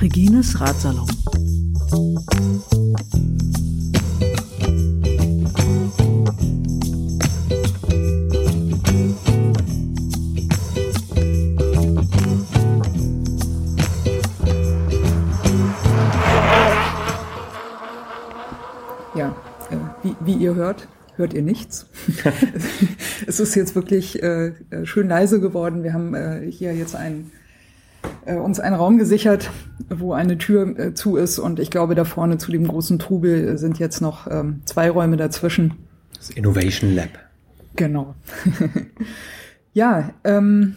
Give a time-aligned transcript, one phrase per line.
[0.00, 1.06] Regines Ratsalon.
[19.14, 19.34] Ja,
[19.70, 21.89] äh, wie, wie ihr hört, hört ihr nichts.
[23.26, 25.82] es ist jetzt wirklich äh, äh, schön leise geworden.
[25.82, 27.30] Wir haben äh, hier jetzt ein,
[28.24, 29.50] äh, uns einen Raum gesichert,
[29.88, 31.38] wo eine Tür äh, zu ist.
[31.38, 35.16] Und ich glaube, da vorne zu dem großen Trubel sind jetzt noch ähm, zwei Räume
[35.16, 35.74] dazwischen.
[36.16, 37.10] Das Innovation Lab.
[37.76, 38.14] Genau.
[39.72, 40.76] ja, ähm,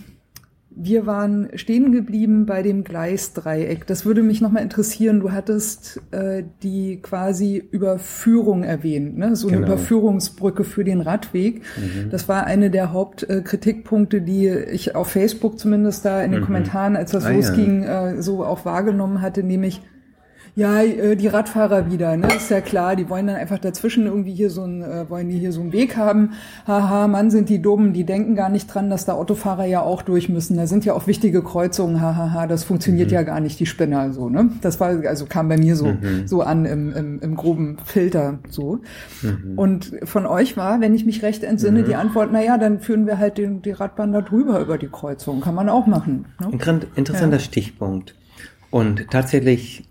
[0.75, 3.85] wir waren stehen geblieben bei dem Gleisdreieck.
[3.87, 5.19] Das würde mich nochmal interessieren.
[5.19, 9.35] Du hattest äh, die quasi Überführung erwähnt, ne?
[9.35, 9.67] so eine Genau.
[9.73, 11.61] Überführungsbrücke für den Radweg.
[12.11, 17.11] Das war eine der Hauptkritikpunkte, die ich auf Facebook zumindest da in den Kommentaren, als
[17.11, 17.35] das Ah, ja.
[17.35, 19.81] losging, äh, so auch wahrgenommen hatte, nämlich
[20.55, 24.33] ja, äh, die Radfahrer wieder, ne, ist ja klar, die wollen dann einfach dazwischen irgendwie
[24.33, 26.31] hier so ein, äh, wollen die hier so einen Weg haben.
[26.67, 30.03] Haha, Mann, sind die dumm, die denken gar nicht dran, dass da Autofahrer ja auch
[30.03, 30.55] durch müssen.
[30.57, 34.29] Da sind ja auch wichtige Kreuzungen, hahaha, das funktioniert ja gar nicht, die Spinner, so,
[34.29, 34.49] ne.
[34.61, 38.81] Das war, also kam bei mir so, so an im, im, im groben Filter, so.
[39.55, 43.07] Und von euch war, wenn ich mich recht entsinne, die Antwort, na ja, dann führen
[43.07, 45.41] wir halt den, die Radbahn da drüber über die Kreuzung.
[45.41, 46.51] Kann man auch machen, ne?
[46.95, 48.15] Interessanter Stichpunkt.
[48.69, 49.83] Und tatsächlich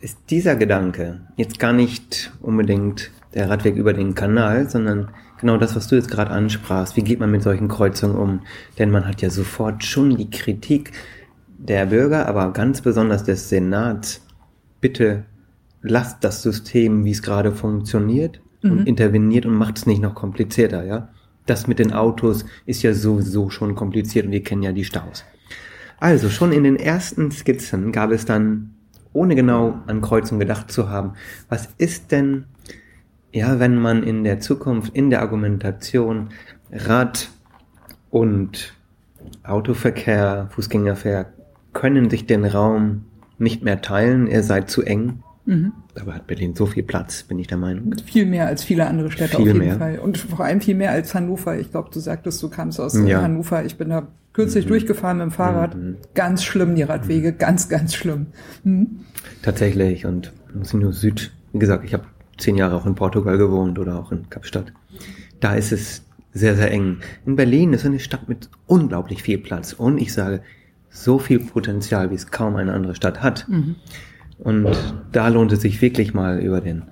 [0.00, 5.10] ist dieser Gedanke jetzt gar nicht unbedingt der Radweg über den Kanal, sondern
[5.40, 6.96] genau das, was du jetzt gerade ansprachst.
[6.96, 8.40] Wie geht man mit solchen Kreuzungen um?
[8.78, 10.92] Denn man hat ja sofort schon die Kritik
[11.58, 14.22] der Bürger, aber ganz besonders des Senats.
[14.80, 15.24] Bitte
[15.82, 20.84] lasst das System, wie es gerade funktioniert, und interveniert und macht es nicht noch komplizierter,
[20.84, 21.08] ja?
[21.46, 25.24] Das mit den Autos ist ja sowieso schon kompliziert und wir kennen ja die Staus.
[25.98, 28.74] Also schon in den ersten Skizzen gab es dann,
[29.18, 31.14] ohne genau an Kreuzung gedacht zu haben,
[31.48, 32.44] was ist denn,
[33.32, 36.28] ja, wenn man in der Zukunft, in der Argumentation
[36.72, 37.28] Rad
[38.10, 38.74] und
[39.42, 41.32] Autoverkehr, Fußgängerverkehr
[41.72, 43.04] können sich den Raum
[43.38, 45.22] nicht mehr teilen, er sei zu eng.
[45.94, 47.94] Dabei hat Berlin so viel Platz, bin ich der Meinung.
[48.04, 49.78] Viel mehr als viele andere Städte Viel auf jeden mehr.
[49.78, 49.98] Fall.
[49.98, 51.58] Und vor allem viel mehr als Hannover.
[51.58, 53.18] Ich glaube, du sagtest, du kamst aus Ja.
[53.18, 53.24] Mhm.
[53.24, 53.64] Hannover.
[53.64, 54.08] Ich bin da
[54.38, 55.76] kürzlich durchgefahren mit dem Fahrrad.
[56.14, 57.32] Ganz schlimm, die Radwege.
[57.32, 58.26] Ganz, ganz schlimm.
[58.62, 59.00] Hm?
[59.42, 62.04] Tatsächlich und muss nur Süd, wie gesagt, ich habe
[62.36, 64.72] zehn Jahre auch in Portugal gewohnt oder auch in Kapstadt.
[65.40, 66.98] Da ist es sehr, sehr eng.
[67.26, 70.40] In Berlin ist eine Stadt mit unglaublich viel Platz und ich sage,
[70.88, 73.48] so viel Potenzial, wie es kaum eine andere Stadt hat.
[74.38, 74.68] Und
[75.10, 76.84] da lohnt es sich wirklich mal über den,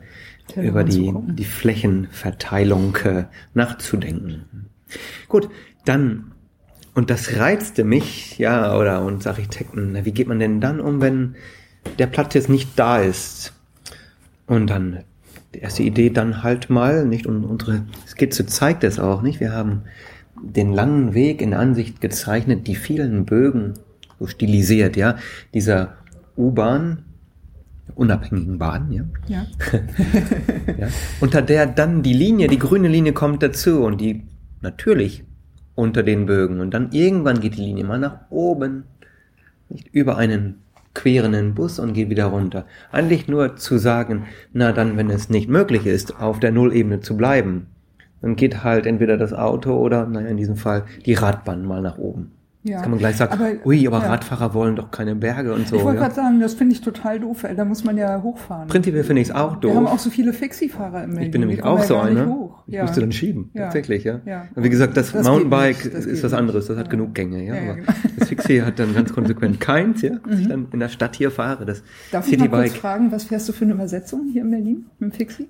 [0.49, 3.25] Tellerrand über die, die Flächenverteilung äh,
[3.55, 4.67] nachzudenken.
[5.29, 5.49] Gut,
[5.85, 6.33] dann,
[6.97, 11.03] und das reizte mich, ja, oder uns Architekten, na, wie geht man denn dann um,
[11.03, 11.35] wenn
[11.99, 13.53] der Platz jetzt nicht da ist?
[14.47, 15.01] Und dann,
[15.55, 17.27] die erste Idee dann halt mal, nicht?
[17.27, 19.41] Und unsere Skizze zeigt es auch, nicht?
[19.41, 19.83] Wir haben
[20.43, 23.75] den langen Weg in Ansicht gezeichnet, die vielen Bögen
[24.19, 25.17] so stilisiert, ja,
[25.53, 25.99] dieser
[26.35, 27.05] U-Bahn,
[27.95, 29.47] unabhängigen Bahn, ja, Ja.
[30.79, 30.89] ja,
[31.21, 34.23] unter der dann die Linie, die grüne Linie kommt dazu und die
[34.63, 35.25] natürlich
[35.77, 38.85] unter den Bögen und dann irgendwann geht die Linie mal nach oben,
[39.69, 40.57] nicht über einen
[40.95, 42.65] querenden Bus und geht wieder runter.
[42.91, 47.17] Eigentlich nur zu sagen, na dann, wenn es nicht möglich ist, auf der Nullebene zu
[47.17, 47.67] bleiben,
[48.23, 51.99] dann geht halt entweder das Auto oder, naja, in diesem Fall die Radbahn mal nach
[51.99, 52.33] oben.
[52.67, 52.73] Ja.
[52.75, 54.07] Jetzt kann man gleich sagen, Aber- ui, aber ja.
[54.09, 55.77] Radfahrer wollen doch keine Berge und so.
[55.77, 56.03] ich wollte ja.
[56.05, 57.45] gerade sagen, das finde ich total doof.
[57.45, 57.55] ey.
[57.55, 58.69] Da muss man ja hochfahren.
[58.69, 59.95] Prinzipiell finde ich es auch Wir haben doof.
[59.95, 61.25] auch so viele Fixie-Fahrer im Berlin.
[61.27, 62.51] Ich bin nämlich auch so einer.
[62.67, 64.21] Ich musste dann schieben, tatsächlich, ja.
[64.27, 64.47] Ja.
[64.57, 67.55] Wie gesagt, das, Das Mountainbike das ist was anderes, das hat genug Gänge, ja.
[67.55, 67.93] Aber genau.
[68.19, 71.31] Das Fixie hat dann ganz konsequent keins, ja, dass ich dann in der Stadt hier
[71.31, 71.65] fahre.
[71.65, 71.85] Das Mhm.
[72.13, 72.81] Darf ich mal kurz Citybike.
[72.81, 75.47] fragen, was fährst du für eine Übersetzung hier in Berlin mit dem Fixie?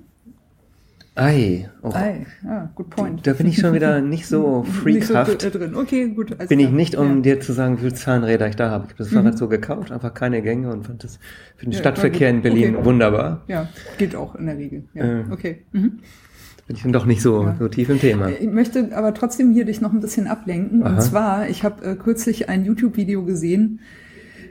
[1.19, 3.27] Ei, oh, Ei, ja, good point.
[3.27, 5.42] da bin ich schon wieder nicht so Nicht so freakhaft.
[5.42, 5.74] dr- drin.
[5.74, 6.36] Okay, gut.
[6.48, 7.15] bin ich nicht, um Ja.
[7.15, 7.22] Mhm.
[7.22, 8.84] dir zu sagen, wie viele Zahnräder ich da habe.
[8.84, 11.18] Ich habe das Fahrrad so gekauft, einfach keine Gänge und fand das
[11.57, 12.42] für den Ja, Stadtverkehr in.
[12.42, 12.84] Berlin Okay.
[12.84, 13.42] wunderbar.
[13.48, 14.84] Ja, geht auch in der Regel.
[14.92, 15.24] Ja, Äh.
[15.30, 15.63] okay.
[15.72, 16.01] Mhm.
[16.66, 17.57] Bin ich dann doch nicht so, Ja.
[17.59, 18.28] so tief im Thema.
[18.28, 20.83] Ich möchte aber trotzdem hier dich noch ein bisschen ablenken.
[20.83, 20.95] Aha.
[20.97, 23.80] Und zwar, ich habe äh, kürzlich ein YouTube-Video gesehen.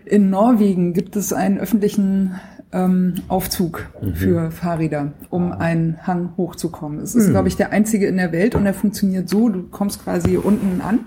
[0.05, 2.31] In Norwegen gibt es einen öffentlichen
[2.75, 4.13] ähm, Aufzug Mhm.
[4.15, 5.57] für Fahrräder, um Ah.
[5.57, 6.99] einen Hang hochzukommen.
[6.99, 10.03] Es ist, glaube ich, der einzige in der Welt und er funktioniert so, du kommst
[10.03, 10.99] quasi unten an,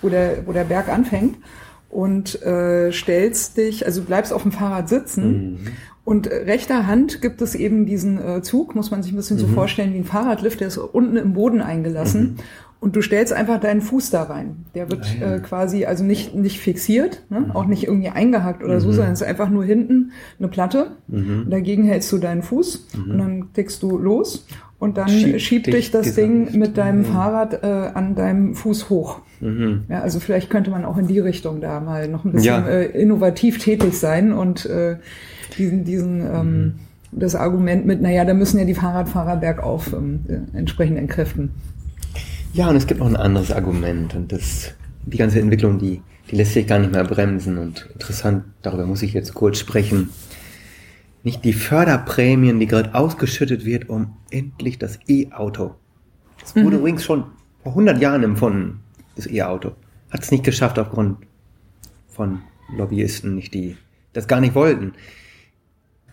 [0.00, 1.36] wo der, wo der Berg anfängt.
[1.92, 5.24] und äh, stellst dich, also bleibst auf dem Fahrrad sitzen.
[5.54, 5.58] Mhm.
[6.04, 9.40] Und rechter Hand gibt es eben diesen äh, Zug, muss man sich ein bisschen mhm.
[9.40, 12.36] so vorstellen wie ein Fahrradlift, der ist unten im Boden eingelassen.
[12.80, 14.64] Und du stellst einfach deinen Fuß da rein.
[14.74, 15.34] Der wird ah, ja.
[15.34, 17.40] äh, quasi also nicht, nicht fixiert, ne?
[17.40, 17.50] Mhm.
[17.50, 18.80] auch nicht irgendwie eingehackt oder mhm.
[18.80, 20.92] so, sondern es ist einfach nur hinten eine Platte.
[21.06, 21.50] Mhm.
[21.50, 23.10] dagegen hältst du deinen Fuß mhm.
[23.10, 24.46] und dann tickst du los
[24.78, 27.04] und dann schiebt, schiebt dich das Ding mit deinem mhm.
[27.04, 29.20] Fahrrad äh, an deinem Fuß hoch.
[29.40, 29.84] Mhm.
[29.90, 32.66] Ja, also vielleicht könnte man auch in die Richtung da mal noch ein bisschen ja.
[32.66, 34.96] äh, innovativ tätig sein und äh,
[35.58, 36.74] diesen, diesen ähm,
[37.12, 41.50] das Argument mit, naja, da müssen ja die Fahrradfahrer bergauf ähm, äh, entsprechend entkräften.
[42.52, 44.72] Ja, und es gibt noch ein anderes Argument und das,
[45.06, 49.02] die ganze Entwicklung, die, die lässt sich gar nicht mehr bremsen und interessant, darüber muss
[49.02, 50.10] ich jetzt kurz sprechen.
[51.22, 55.76] Nicht die Förderprämien, die gerade ausgeschüttet wird, um endlich das E-Auto.
[56.40, 56.80] Das wurde mhm.
[56.80, 57.24] übrigens schon
[57.62, 58.80] vor 100 Jahren empfunden,
[59.14, 59.72] das E-Auto.
[60.10, 61.18] Hat es nicht geschafft aufgrund
[62.08, 62.40] von
[62.76, 63.76] Lobbyisten, nicht die
[64.12, 64.94] das gar nicht wollten.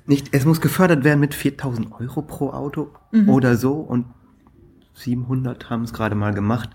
[0.05, 3.29] Nicht, es muss gefördert werden mit 4000 Euro pro Auto mhm.
[3.29, 4.05] oder so und
[4.97, 6.69] 700 haben es gerade mal gemacht.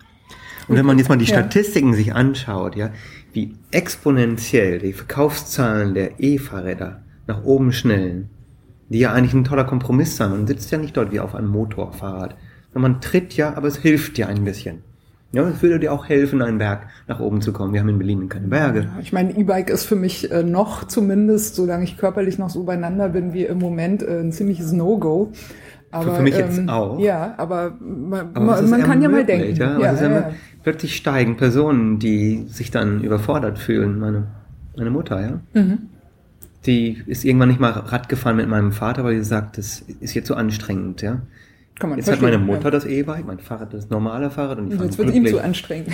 [0.68, 1.96] Und wenn man jetzt mal die Statistiken ja.
[1.96, 2.90] sich anschaut, ja,
[3.32, 8.30] wie exponentiell die Verkaufszahlen der E-Fahrräder nach oben schnellen,
[8.88, 10.30] die ja eigentlich ein toller Kompromiss sind.
[10.30, 12.36] Man sitzt ja nicht dort wie auf einem Motorfahrrad.
[12.74, 14.82] Man tritt ja, aber es hilft ja ein bisschen.
[15.32, 17.72] Ja, es würde dir auch helfen, einen Berg nach oben zu kommen.
[17.72, 18.90] Wir haben in Berlin keine Berge.
[19.00, 23.08] Ich meine, E-Bike ist für mich äh, noch zumindest, solange ich körperlich noch so beieinander
[23.08, 25.32] bin wie im Moment, äh, ein ziemliches No-Go.
[25.92, 26.98] Aber, für mich jetzt ähm, auch.
[26.98, 29.54] Ja, aber man, aber man kann ja mal denken.
[29.56, 29.78] Ja?
[29.78, 30.30] Ja, ja, ja,
[30.62, 33.98] Plötzlich steigen Personen, die sich dann überfordert fühlen.
[33.98, 34.26] Meine,
[34.76, 35.40] meine Mutter, ja.
[35.60, 35.78] Mhm.
[36.64, 40.14] Die ist irgendwann nicht mal Rad gefahren mit meinem Vater, weil sie sagt, das ist
[40.14, 41.20] jetzt so anstrengend, ja.
[41.78, 44.80] Kann man Jetzt hat meine Mutter das E-Bike, mein Fahrrad das normale Fahrrad und ich
[44.80, 45.88] Jetzt wird ihm zu anstrengend.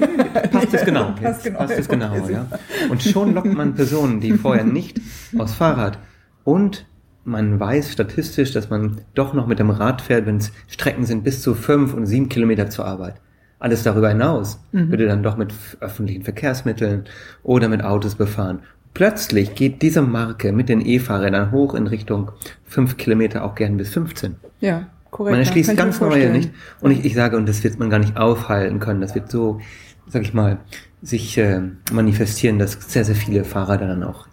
[0.52, 1.12] passt es genau.
[1.22, 2.46] Passt genau, passt es genau ja.
[2.90, 5.00] Und schon lockt man Personen, die vorher nicht
[5.36, 5.98] aus Fahrrad
[6.44, 6.86] und
[7.24, 11.24] man weiß statistisch, dass man doch noch mit dem Rad fährt, wenn es Strecken sind
[11.24, 13.14] bis zu fünf und sieben Kilometer zur Arbeit.
[13.58, 14.90] Alles darüber hinaus mhm.
[14.90, 17.04] würde dann doch mit öffentlichen Verkehrsmitteln
[17.44, 18.60] oder mit Autos befahren.
[18.94, 22.32] Plötzlich geht diese Marke mit den E-Fahrrädern hoch in Richtung
[22.64, 24.36] fünf Kilometer, auch gern bis 15.
[24.60, 25.32] Ja, korrekt.
[25.32, 26.50] Man erschließt ganz neue nicht.
[26.80, 29.00] Und ich, ich sage, und das wird man gar nicht aufhalten können.
[29.00, 29.60] Das wird so,
[30.08, 30.58] sag ich mal,
[31.00, 34.26] sich äh, manifestieren, dass sehr, sehr viele Fahrräder dann auch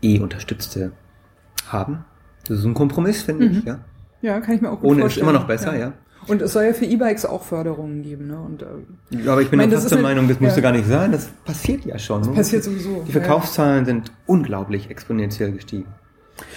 [0.00, 0.92] E-unterstützte
[1.68, 2.04] haben.
[2.46, 3.58] Das ist ein Kompromiss, finde mhm.
[3.58, 3.78] ich, ja.
[4.22, 5.26] Ja, kann ich mir auch gut Ohne vorstellen.
[5.26, 5.80] ist immer noch besser, ja.
[5.80, 5.92] ja.
[6.26, 8.38] Und es soll ja für E-Bikes auch Förderungen geben, ne?
[8.38, 10.44] Und, äh, ja, aber ich bin meine, fast der Meinung, das ja.
[10.44, 11.12] müsste gar nicht sein.
[11.12, 12.20] Das passiert ja schon.
[12.20, 12.34] Das ne?
[12.34, 13.04] passiert sowieso.
[13.06, 13.84] Die Verkaufszahlen ja.
[13.86, 15.86] sind unglaublich exponentiell gestiegen.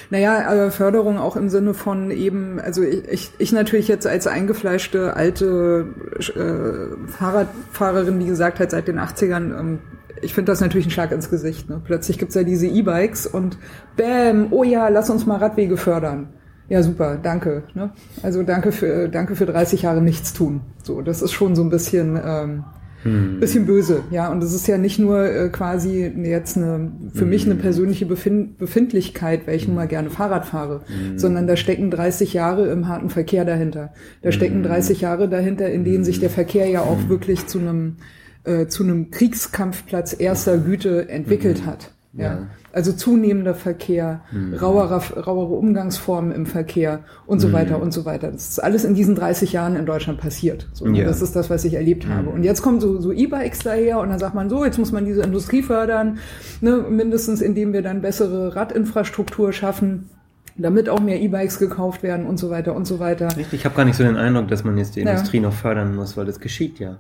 [0.09, 5.15] Naja, aber Förderung auch im Sinne von eben, also ich, ich natürlich jetzt als eingefleischte
[5.15, 5.87] alte
[6.19, 9.79] äh, Fahrradfahrerin, die gesagt hat, seit den 80ern, ähm,
[10.23, 11.69] ich finde das natürlich ein Schlag ins Gesicht.
[11.69, 11.81] Ne?
[11.83, 13.57] Plötzlich gibt's ja diese E-Bikes und
[13.95, 16.29] bäm, oh ja, lass uns mal Radwege fördern.
[16.69, 17.63] Ja, super, danke.
[17.73, 17.91] Ne?
[18.21, 20.61] Also danke für, danke für 30 Jahre nichts tun.
[20.81, 22.63] So, das ist schon so ein bisschen, ähm,
[23.03, 23.39] hm.
[23.41, 24.31] bisschen böse, ja.
[24.31, 27.29] Und es ist ja nicht nur äh, quasi jetzt eine, für hm.
[27.29, 27.61] mich eine hm.
[27.61, 31.19] persönliche Befind Befindlichkeit, weil ich nun mal gerne Fahrrad fahre, hm.
[31.19, 33.93] sondern da stecken 30 Jahre im harten Verkehr dahinter.
[34.21, 35.01] Da stecken 30 hm.
[35.03, 37.97] Jahre dahinter, in denen sich der Verkehr ja auch wirklich zu einem
[38.43, 41.65] äh, zu einem Kriegskampfplatz erster Güte entwickelt mhm.
[41.65, 41.91] hat.
[42.13, 42.23] Ja.
[42.23, 42.47] ja.
[42.71, 44.55] Also zunehmender Verkehr, mhm.
[44.55, 47.53] rauere, rauere Umgangsformen im Verkehr und so mhm.
[47.53, 48.31] weiter und so weiter.
[48.31, 50.67] Das ist alles in diesen 30 Jahren in Deutschland passiert.
[50.73, 51.05] So, ja.
[51.05, 52.13] Das ist das, was ich erlebt mhm.
[52.13, 52.29] habe.
[52.29, 55.05] Und jetzt kommen so, so E-Bikes daher und dann sagt man so, jetzt muss man
[55.05, 56.19] diese Industrie fördern,
[56.61, 60.09] ne, mindestens indem wir dann bessere Radinfrastruktur schaffen
[60.55, 63.35] damit auch mehr E-Bikes gekauft werden und so weiter und so weiter.
[63.35, 65.43] Richtig, ich habe gar nicht so den Eindruck, dass man jetzt die Industrie ja.
[65.43, 66.99] noch fördern muss, weil das geschieht ja.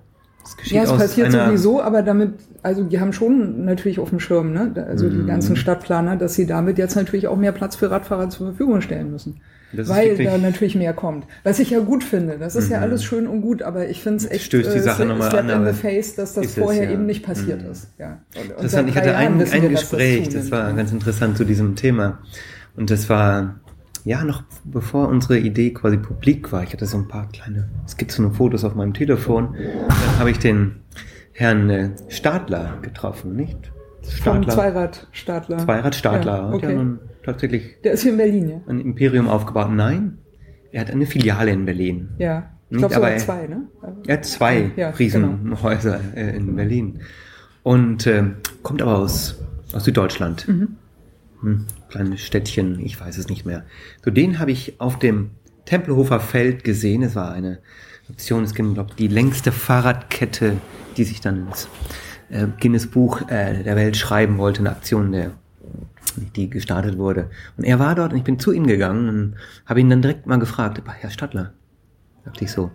[0.65, 4.73] Ja, es passiert sowieso, aber damit, also die haben schon natürlich auf dem Schirm, ne?
[4.87, 5.27] also die mhm.
[5.27, 9.11] ganzen Stadtplaner, dass sie damit jetzt natürlich auch mehr Platz für Radfahrer zur Verfügung stellen
[9.11, 9.41] müssen.
[9.75, 11.25] Das weil da natürlich mehr kommt.
[11.43, 12.37] Was ich ja gut finde.
[12.37, 12.73] Das ist mhm.
[12.73, 15.35] ja alles schön und gut, aber ich finde es echt stößt die Sache äh, nochmal
[15.35, 15.49] an.
[15.49, 16.93] in the face, dass das vorher es, ja.
[16.93, 17.71] eben nicht passiert mhm.
[17.71, 17.87] ist.
[17.97, 18.19] Ja.
[18.35, 22.19] Und, und ich hatte ein, ein Gespräch, das, das war ganz interessant zu diesem Thema.
[22.75, 23.61] Und das war
[24.05, 28.25] ja, noch bevor unsere Idee quasi publik war, ich hatte so ein paar kleine Skizzen
[28.25, 29.55] und Fotos auf meinem Telefon,
[29.87, 30.81] dann habe ich den
[31.31, 33.71] Herrn äh, Stadler getroffen, nicht?
[34.07, 34.43] Stadler.
[34.43, 35.57] Vom Zweiradstadler.
[35.59, 36.37] Zweiradstadler.
[36.37, 36.75] Ja, okay.
[36.75, 36.85] Der,
[37.23, 38.61] tatsächlich der ist hier in Berlin, ja?
[38.67, 39.71] Ein Imperium aufgebaut.
[39.71, 40.17] Nein,
[40.71, 42.09] er hat eine Filiale in Berlin.
[42.17, 43.61] Ja, ich glaube sogar zwei, ne?
[44.05, 46.37] Er hat zwei ja, Riesenhäuser genau.
[46.37, 46.99] in Berlin.
[47.63, 48.25] Und äh,
[48.61, 49.41] kommt aber aus,
[49.71, 50.47] aus Süddeutschland.
[50.49, 50.75] Mhm
[51.43, 53.65] hm, kleines Städtchen, ich weiß es nicht mehr.
[54.03, 55.31] So den habe ich auf dem
[55.65, 57.03] Tempelhofer Feld gesehen.
[57.03, 57.59] Es war eine
[58.09, 60.57] Option, es gibt, glaube die längste Fahrradkette,
[60.97, 61.67] die sich dann ins
[62.29, 65.31] äh, Guinness Buch äh, der Welt schreiben wollte, eine Aktion, der,
[66.35, 67.29] die gestartet wurde.
[67.57, 69.35] Und er war dort und ich bin zu ihm gegangen und
[69.65, 71.53] habe ihn dann direkt mal gefragt, Herr Stadler,
[72.23, 72.71] sagte ich so,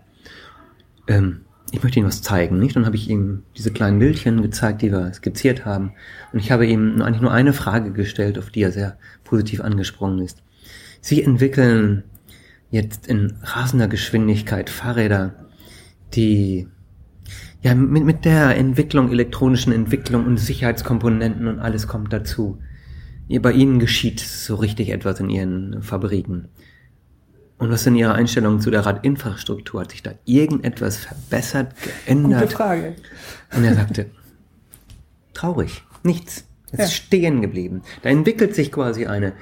[1.06, 2.76] ähm, ich möchte Ihnen was zeigen, nicht?
[2.76, 5.92] Dann habe ich ihm diese kleinen Bildchen gezeigt, die wir skizziert haben.
[6.32, 10.20] Und ich habe ihm eigentlich nur eine Frage gestellt, auf die er sehr positiv angesprungen
[10.20, 10.42] ist.
[11.00, 12.04] Sie entwickeln
[12.70, 15.46] jetzt in rasender Geschwindigkeit Fahrräder,
[16.14, 16.68] die
[17.62, 22.58] ja mit, mit der Entwicklung, elektronischen Entwicklung und Sicherheitskomponenten und alles kommt dazu.
[23.42, 26.48] Bei Ihnen geschieht so richtig etwas in Ihren Fabriken.
[27.58, 29.80] Und was denn Ihre Einstellung zu der Radinfrastruktur?
[29.80, 32.42] Hat sich da irgendetwas verbessert, geändert?
[32.42, 32.94] Gute Frage.
[33.54, 34.06] Und er sagte,
[35.34, 36.44] traurig, nichts.
[36.70, 37.82] Es ist stehen geblieben.
[38.02, 39.32] Da entwickelt sich quasi eine,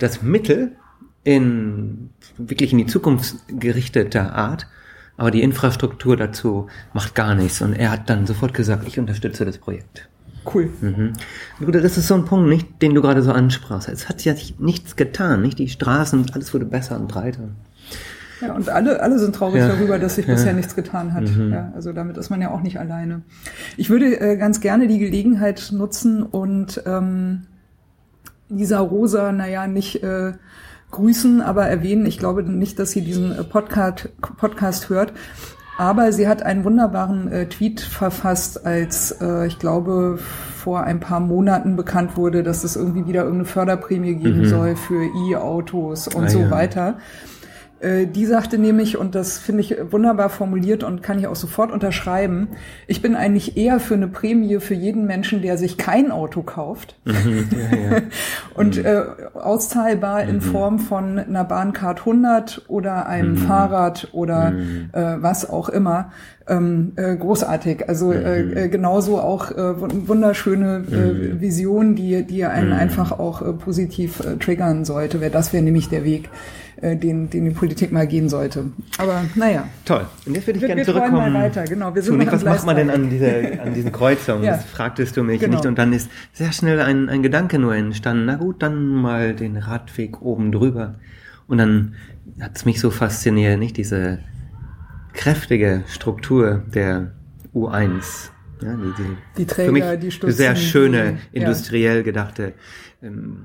[0.00, 0.76] das Mittel
[1.22, 4.66] in, wirklich in die Zukunft gerichteter Art,
[5.16, 7.60] aber die Infrastruktur dazu macht gar nichts.
[7.62, 10.08] Und er hat dann sofort gesagt, ich unterstütze das Projekt.
[10.44, 10.70] Cool.
[10.80, 11.12] Mhm.
[11.64, 13.88] Gut, das ist so ein Punkt, nicht, den du gerade so ansprachst.
[13.88, 15.58] Es hat ja nichts getan, nicht?
[15.58, 17.48] Die Straßen, alles wurde besser und breiter.
[18.40, 19.68] Ja, und alle, alle sind traurig Ja.
[19.68, 20.34] darüber, dass sich Ja.
[20.34, 21.24] bisher nichts getan hat.
[21.24, 21.52] Mhm.
[21.52, 23.22] Ja, also damit ist man ja auch nicht alleine.
[23.76, 27.42] Ich würde äh, ganz gerne die Gelegenheit nutzen und ähm,
[28.48, 30.32] Lisa Rosa, naja, nicht äh,
[30.90, 32.04] grüßen, aber erwähnen.
[32.04, 34.08] Ich glaube nicht, dass sie diesen äh, Podcast,
[34.38, 35.12] Podcast hört.
[35.82, 40.16] Aber sie hat einen wunderbaren äh, Tweet verfasst, als äh, ich glaube
[40.56, 45.02] vor ein paar Monaten bekannt wurde, dass es irgendwie wieder irgendeine Förderprämie geben soll für
[45.32, 46.50] E-Autos und Ah, so ja.
[46.52, 46.98] weiter.
[47.82, 51.72] Äh, Die sagte nämlich, und das finde ich wunderbar formuliert und kann ich auch sofort
[51.72, 52.48] unterschreiben,
[52.86, 56.96] ich bin eigentlich eher für eine Prämie für jeden Menschen, der sich kein Auto kauft.
[57.04, 57.12] Mhm.
[57.52, 58.02] Ja, ja.
[58.54, 59.02] Und äh,
[59.34, 64.52] auszahlbar in Form von einer Bahncard 100 oder einem Fahrrad oder
[64.92, 66.12] äh, was auch immer.
[66.48, 67.88] Ähm, äh, großartig.
[67.88, 73.42] Also äh, äh, genauso auch äh, wun- wunderschöne äh, Vision, die, die einen einfach auch
[73.42, 75.20] äh, positiv äh, triggern sollte.
[75.20, 76.28] Wer das wäre nämlich der Weg,
[76.82, 78.66] äh, den, den die Politik mal gehen sollte.
[78.98, 79.66] Aber naja.
[79.86, 80.04] Toll.
[80.26, 81.32] Und jetzt würde ich Wir- gerne wir zurückkommen.
[81.32, 81.94] mal weiter, genau.
[81.94, 84.44] Wir sind zu, was macht man denn an, dieser, an diesen Kreuzungen?
[84.44, 84.56] Ja.
[84.56, 85.56] Das fragtest du mich Genau.
[85.56, 85.66] nicht.
[85.66, 88.26] Und dann ist sehr schnell ein, ein Gedanke nur entstanden.
[88.26, 90.96] Na gut, dann mal den Radweg oben drüber.
[91.46, 91.94] Und dann
[92.40, 94.18] hat es mich so fasziniert, nicht diese
[95.12, 97.12] kräftige Struktur der
[97.54, 98.30] U1.
[98.62, 101.42] Ja, die, die, Die Träger, für mich die Stützen, sehr schöne, die- ja.
[101.42, 102.52] industriell gedachte
[103.02, 103.44] ähm,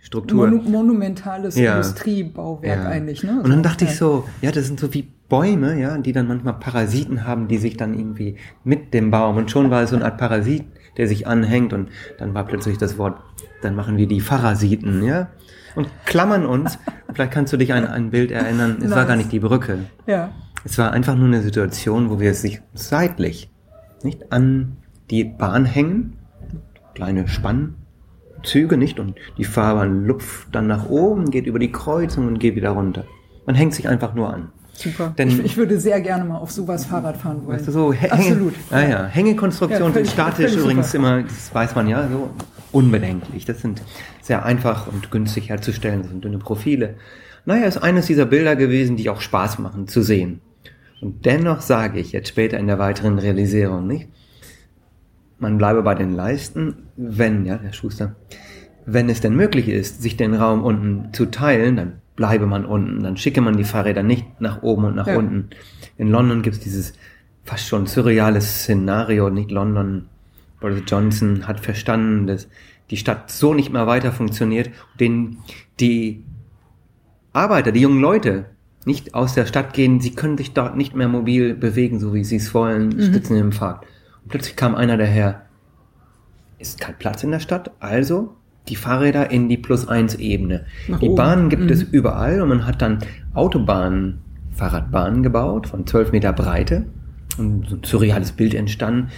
[0.00, 0.48] Struktur.
[0.48, 1.76] Monu monumentales Ja.
[1.76, 2.88] Industriebauwerk Ja.
[2.88, 3.22] eigentlich.
[3.24, 3.40] Ne?
[3.42, 3.90] Und dann dachte ja.
[3.90, 7.58] ich so, ja, das sind so wie Bäume, ja, die dann manchmal Parasiten haben, die
[7.58, 10.64] sich dann irgendwie mit dem Baum und schon war es so eine Art Parasit,
[10.96, 13.20] der sich anhängt und dann war plötzlich das Wort,
[13.60, 15.28] dann machen wir die Parasiten, ja,
[15.76, 16.78] und klammern uns.
[17.12, 19.08] Vielleicht kannst du dich an ein Bild erinnern, es war Nice.
[19.08, 19.80] gar nicht die Brücke.
[20.06, 20.30] Ja.
[20.64, 23.50] Es war einfach nur eine Situation, wo wir es sich seitlich
[24.02, 24.78] nicht an
[25.10, 26.16] die Bahn hängen,
[26.94, 27.28] kleine
[28.42, 32.54] Spannzüge nicht und die Fahrbahn lupft dann nach oben, geht über die Kreuzung und geht
[32.56, 33.04] wieder runter.
[33.46, 34.48] Man hängt sich einfach nur an.
[34.72, 35.12] Super.
[35.18, 37.56] Denn- ich, ich würde sehr gerne mal auf sowas Fahrrad fahren wollen.
[37.58, 38.54] Weißt du, so Hä- Absolut.
[38.70, 39.06] Hänge, ah, ja.
[39.06, 40.98] Hängekonstruktionen Ja, völlig- sind statisch übrigens super.
[41.16, 42.30] immer, das weiß man ja, so
[42.70, 43.44] unbedenklich.
[43.44, 43.82] Das sind
[44.22, 46.94] sehr einfach und günstig herzustellen, das sind dünne Profile.
[47.44, 50.40] Naja, ist eines dieser Bilder gewesen, die auch Spaß machen zu sehen.
[51.00, 54.08] Und dennoch sage ich jetzt später in der weiteren Realisierung, nicht?
[55.38, 58.16] Man bleibe bei den Leisten, wenn, ja, Herr Schuster,
[58.86, 63.02] wenn es denn möglich ist, sich den Raum unten zu teilen, dann bleibe man unten,
[63.02, 65.16] dann schicke man die Fahrräder nicht nach oben und nach Ja.
[65.16, 65.50] unten.
[65.96, 66.92] In London gibt es dieses
[67.44, 70.06] fast schon surreales Szenario, nicht London.
[70.60, 72.48] Boris Johnson hat verstanden, dass
[72.90, 75.38] die Stadt so nicht mehr weiter funktioniert, den
[75.78, 76.24] die
[77.32, 78.46] Arbeiter, die jungen Leute
[78.84, 82.24] nicht aus der Stadt gehen, sie können sich dort nicht mehr mobil bewegen, so wie
[82.24, 83.12] sie es wollen, Mhm.
[83.12, 83.82] sitzen im Park.
[83.82, 83.88] Und
[84.28, 85.42] plötzlich kam einer daher,
[86.58, 88.34] ist kein Platz in der Stadt, also
[88.68, 90.66] die Fahrräder in die Plus-1-Ebene.
[90.88, 91.16] Nach Die oben.
[91.16, 91.70] Bahnen gibt Mhm.
[91.70, 92.98] es überall und man hat dann
[93.34, 94.18] Autobahnen,
[94.52, 96.84] Fahrradbahnen gebaut von 12 Meter Breite
[97.38, 99.08] und so ein surreales Bild entstanden,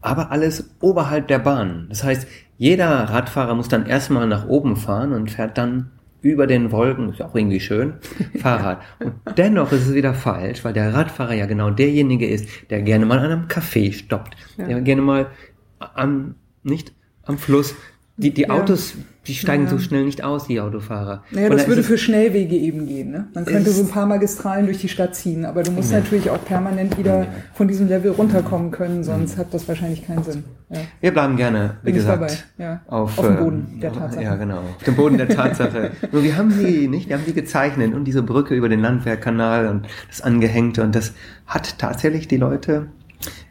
[0.00, 1.86] aber alles oberhalb der Bahn.
[1.88, 2.26] Das heißt,
[2.58, 7.20] jeder Radfahrer muss dann erstmal nach oben fahren und fährt dann über den Wolken, ist
[7.20, 7.94] ja auch irgendwie schön,
[8.38, 8.82] Fahrrad.
[8.98, 13.06] Und dennoch ist es wieder falsch, weil der Radfahrer ja genau derjenige ist, der gerne
[13.06, 15.30] mal an einem Café stoppt, der gerne mal
[15.78, 16.92] am, nicht
[17.24, 17.74] am Fluss.
[18.18, 18.50] Die, die Ja.
[18.50, 18.94] Autos,
[19.28, 19.70] die steigen Ja.
[19.70, 21.22] so schnell nicht aus, die Autofahrer.
[21.30, 23.12] Naja, das da würde für Schnellwege eben gehen.
[23.12, 23.28] Ne?
[23.32, 26.44] Man könnte so ein paar Magistralen durch die Stadt ziehen, aber du musst natürlich auch
[26.44, 30.44] permanent wieder von diesem Level runterkommen können, sonst hat das wahrscheinlich keinen Sinn.
[30.70, 30.80] Ja.
[31.00, 32.80] Wir bleiben gerne, wie Bin gesagt, dabei, ja.
[32.88, 34.22] auf, Auf dem äh, Boden der Tatsache.
[34.24, 35.92] Ja, genau, auf dem Boden der Tatsache.
[36.12, 39.68] Nur wir haben die, nicht, wir haben die gezeichnet und diese Brücke über den Landwehrkanal
[39.68, 41.12] und das Angehängte und das
[41.46, 42.88] hat tatsächlich die Leute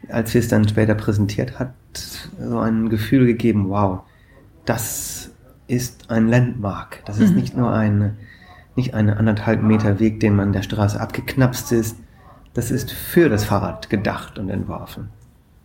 [0.08, 4.00] als wir es dann später präsentiert, hat so ein Gefühl gegeben, wow,
[4.68, 5.30] das
[5.66, 7.02] ist ein Landmark.
[7.06, 7.36] Das ist mhm.
[7.36, 8.16] nicht nur ein,
[8.76, 11.96] nicht eine anderthalb Meter Weg, den man der Straße abgeknapst ist.
[12.54, 15.08] Das ist für das Fahrrad gedacht und entworfen.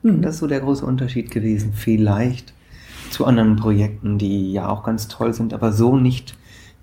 [0.04, 0.22] Mhm.
[0.22, 1.74] Das ist so der große Unterschied gewesen.
[1.74, 2.54] Vielleicht
[3.10, 6.38] zu anderen Projekten, die ja auch ganz toll sind, aber so nicht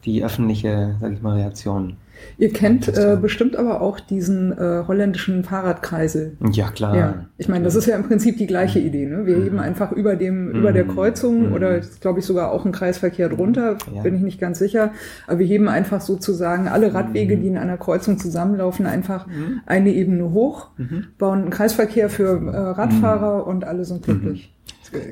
[0.05, 1.97] die öffentliche, sag ich mal, Reaktion
[2.39, 6.37] Ihr kennt äh, bestimmt aber auch diesen äh, holländischen Fahrradkreisel.
[6.53, 6.97] Ja, klar.
[6.97, 7.27] Ja.
[7.37, 8.87] Ich meine, das ist ja im Prinzip die gleiche mhm.
[8.87, 9.07] Idee.
[9.07, 9.27] Ne?
[9.27, 9.45] Wir mhm.
[9.45, 10.55] heben einfach über dem, mhm.
[10.57, 11.53] über der Kreuzung mhm.
[11.53, 14.03] oder glaube ich sogar auch ein Kreisverkehr drunter, ja.
[14.03, 14.93] bin ich nicht ganz sicher.
[15.27, 17.43] Aber wir heben einfach sozusagen alle Radwege, mhm.
[17.43, 19.61] die in einer Kreuzung zusammenlaufen, einfach mhm.
[19.67, 20.69] eine Ebene hoch,
[21.19, 24.53] bauen einen Kreisverkehr für äh, Radfahrer und alle sind glücklich.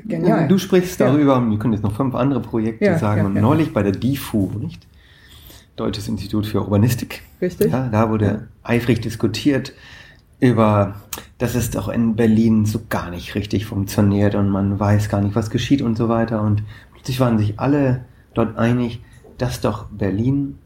[0.05, 0.47] Genial.
[0.47, 1.49] Du sprichst darüber, ja.
[1.49, 3.25] wir können jetzt noch fünf andere Projekte ja, sagen.
[3.25, 4.85] und neulich bei der DIFU, nicht?
[5.79, 7.23] Deutsches Institut für Urbanistik.
[7.41, 7.71] Richtig.
[7.71, 8.39] Ja, da wurde ja.
[8.63, 9.73] eifrig diskutiert
[10.39, 10.95] über,
[11.37, 15.35] dass es doch in Berlin so gar nicht richtig funktioniert und man weiß gar nicht,
[15.35, 16.41] was geschieht und so weiter.
[16.41, 19.01] Und plötzlich waren sich alle dort einig,
[19.37, 20.57] dass doch Berlin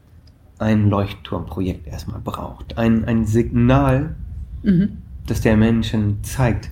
[0.58, 2.78] ein Leuchtturmprojekt erstmal braucht.
[2.78, 4.14] Ein, ein Signal,
[4.62, 4.98] mhm.
[5.26, 6.70] das der Menschen zeigt,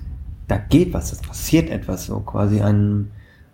[0.48, 3.10] da geht was, es passiert etwas so, quasi ein,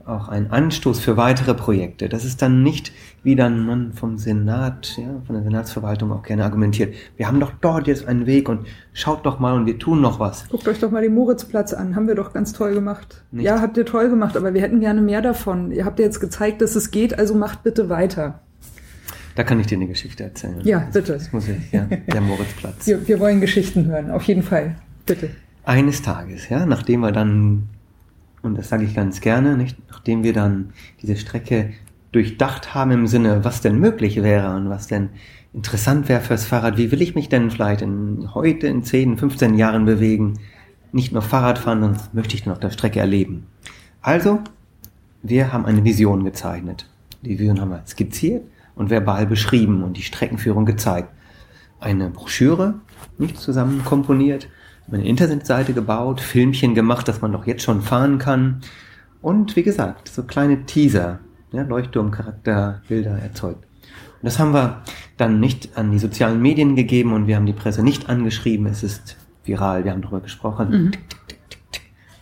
[0.08, 2.08] auch ein Anstoß für weitere Projekte.
[2.08, 6.44] Das ist dann nicht, wie dann man vom Senat, ja, von der Senatsverwaltung auch gerne
[6.44, 6.94] argumentiert.
[7.16, 10.20] Wir haben doch dort jetzt einen Weg und schaut doch mal und wir tun noch
[10.20, 10.48] was.
[10.48, 11.94] Guckt euch doch mal den Moritzplatz an.
[11.96, 13.22] Haben wir doch ganz toll gemacht.
[13.30, 13.44] Nicht?
[13.44, 15.70] Ja, habt ihr toll gemacht, aber wir hätten gerne mehr davon.
[15.72, 18.40] Ihr habt ja jetzt gezeigt, dass es geht, also macht bitte weiter.
[19.34, 20.60] Da kann ich dir eine Geschichte erzählen.
[20.64, 21.12] Ja, bitte.
[21.12, 21.86] Das muss ich, ja.
[22.12, 22.86] Der Moritzplatz.
[22.86, 24.74] Wir, wir wollen Geschichten hören, auf jeden Fall.
[25.06, 25.30] Bitte.
[25.64, 27.68] Eines Tages, ja, nachdem wir dann
[28.48, 31.72] und das sage ich ganz gerne, nicht, nachdem wir dann diese Strecke
[32.12, 35.10] durchdacht haben im Sinne, was denn möglich wäre und was denn
[35.52, 39.54] interessant wäre fürs Fahrrad, wie will ich mich denn vielleicht in, heute in 10, 15
[39.54, 40.38] Jahren bewegen,
[40.92, 43.46] nicht nur Fahrrad fahren, sondern möchte ich noch auf der Strecke erleben.
[44.00, 44.40] Also,
[45.22, 46.88] wir haben eine Vision gezeichnet.
[47.22, 51.10] Die Vision haben wir skizziert und verbal beschrieben und die Streckenführung gezeigt.
[51.80, 52.74] Eine Broschüre,
[53.18, 54.48] nicht zusammen komponiert,
[54.96, 58.60] eine Internetseite gebaut, Filmchen gemacht, dass man doch jetzt schon fahren kann.
[59.20, 61.20] Und wie gesagt, so kleine Teaser,
[61.52, 63.64] ja, Leuchtturmcharakter, Bilder erzeugt.
[64.20, 64.82] Und das haben wir
[65.16, 68.66] dann nicht an die sozialen Medien gegeben und wir haben die Presse nicht angeschrieben.
[68.66, 70.70] Es ist viral, wir haben darüber gesprochen.
[70.70, 70.90] Mhm.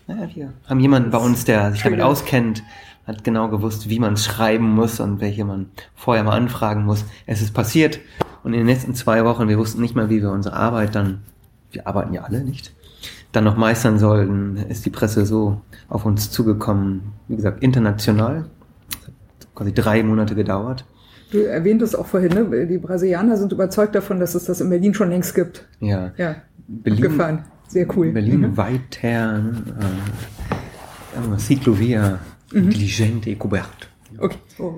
[0.09, 2.63] Ja, wir haben jemanden bei uns, der sich damit auskennt,
[3.07, 7.05] hat genau gewusst, wie man es schreiben muss und welche man vorher mal anfragen muss.
[7.27, 8.01] Es ist passiert
[8.45, 11.23] und in den letzten zwei Wochen, wir wussten nicht mal, wie wir unsere Arbeit dann
[11.73, 12.75] wir arbeiten ja alle nicht,
[13.33, 18.47] dann noch meistern sollten, ist die Presse so auf uns zugekommen, wie gesagt, international.
[18.91, 20.85] Das hat quasi drei Monate gedauert.
[21.31, 22.67] Du erwähntest auch vorhin, ne?
[22.67, 25.67] die Brasilianer sind überzeugt davon, dass es das in Berlin schon längst gibt.
[25.81, 26.13] Ja.
[26.17, 26.37] Ja.
[26.69, 27.45] Berlin, Abgefahren.
[27.69, 28.13] Sehr cool.
[28.13, 28.57] Berlin mhm.
[28.57, 29.53] weit her, ne?
[31.35, 32.21] äh, Ciclovia,
[32.53, 32.71] mhm.
[32.71, 33.89] Diligente et couverte.
[34.19, 34.37] Okay.
[34.59, 34.75] Oh.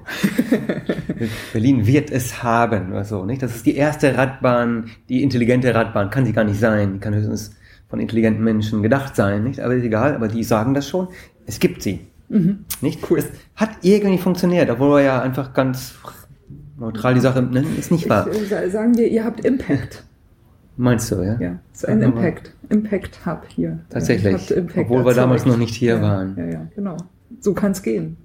[1.53, 3.43] Berlin wird es haben oder so, nicht?
[3.43, 6.11] Das ist die erste Radbahn, die intelligente Radbahn.
[6.11, 6.95] Kann sie gar nicht sein.
[6.95, 7.57] Die kann höchstens
[7.89, 9.61] von intelligenten Menschen gedacht sein, nicht?
[9.61, 11.09] Aber ist egal, aber die sagen das schon.
[11.47, 12.01] Es gibt sie.
[12.29, 12.65] Mhm.
[12.81, 13.11] Nicht?
[13.11, 13.19] Cool.
[13.19, 15.95] Es hat irgendwie funktioniert, obwohl wir ja einfach ganz
[16.79, 18.29] neutral die Sache nennen, ist nicht wahr.
[18.31, 20.05] Ich, äh, sagen wir, ihr habt Impact.
[20.77, 21.37] Meinst du, ja?
[21.41, 22.53] Ja, es ist ein Impact.
[22.69, 23.81] Impact Hub hier.
[23.91, 24.55] Tatsächlich.
[24.77, 26.37] Obwohl wir damals noch nicht hier ja, waren.
[26.37, 26.97] Ja, ja, genau.
[27.41, 28.17] So kann es gehen.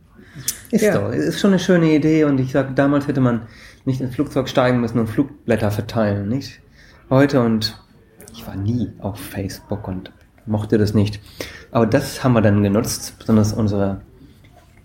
[0.71, 0.97] Ist ja.
[0.97, 3.43] doch, ist schon eine schöne Idee und ich sage, damals hätte man
[3.85, 6.59] nicht ins Flugzeug steigen müssen und Flugblätter verteilen, nicht?
[7.09, 7.79] Heute und
[8.31, 10.11] ich war nie auf Facebook und
[10.45, 11.19] mochte das nicht.
[11.71, 14.01] Aber das haben wir dann genutzt, besonders unsere,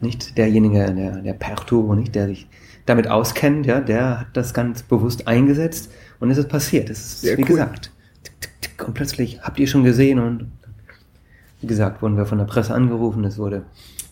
[0.01, 2.47] nicht derjenige, der, der Perto, nicht, der sich
[2.87, 6.91] damit auskennt, ja, der hat das ganz bewusst eingesetzt und es ist passiert.
[6.91, 7.49] Es ist, Sehr wie cool.
[7.49, 7.91] gesagt,
[8.23, 10.51] tick, tick, tick, und plötzlich habt ihr schon gesehen und
[11.61, 13.65] wie gesagt, wurden wir von der Presse angerufen, es wurde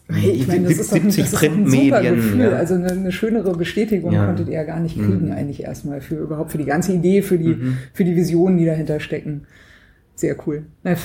[0.08, 2.40] ich meine, das ist doch, ein, das ist ein super Gefühl.
[2.40, 2.50] Ja.
[2.50, 4.26] Also eine, eine, schönere Bestätigung ja.
[4.26, 5.32] konntet ihr ja gar nicht kriegen, mhm.
[5.32, 7.78] eigentlich erstmal für überhaupt für die ganze Idee, für die, mhm.
[7.92, 9.46] für die Visionen, die dahinter stecken.
[10.16, 10.64] Sehr cool.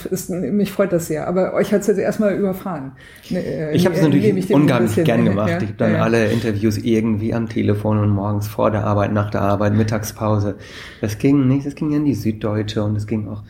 [0.10, 1.28] Ist, mich freut das sehr.
[1.28, 2.94] Aber euch hat es jetzt erstmal überfahren.
[3.30, 5.50] Ne, äh, ich habe es natürlich unglaublich gern gemacht.
[5.50, 9.12] Ja, ich habe dann ja, alle Interviews irgendwie am Telefon und morgens vor der Arbeit,
[9.12, 10.56] nach der Arbeit, Mittagspause.
[11.02, 13.44] Das ging nicht, das ging in die Süddeutsche und es ging auch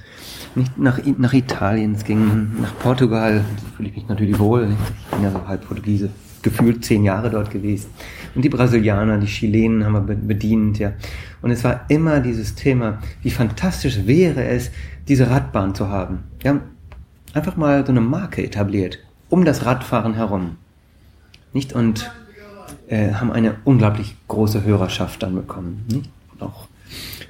[0.55, 5.11] nicht nach, nach Italien, es ging nach Portugal, da fühle ich mich natürlich wohl, ich
[5.11, 6.09] bin ja so halb Portugiese,
[6.41, 7.91] gefühlt zehn Jahre dort gewesen.
[8.33, 10.93] Und die Brasilianer, die Chilenen haben wir bedient, ja.
[11.41, 14.71] Und es war immer dieses Thema, wie fantastisch wäre es,
[15.07, 16.23] diese Radbahn zu haben.
[16.39, 16.61] Wir haben
[17.33, 20.57] einfach mal so eine Marke etabliert, um das Radfahren herum.
[21.53, 21.73] Nicht?
[21.73, 22.11] Und
[22.87, 25.85] äh, haben eine unglaublich große Hörerschaft dann bekommen.
[25.89, 26.09] Nicht?
[26.39, 26.67] Auch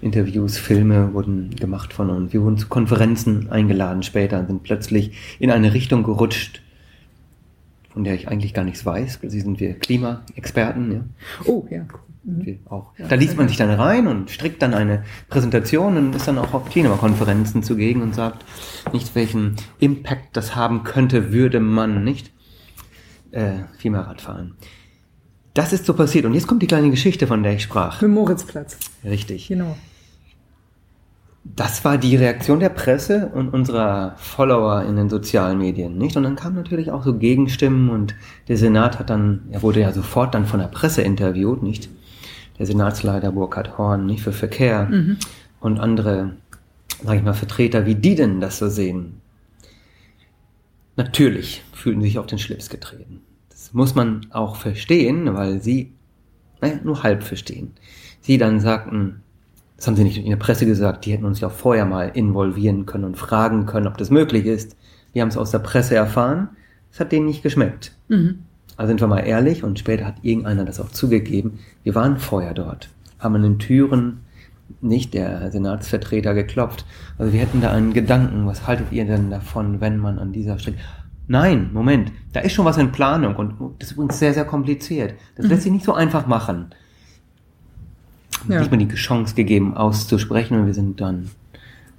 [0.01, 2.33] Interviews, Filme wurden gemacht von uns.
[2.33, 6.61] Wir wurden zu Konferenzen eingeladen später und sind plötzlich in eine Richtung gerutscht,
[7.93, 9.17] von der ich eigentlich gar nichts weiß.
[9.17, 10.91] Plötzlich sind wir Klimaexperten.
[10.91, 11.01] Ja.
[11.45, 11.85] Oh, ja.
[12.23, 12.93] Wir auch.
[12.97, 16.53] Da liest man sich dann rein und strickt dann eine Präsentation und ist dann auch
[16.53, 18.45] auf Klimakonferenzen zugegen und sagt
[18.93, 22.31] nicht, welchen Impact das haben könnte, würde man nicht
[23.31, 24.55] äh, viel mehr Radfahren.
[25.55, 26.25] Das ist so passiert.
[26.25, 28.01] Und jetzt kommt die kleine Geschichte, von der ich sprach.
[28.01, 28.77] Mit Moritzplatz.
[29.03, 29.47] Richtig.
[29.47, 29.75] Genau.
[31.43, 36.15] Das war die Reaktion der Presse und unserer Follower in den sozialen Medien, nicht?
[36.15, 38.13] Und dann kamen natürlich auch so Gegenstimmen und
[38.47, 41.89] der Senat hat dann, er wurde ja sofort dann von der Presse interviewt, nicht?
[42.59, 45.17] Der Senatsleiter Burkhard Horn, nicht für Verkehr Mhm.
[45.59, 46.33] und andere,
[47.03, 49.19] sag ich mal, Vertreter, wie die denn das so sehen.
[50.95, 53.21] Natürlich fühlten sie sich auf den Schlips getreten.
[53.49, 55.93] Das muss man auch verstehen, weil sie
[56.61, 57.73] naja, nur halb verstehen.
[58.19, 59.23] Sie dann sagten,
[59.81, 62.11] das haben sie nicht in der Presse gesagt, die hätten uns ja auch vorher mal
[62.13, 64.77] involvieren können und fragen können, ob das möglich ist.
[65.11, 66.49] Wir haben es aus der Presse erfahren,
[66.91, 67.91] es hat denen nicht geschmeckt.
[68.07, 68.43] Mhm.
[68.77, 71.57] Also sind wir mal ehrlich und später hat irgendeiner das auch zugegeben.
[71.81, 74.19] Wir waren vorher dort, haben an den Türen
[74.81, 76.85] nicht der Senatsvertreter geklopft.
[77.17, 80.59] Also wir hätten da einen Gedanken, was haltet ihr denn davon, wenn man an dieser
[80.59, 80.77] Stelle...
[81.27, 85.15] Nein, Moment, da ist schon was in Planung und das ist übrigens sehr, sehr kompliziert.
[85.37, 86.67] Das lässt sich nicht so einfach machen.
[88.47, 88.59] Ja.
[88.59, 91.29] Nicht mal die Chance gegeben auszusprechen und wir sind dann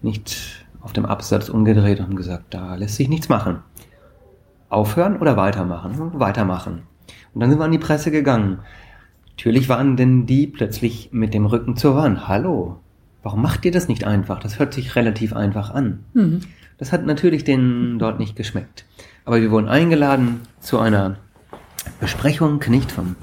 [0.02, 3.58] nicht auf dem Absatz umgedreht und haben gesagt, da lässt sich nichts machen.
[4.68, 6.18] Aufhören oder weitermachen?
[6.18, 6.82] Weitermachen.
[7.34, 8.58] Und dann sind wir an die Presse gegangen.
[9.36, 12.28] Natürlich waren denn die plötzlich mit dem Rücken zur Wand.
[12.28, 12.80] Hallo,
[13.22, 14.40] warum macht ihr das nicht einfach?
[14.40, 16.04] Das hört sich relativ einfach an.
[16.14, 16.40] Mhm.
[16.78, 18.84] Das hat natürlich denen dort nicht geschmeckt.
[19.24, 21.16] Aber wir wurden eingeladen zu einer
[22.00, 23.16] Besprechung, nicht vom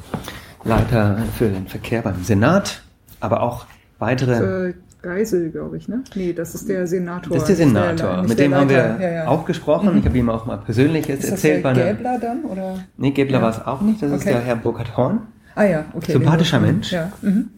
[0.63, 2.83] Leiter für den Verkehr beim Senat,
[3.19, 3.65] aber auch
[3.99, 4.73] weitere.
[5.01, 6.03] Geisel, glaube ich, ne?
[6.13, 7.33] Nee, das ist der Senator.
[7.33, 8.17] Das ist der Senator.
[8.17, 9.27] nicht Mit der dem haben wir ja, ja.
[9.29, 9.97] auch gesprochen.
[9.97, 11.55] Ich habe ihm auch mal Persönliches Ist das erzählt.
[11.57, 12.43] der bei einer- Gäbler dann?
[12.43, 12.79] Oder?
[12.97, 13.43] Nee, Gebler Ja.
[13.43, 14.01] war es auch nicht.
[14.03, 14.31] Das ist Okay.
[14.33, 15.21] der Herr Burkhard Horn.
[15.55, 16.11] Ah ja, okay.
[16.11, 16.91] Sympathischer Mensch.
[16.91, 17.13] Ja.
[17.21, 17.49] Mhm.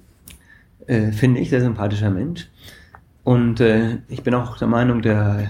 [0.85, 2.47] äh, finde ich, sehr sympathischer Mensch.
[3.23, 5.47] Und äh, ich bin auch der Meinung, der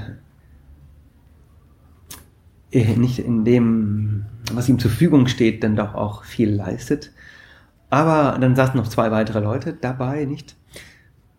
[2.71, 7.12] äh, nicht in dem, was ihm zur Verfügung steht, dann doch auch viel leistet.
[7.91, 10.56] Aber dann saßen noch zwei weitere Leute dabei, nicht?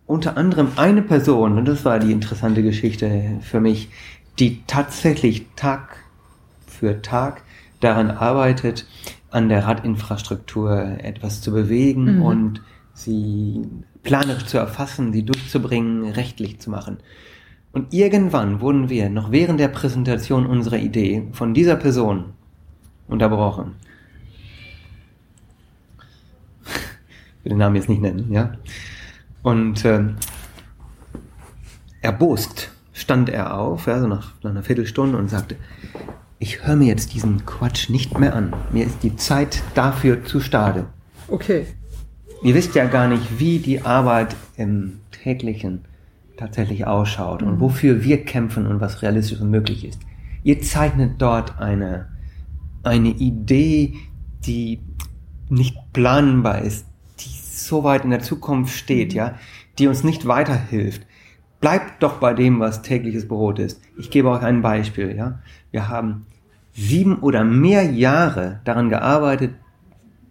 [0.07, 3.89] Unter anderem eine Person, und das war die interessante Geschichte für mich,
[4.39, 5.97] die tatsächlich Tag
[6.67, 7.43] für Tag
[7.81, 8.87] daran arbeitet,
[9.31, 12.23] an der Radinfrastruktur etwas zu bewegen Mhm.
[12.23, 12.63] und
[12.93, 13.63] sie
[14.03, 16.99] planerisch zu erfassen, sie durchzubringen, rechtlich zu machen.
[17.73, 22.35] Und irgendwann wurden wir, noch während der Präsentation unserer Idee, von dieser Person
[23.09, 23.77] unterbrochen.
[26.65, 28.53] Ich will den Namen jetzt nicht nennen, ja.
[29.43, 30.17] Und ähm,
[32.01, 35.57] erbost stand er auf, ja, so nach, nach einer Viertelstunde und sagte,
[36.39, 38.53] ich höre mir jetzt diesen Quatsch nicht mehr an.
[38.73, 40.87] Mir ist die Zeit dafür zu stade.
[41.29, 41.67] Okay.
[42.43, 45.85] Ihr wisst ja gar nicht, wie die Arbeit im täglichen
[46.37, 50.01] tatsächlich ausschaut und wofür wir kämpfen und was realistisch und möglich ist.
[50.43, 52.09] Ihr zeichnet dort eine,
[52.83, 53.95] eine Idee,
[54.45, 54.81] die
[55.49, 56.87] nicht planbar ist,
[57.67, 59.35] so weit in der Zukunft steht, ja,
[59.79, 61.07] die uns nicht weiterhilft.
[61.61, 63.81] Bleibt doch bei dem, was tägliches Brot ist.
[63.97, 65.39] Ich gebe euch ein Beispiel, ja.
[65.71, 66.27] Wir haben
[66.75, 69.55] sieben oder mehr Jahre daran gearbeitet,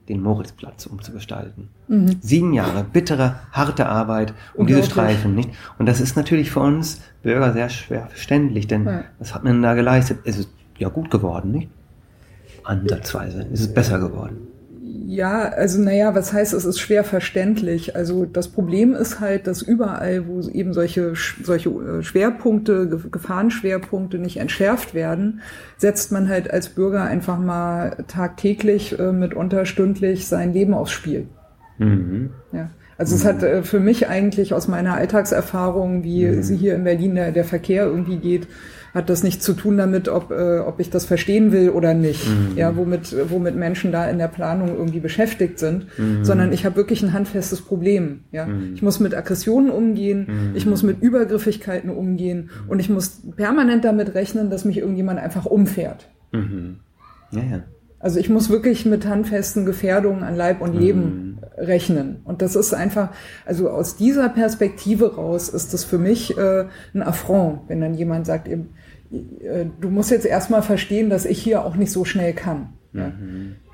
[0.09, 1.69] den Moritzplatz umzugestalten.
[2.21, 4.83] Sieben Jahre bittere, harte Arbeit um diese.
[4.83, 5.49] Streifen, nicht?
[5.77, 9.03] Und das ist natürlich für uns Bürger sehr schwer verständlich, denn Ja.
[9.19, 10.19] was hat man da geleistet?
[10.25, 11.69] Es ist ja gut geworden, nicht?
[12.63, 14.47] Ansatzweise ist es besser geworden.
[15.03, 17.95] Ja, also naja, was heißt, es ist schwer verständlich.
[17.95, 24.19] Also das Problem ist halt, dass überall, wo eben solche, solche äh, Schwerpunkte, Ge- Gefahrenschwerpunkte
[24.19, 25.41] nicht entschärft werden,
[25.77, 31.27] setzt man halt als Bürger einfach mal tagtäglich, äh, mitunter stündlich sein Leben aufs Spiel.
[31.79, 32.29] Mhm.
[32.51, 32.69] Ja.
[32.97, 37.15] Also es hat äh, für mich eigentlich aus meiner Alltagserfahrung, wie sie hier in Berlin
[37.15, 38.47] der, der Verkehr irgendwie geht,
[38.93, 42.25] hat das nichts zu tun damit, ob, äh, ob ich das verstehen will oder nicht.
[42.55, 45.87] Ja, womit, womit Menschen da in der Planung irgendwie beschäftigt sind,
[46.21, 48.21] sondern ich habe wirklich ein handfestes Problem.
[48.31, 53.85] Ja, ich muss mit Aggressionen umgehen, ich muss mit Übergriffigkeiten umgehen und ich muss permanent
[53.85, 56.09] damit rechnen, dass mich irgendjemand einfach umfährt.
[56.31, 56.77] Mhm.
[57.31, 57.63] Ja, ja.
[58.01, 62.21] Also ich muss wirklich mit handfesten Gefährdungen an Leib und Leben rechnen.
[62.23, 63.09] Und das ist einfach,
[63.45, 68.25] also aus dieser Perspektive raus ist das für mich äh, ein Affront, wenn dann jemand
[68.25, 68.65] sagt, ihr,
[69.11, 72.73] äh, du musst jetzt erstmal verstehen, dass ich hier auch nicht so schnell kann.
[72.93, 73.11] Ja.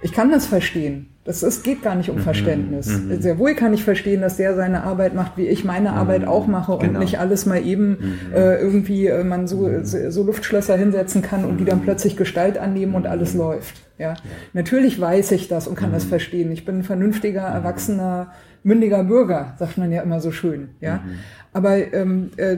[0.03, 1.07] Ich kann das verstehen.
[1.27, 2.21] Das ist, geht gar nicht um Mhm.
[2.21, 2.87] Verständnis.
[2.87, 3.21] Mhm.
[3.21, 6.47] Sehr wohl kann ich verstehen, dass der seine Arbeit macht, wie ich meine Arbeit auch
[6.47, 6.99] mache und Genau.
[6.99, 7.97] nicht alles mal eben
[8.33, 12.95] äh, irgendwie äh, man so, so Luftschlösser hinsetzen kann und die dann plötzlich Gestalt annehmen
[12.95, 13.75] und alles läuft.
[13.99, 14.13] Ja.
[14.53, 16.49] Natürlich weiß ich das und kann das verstehen.
[16.53, 18.31] Ich bin ein vernünftiger, erwachsener,
[18.63, 20.69] mündiger Bürger, sagt man ja immer so schön.
[20.79, 21.03] Ja.
[21.51, 22.57] Aber ähm, äh,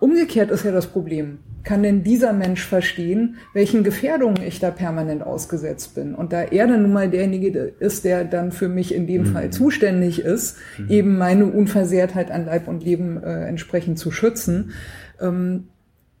[0.00, 1.38] umgekehrt ist ja das Problem.
[1.64, 6.14] Kann denn dieser Mensch verstehen, welchen Gefährdungen ich da permanent ausgesetzt bin?
[6.14, 9.50] Und da er dann nun mal derjenige ist, der dann für mich in dem Fall
[9.50, 10.56] zuständig ist,
[10.88, 14.72] eben meine Unversehrtheit an Leib und Leben äh, entsprechend zu schützen,
[15.20, 15.68] ähm,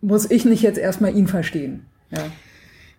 [0.00, 1.86] muss ich nicht jetzt erstmal ihn verstehen.
[2.10, 2.18] Ja.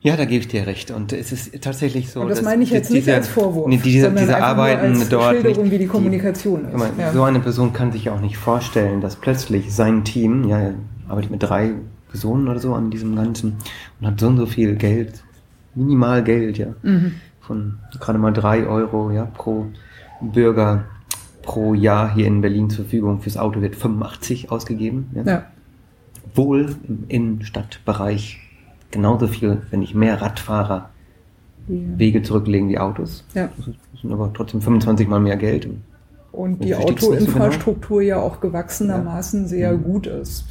[0.02, 0.92] Ja, da gebe ich dir recht.
[0.92, 2.20] Und es ist tatsächlich so.
[2.20, 5.64] Und das meine ich jetzt nicht diese- als Vorwurf, nee, diese, diese Arbeiten dort Schilderung,
[5.64, 6.78] nicht, wie die Kommunikation Ich ist.
[6.78, 7.14] meine, Ja.
[7.14, 10.74] So eine Person kann sich ja auch nicht vorstellen, dass plötzlich sein Team, ja,
[11.08, 11.72] arbeitet mit drei
[12.14, 13.56] Personen oder so an diesem Ganzen
[14.00, 15.24] und hat so und so viel Geld,
[15.74, 17.14] minimal Geld, ja, Mhm.
[17.42, 19.66] von gerade mal drei Euro, ja, pro
[20.22, 20.84] Bürger
[21.42, 23.20] pro Jahr hier in Berlin zur Verfügung.
[23.20, 25.10] Fürs Auto wird 85 ausgegeben.
[25.16, 25.24] Ja.
[25.24, 25.44] Ja.
[26.36, 28.40] Wohl im Innenstadtbereich
[28.92, 30.90] genauso viel, wenn nicht mehr Radfahrer
[31.68, 33.26] Wege zurücklegen wie Autos.
[33.34, 33.50] Ja.
[33.58, 35.68] Das sind aber trotzdem 25 mal mehr Geld.
[36.32, 37.16] Und die nicht so genau.
[37.16, 39.84] Autoinfrastruktur ja auch gewachsenermaßen sehr Mhm.
[39.84, 40.46] gut ist.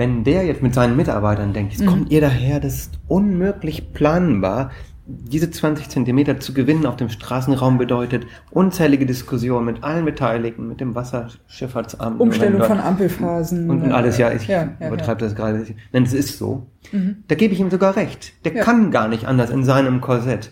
[0.00, 1.86] Wenn der jetzt mit seinen Mitarbeitern denkt, jetzt Mhm.
[1.86, 4.70] kommt ihr daher, das ist unmöglich planbar,
[5.06, 10.80] diese 20 Zentimeter zu gewinnen auf dem Straßenraum bedeutet unzählige Diskussionen mit allen Beteiligten, mit
[10.80, 12.18] dem Wasserschifffahrtsamt.
[12.18, 13.68] Umstellung von Ampelphasen.
[13.68, 15.66] und, und alles, ja, ich ja, ja, übertreibe das gerade.
[15.92, 16.66] Nein, es ist so.
[16.92, 17.16] Mhm.
[17.28, 18.32] Da gebe ich ihm sogar recht.
[18.46, 18.64] Der Ja.
[18.64, 20.50] kann gar nicht anders in seinem Korsett.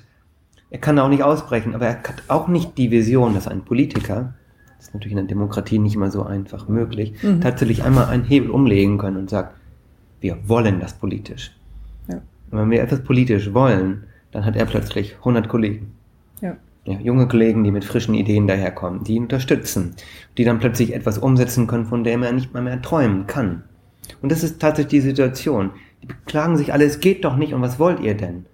[0.69, 4.35] Er kann auch nicht ausbrechen, aber er hat auch nicht die Vision, dass ein Politiker,
[4.79, 7.41] das ist natürlich in der Demokratie nicht immer so einfach möglich, Mhm.
[7.41, 9.55] tatsächlich einmal einen Hebel umlegen können und sagt,
[10.21, 11.55] wir wollen das politisch.
[12.09, 12.17] Ja.
[12.51, 15.93] Und wenn wir etwas politisch wollen, dann hat er plötzlich 100 Kollegen.
[16.41, 16.57] Ja.
[16.85, 19.95] Ja, junge Kollegen, die mit frischen Ideen daherkommen, die ihn unterstützen,
[20.39, 23.63] die dann plötzlich etwas umsetzen können, von dem er nicht mal mehr träumen kann.
[24.23, 25.71] Und das ist tatsächlich die Situation.
[26.03, 28.47] Die beklagen sich alle, es geht doch nicht und was wollt ihr denn?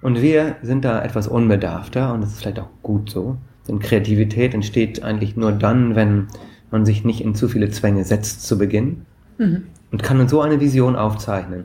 [0.00, 3.36] Und wir sind da etwas unbedarfter und das ist vielleicht auch gut so.
[3.68, 6.28] Denn Kreativität entsteht eigentlich nur dann, wenn
[6.70, 9.02] man sich nicht in zu viele Zwänge setzt zu Beginn
[9.38, 9.64] Mhm.
[9.92, 11.64] und kann so eine Vision aufzeichnen.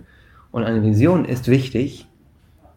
[0.52, 2.06] Und eine Vision ist wichtig,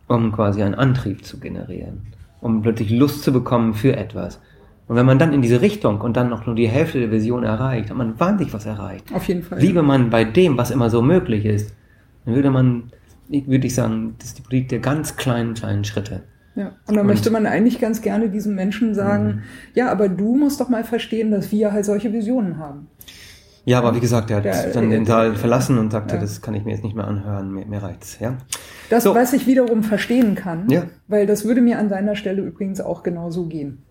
[0.08, 2.02] um quasi einen Antrieb zu generieren,
[2.40, 4.40] um plötzlich Lust zu bekommen für etwas.
[4.88, 7.42] Und wenn man dann in diese Richtung und dann noch nur die Hälfte der Vision
[7.42, 9.12] erreicht, hat man wahnsinnig was erreicht.
[9.12, 9.58] Auf jeden Fall.
[9.60, 11.74] Liebe man bei dem, was immer so möglich ist,
[12.24, 12.84] dann würde man,
[13.28, 16.22] würde ich sagen, das ist die Politik der ganz kleinen, kleinen Schritte.
[16.56, 16.72] Ja.
[16.86, 19.42] Und dann Und- möchte man eigentlich ganz gerne diesem Menschen sagen,
[19.74, 22.88] ja, aber du musst doch mal verstehen, dass wir halt solche Visionen haben.
[23.66, 26.20] Ja, aber wie gesagt, er hat Ja, dann äh, den Saal verlassen und sagte, ja.
[26.20, 28.38] das kann ich mir jetzt nicht mehr anhören, mir, mir reicht's, ja.
[28.90, 29.14] Das, So.
[29.14, 30.84] was ich wiederum verstehen kann, Ja.
[31.08, 33.82] weil das würde mir an seiner Stelle übrigens auch genauso gehen.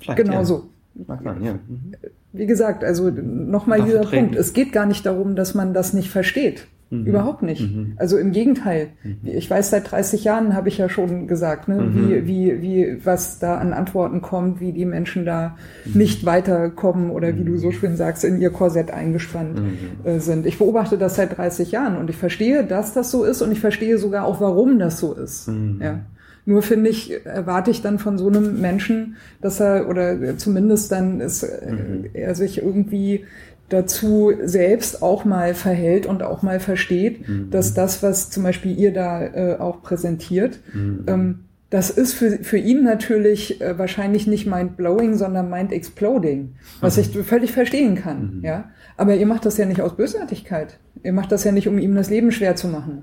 [0.00, 0.44] Vielleicht, Genau ja.
[0.44, 0.68] so.
[1.06, 1.52] Mag sein, ja.
[1.54, 1.94] Mhm.
[2.32, 4.00] Wie gesagt, also nochmal dieser.
[4.00, 4.34] Punkt.
[4.36, 6.66] Es geht gar nicht darum, dass man das nicht versteht.
[7.00, 7.06] Mhm.
[7.06, 7.60] Überhaupt nicht.
[7.62, 7.92] Mhm.
[7.96, 8.88] Also im Gegenteil.
[9.22, 11.94] Ich weiß, seit 30 Jahren habe ich ja schon gesagt, ne, Mhm.
[12.08, 15.98] wie, wie, wie, was da an Antworten kommt, wie die Menschen da Mhm.
[15.98, 20.06] nicht weiterkommen oder wie du so schön sagst, in ihr Korsett eingespannt Mhm.
[20.08, 20.46] äh, sind.
[20.46, 23.60] Ich beobachte das seit 30 Jahren und ich verstehe, dass das so ist und ich
[23.60, 25.48] verstehe sogar auch, warum das so ist.
[25.48, 25.80] Mhm.
[25.82, 26.00] Ja.
[26.46, 31.20] Nur finde ich, erwarte ich dann von so einem Menschen, dass er, oder zumindest dann
[31.22, 32.04] ist, äh, Mhm.
[32.12, 33.24] er sich irgendwie
[33.68, 37.50] dazu selbst auch mal verhält und auch mal versteht, Mhm.
[37.50, 41.04] dass das, was zum Beispiel ihr da äh, auch präsentiert, Mhm.
[41.06, 41.38] ähm,
[41.70, 47.50] das ist für, für ihn natürlich äh, wahrscheinlich nicht mind-blowing, sondern mind-exploding, was ich völlig
[47.52, 48.36] verstehen kann.
[48.38, 48.44] Mhm.
[48.44, 48.64] Ja?
[48.96, 50.78] Aber ihr macht das ja nicht aus Bösartigkeit.
[51.02, 53.02] Ihr macht das ja nicht, um ihm das Leben schwer zu machen.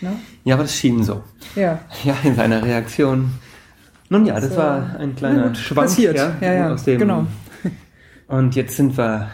[0.00, 0.12] Ne?
[0.44, 1.22] Ja, aber das schien so.
[1.54, 1.80] Ja.
[2.04, 3.32] Ja, in seiner Reaktion.
[4.08, 4.56] Nun ja, das So.
[4.56, 5.88] war ein kleiner Schwank.
[5.88, 6.16] passiert.
[6.16, 7.26] Ja, ja, aus dem, genau.
[8.28, 9.28] Und jetzt sind wir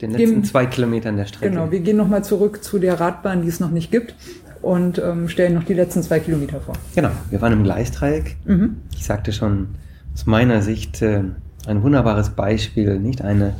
[0.00, 1.50] den letzten Gehen- zwei Kilometern der Strecke.
[1.50, 4.14] Genau, wir gehen nochmal zurück zu der Radbahn, die es noch nicht gibt
[4.62, 6.74] und ähm, stellen noch die letzten zwei Kilometer vor.
[6.94, 8.36] Genau, wir waren im Gleisdreieck.
[8.44, 8.76] Mhm.
[8.94, 9.68] Ich sagte schon,
[10.14, 11.22] aus meiner Sicht äh,
[11.66, 13.54] ein wunderbares Beispiel, nicht eine,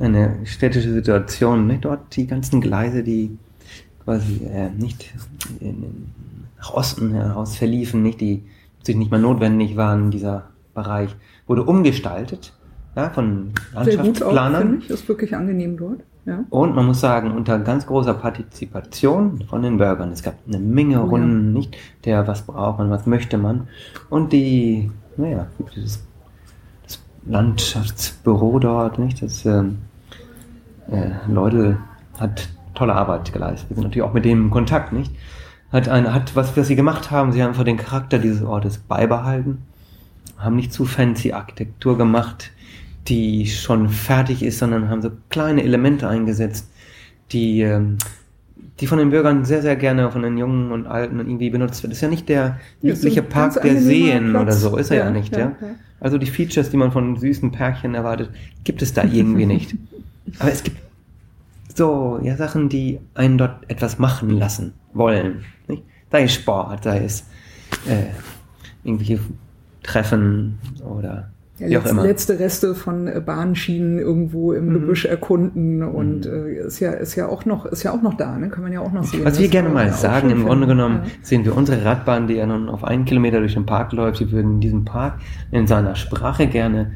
[0.00, 3.38] eine städtische Situation, nicht dort die ganzen Gleise, die
[4.04, 5.12] quasi äh, nicht
[5.60, 6.06] in, in,
[6.58, 8.42] nach Osten heraus verliefen, nicht die
[8.82, 10.44] sich nicht mehr notwendig waren, dieser
[10.74, 11.14] Bereich
[11.46, 12.53] wurde umgestaltet
[12.96, 13.52] ja, von
[13.82, 14.82] Sehr gut auch, Landschaftsplanern.
[14.88, 16.00] Ist wirklich angenehm dort.
[16.26, 16.44] Ja.
[16.48, 20.10] Und man muss sagen, unter ganz großer Partizipation von den Bürgern.
[20.10, 21.10] Es gab eine Menge Oh ja.
[21.10, 23.68] Runden, nicht der, was braucht man, was möchte man.
[24.08, 26.02] Und die, naja, das,
[26.84, 29.78] das Landschaftsbüro dort, nicht, das ähm,
[30.90, 31.76] äh, Leute
[32.18, 33.70] hat tolle Arbeit geleistet.
[33.70, 35.12] Wir sind natürlich auch mit dem in Kontakt, nicht?
[35.72, 38.78] Hat, eine, hat was, was sie gemacht haben, sie haben einfach den Charakter dieses Ortes
[38.78, 39.58] beibehalten.
[40.38, 42.52] haben nicht zu fancy Architektur gemacht,
[43.08, 46.70] die schon fertig ist, sondern haben so kleine Elemente eingesetzt,
[47.32, 47.98] die, ähm,
[48.80, 51.92] die von den Bürgern sehr, sehr gerne, von den Jungen und Alten irgendwie benutzt wird.
[51.92, 54.42] Das ist ja nicht der übliche Park der Seen Platz.
[54.42, 55.74] oder so, ist er ja, Ja, nicht, ja, ja, ja.
[56.00, 58.30] Also die Features, die man von süßen Pärchen erwartet,
[58.64, 59.74] gibt es da irgendwie nicht.
[60.38, 60.78] Aber es gibt
[61.74, 65.44] so, ja, Sachen, die einen dort etwas machen lassen wollen.
[65.68, 65.82] Nicht?
[66.10, 67.24] Sei es Sport, sei es
[67.86, 68.06] äh,
[68.84, 69.18] irgendwelche
[69.82, 74.72] Treffen oder Ja, letz- letzte Reste von äh, Bahnschienen irgendwo im Mhm.
[74.74, 78.36] Gebüsch erkunden und äh, ist ja ist ja auch noch ist ja auch noch da,
[78.38, 78.48] ne?
[78.48, 79.24] Kann man ja auch noch sehen.
[79.24, 81.10] Was wir Das gerne mal sagen, im Grunde genommen Ja.
[81.22, 84.32] sehen wir unsere Radbahn, die ja nun auf einen Kilometer durch den Park läuft, sie
[84.32, 85.20] würden diesen Park
[85.52, 86.92] in seiner Sprache gerne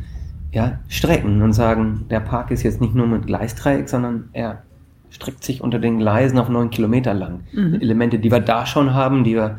[0.50, 4.62] ja, strecken und sagen, der Park ist jetzt nicht nur mit Gleisdreieck, sondern er
[5.10, 7.40] streckt sich unter den Gleisen auf neun Kilometer lang.
[7.52, 7.74] Mhm.
[7.80, 9.58] Elemente, die wir da schon haben, die wir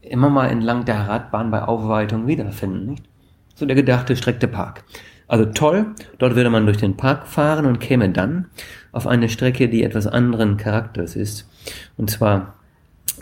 [0.00, 3.04] immer mal entlang der Radbahn bei Aufweitung wiederfinden, nicht?
[3.54, 4.84] So der gedachte streckte Park.
[5.28, 5.86] Also toll,
[6.18, 8.46] dort würde man durch den Park fahren und käme dann
[8.92, 11.48] auf eine Strecke, die etwas anderen Charakters ist.
[11.96, 12.54] Und zwar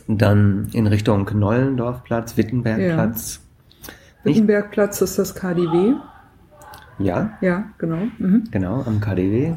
[0.08, 3.40] dann in Richtung Nollendorfplatz, Wittenbergplatz.
[4.24, 4.36] Nicht?
[4.36, 5.94] Wittenbergplatz ist das KDW.
[6.98, 8.08] Ja, Ja, genau.
[8.18, 8.48] Mhm.
[8.50, 9.54] genau, am KDW.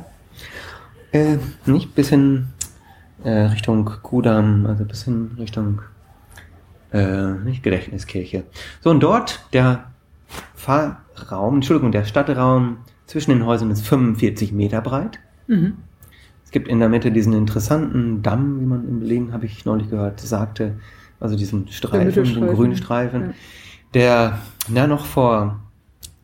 [1.12, 2.54] Äh, nicht bisschen
[3.24, 5.82] äh, Richtung Kudamm, also bisschen Richtung
[6.92, 8.44] äh, nicht Gedächtniskirche.
[8.82, 9.86] So, und dort der
[10.64, 15.20] Fahrraum, Entschuldigung, der Stadtraum zwischen den Häusern ist 45 Meter breit.
[15.48, 15.74] Mhm.
[16.46, 19.90] Es gibt in der Mitte diesen interessanten Damm, wie man in Berlin, habe ich neulich
[19.90, 20.76] gehört, sagte,
[21.20, 23.34] also diesen Streifen, den grünen Streifen, Ja.
[23.94, 25.60] der na, noch vor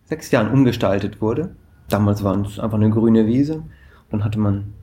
[0.05, 1.55] sechs Jahren umgestaltet wurde.
[1.89, 3.63] Damals war es einfach eine grüne Wiese.
[4.09, 4.73] Dann hatte man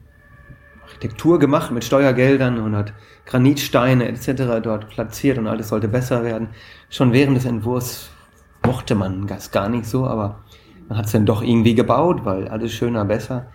[0.85, 2.93] Architektur gemacht mit Steuergeldern und hat
[3.25, 4.61] Granitsteine etc.
[4.63, 6.49] dort platziert und alles sollte besser werden.
[6.91, 8.11] Schon während des Entwurfs
[8.67, 10.41] mochte man das gar nicht so, aber
[10.89, 13.47] man hat es dann doch irgendwie gebaut, weil alles schöner, besser.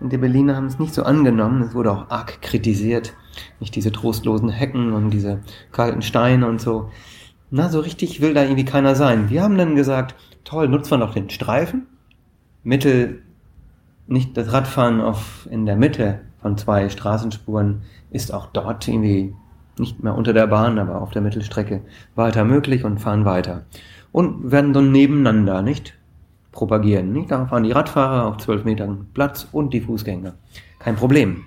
[0.00, 1.62] Und die Berliner haben es nicht so angenommen.
[1.62, 3.14] Es wurde auch arg kritisiert.
[3.60, 5.40] Nicht diese trostlosen Hecken und diese
[5.72, 6.90] kalten Steine und so.
[7.50, 9.30] Na, so richtig will da irgendwie keiner sein.
[9.30, 11.86] Wir haben dann gesagt, toll, nutzt man doch den Streifen.
[12.64, 13.22] Mittel,
[14.06, 19.34] nicht das Radfahren auf, in der Mitte von zwei Straßenspuren ist auch dort irgendwie
[19.78, 21.82] nicht mehr unter der Bahn, aber auf der Mittelstrecke
[22.14, 23.64] weiter möglich und fahren weiter.
[24.14, 25.94] Und werden dann nebeneinander, nicht?
[26.52, 27.32] Propagieren, nicht?
[27.32, 30.34] Da fahren die Radfahrer auf zwölf Metern Platz und die Fußgänger.
[30.78, 31.42] Kein Problem.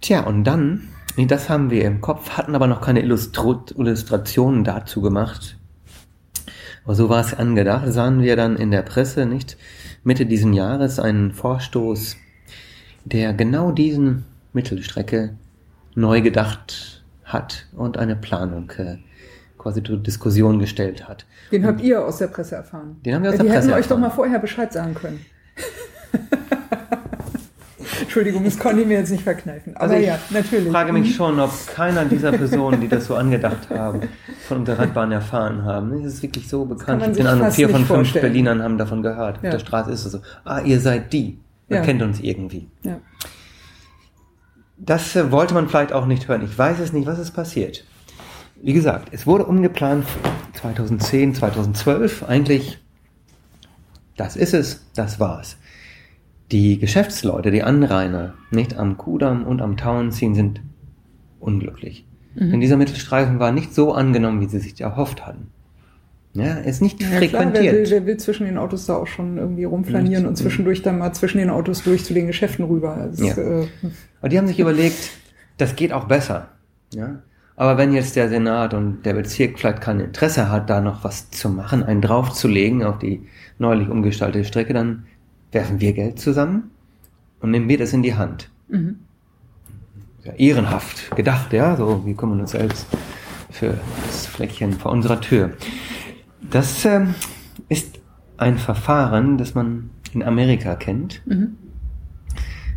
[0.00, 5.02] Tja, und dann, das haben wir im Kopf, hatten aber noch keine Illustru Illustrationen dazu
[5.02, 5.56] gemacht.
[6.82, 9.56] Aber so war es angedacht, sahen wir dann in der Presse, nicht?
[10.02, 12.16] Mitte diesen Jahres einen Vorstoß,
[13.04, 15.36] der genau diesen Mittelstrecke
[15.94, 18.96] neu gedacht hat und eine Planung äh,
[19.64, 21.26] quasi zur Diskussion gestellt hat.
[21.50, 23.00] Den habt ihr aus der Presse erfahren.
[23.04, 24.00] Den haben wir aus ja, der die Presse hätten euch doch erfahren.
[24.02, 25.26] mal vorher Bescheid sagen können.
[28.00, 29.74] Entschuldigung, das konnte ich mir jetzt nicht verkneifen.
[29.74, 30.70] Aber Also ich ja, natürlich.
[30.70, 31.12] frage mich Mhm.
[31.14, 34.02] schon, ob keiner dieser Personen, die das so angedacht haben,
[34.46, 35.92] von unserer Radbahn erfahren haben.
[36.04, 37.02] Es ist wirklich so bekannt.
[37.06, 38.22] Ich sich Eindruck, fast vier von fünf vorstellen.
[38.22, 39.38] Berlinern haben davon gehört.
[39.42, 39.48] Ja.
[39.48, 40.20] Auf der Straße ist es so.
[40.44, 41.38] Ah, ihr seid die.
[41.68, 41.84] Man Ja.
[41.84, 42.68] kennt uns irgendwie.
[42.82, 42.98] Ja.
[44.76, 46.42] Das äh, wollte man vielleicht auch nicht hören.
[46.44, 47.84] Ich weiß es nicht, was ist passiert.
[48.64, 50.06] Wie gesagt, es wurde umgeplant
[50.54, 52.22] 2010, 2012.
[52.22, 52.78] Eigentlich,
[54.16, 55.58] das ist es, das war's.
[56.50, 60.62] Die Geschäftsleute, die Anrainer, nicht am Kudamm und am Tauenziehen, sind
[61.40, 62.06] unglücklich.
[62.36, 62.52] Mhm.
[62.52, 65.48] Denn dieser Mittelstreifen war nicht so angenommen, wie sie sich erhofft hatten.
[66.32, 67.74] Ja, er ist nicht Ja, klar, wer frequentiert.
[67.74, 70.98] will, wer will zwischen den Autos da auch schon irgendwie rumflanieren Nicht- und zwischendurch dann
[70.98, 73.08] mal zwischen den Autos durch zu den Geschäften rüber.
[73.10, 73.36] Das, Ja.
[73.36, 73.66] äh,
[74.20, 75.10] Aber die haben sich überlegt,
[75.58, 76.48] das geht auch besser.
[76.94, 77.20] Ja?
[77.56, 81.30] Aber wenn jetzt der Senat und der Bezirk vielleicht kein Interesse hat, da noch was
[81.30, 83.26] zu machen, einen draufzulegen auf die
[83.58, 85.06] neulich umgestaltete Strecke, dann
[85.52, 86.70] werfen wir Geld zusammen
[87.40, 88.50] und nehmen wir das in die Hand.
[88.68, 88.98] mhm.
[90.24, 92.86] Ja, ehrenhaft gedacht, ja, so, wir kümmern uns selbst
[93.50, 95.50] für das Fleckchen vor unserer Tür.
[96.50, 97.14] Das ähm,
[97.68, 98.00] ist
[98.38, 101.20] ein Verfahren, das man in Amerika kennt.
[101.26, 101.58] Mhm.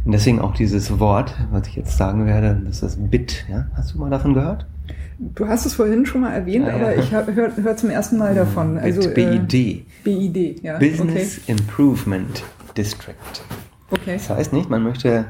[0.08, 3.44] Und deswegen auch dieses Wort, was ich jetzt sagen werde, das ist BIT.
[3.50, 3.68] Ja?
[3.76, 4.66] Hast du mal davon gehört?
[5.20, 6.76] Du hast es vorhin schon mal erwähnt, Ah, ja.
[6.78, 8.78] aber ich höre hör zum ersten Mal davon.
[8.78, 9.54] Also, BID.
[9.54, 10.78] Äh, BID, ja.
[10.78, 12.42] Business Improvement
[12.78, 13.16] District.
[13.90, 14.02] Okay.
[14.02, 14.14] okay.
[14.14, 15.26] Das heißt nicht, man möchte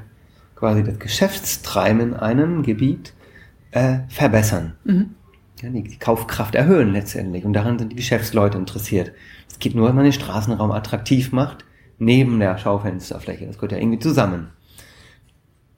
[0.56, 3.14] quasi das Geschäftstreiben in einem Gebiet
[3.72, 4.74] äh, verbessern.
[4.84, 5.16] Mhm.
[5.60, 7.46] Ja, die, die Kaufkraft erhöhen letztendlich.
[7.46, 9.12] Und daran sind die Geschäftsleute interessiert.
[9.50, 11.66] Es geht nur, wenn man den Straßenraum attraktiv macht,
[11.98, 13.48] neben der Schaufensterfläche.
[13.48, 14.50] Das gehört ja irgendwie zusammen.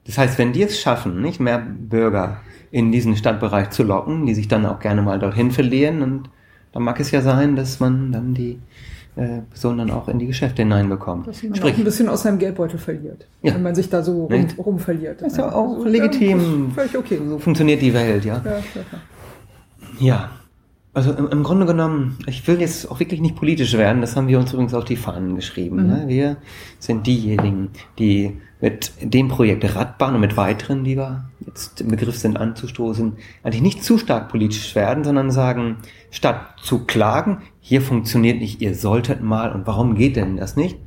[0.06, 2.42] Das heißt, wenn die es schaffen, nicht mehr Bürger
[2.72, 6.30] in diesen Stadtbereich zu locken, die sich dann auch gerne mal dorthin verlieren und
[6.72, 8.60] dann mag es ja sein, dass man dann die
[9.16, 11.28] äh, Person dann auch in die Geschäfte hineinbekommt.
[11.28, 13.56] Dass man Sprich, auch ein bisschen aus seinem Geldbeutel verliert, Ja.
[13.56, 14.58] wenn man sich da so rum, Nicht?
[14.58, 15.22] rumverliert.
[15.22, 16.72] Das ist ja auch Also, legitim.
[16.74, 17.20] Völlig okay.
[17.28, 18.42] so funktioniert die Welt, ja.
[18.46, 18.60] Ja,
[20.00, 20.30] ja,
[20.94, 24.28] also im, im Grunde genommen, ich will jetzt auch wirklich nicht politisch werden, das haben
[24.28, 25.88] wir uns übrigens auf die Fahnen geschrieben.
[25.88, 26.04] Ne?
[26.08, 26.38] Wir
[26.80, 32.18] sind diejenigen, die mit dem Projekt Radbahn und mit weiteren, die wir jetzt im Begriff
[32.18, 35.78] sind anzustoßen, eigentlich nicht zu stark politisch werden, sondern sagen,
[36.12, 40.78] statt zu klagen, hier funktioniert nicht, ihr solltet mal und warum geht denn das nicht,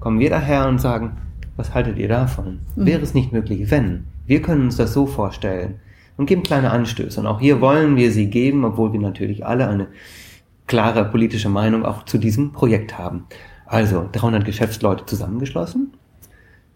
[0.00, 1.16] kommen wir daher und sagen,
[1.56, 2.60] was haltet ihr davon?
[2.76, 4.04] Wäre es nicht möglich, wenn?
[4.26, 5.76] Wir können uns das so vorstellen
[6.16, 7.20] und geben kleine Anstöße.
[7.20, 9.88] Und auch hier wollen wir sie geben, obwohl wir natürlich alle eine
[10.66, 13.26] klare politische Meinung auch zu diesem Projekt haben.
[13.66, 15.92] Also 300 Geschäftsleute zusammengeschlossen,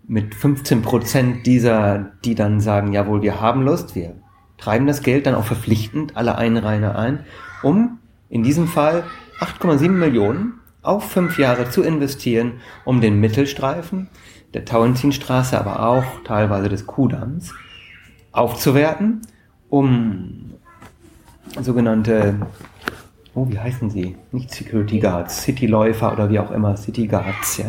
[0.08, 4.14] mit 15 Prozent dieser, die dann sagen, jawohl, wir haben Lust, wir
[4.56, 7.20] treiben das Geld dann auch verpflichtend alle Einreiner ein,
[7.62, 7.98] um
[8.30, 9.04] in diesem Fall
[9.40, 12.54] 8,7 Millionen auf fünf Jahre zu investieren,
[12.86, 14.08] um den Mittelstreifen
[14.54, 17.52] der Tauentzienstraße, aber auch teilweise des Kudams
[18.32, 19.20] aufzuwerten,
[19.68, 20.54] um
[21.60, 22.36] sogenannte,
[23.34, 24.16] oh, wie heißen sie?
[24.32, 27.66] Nicht Security Guards, Cityläufer oder wie auch immer, City Guards, ja.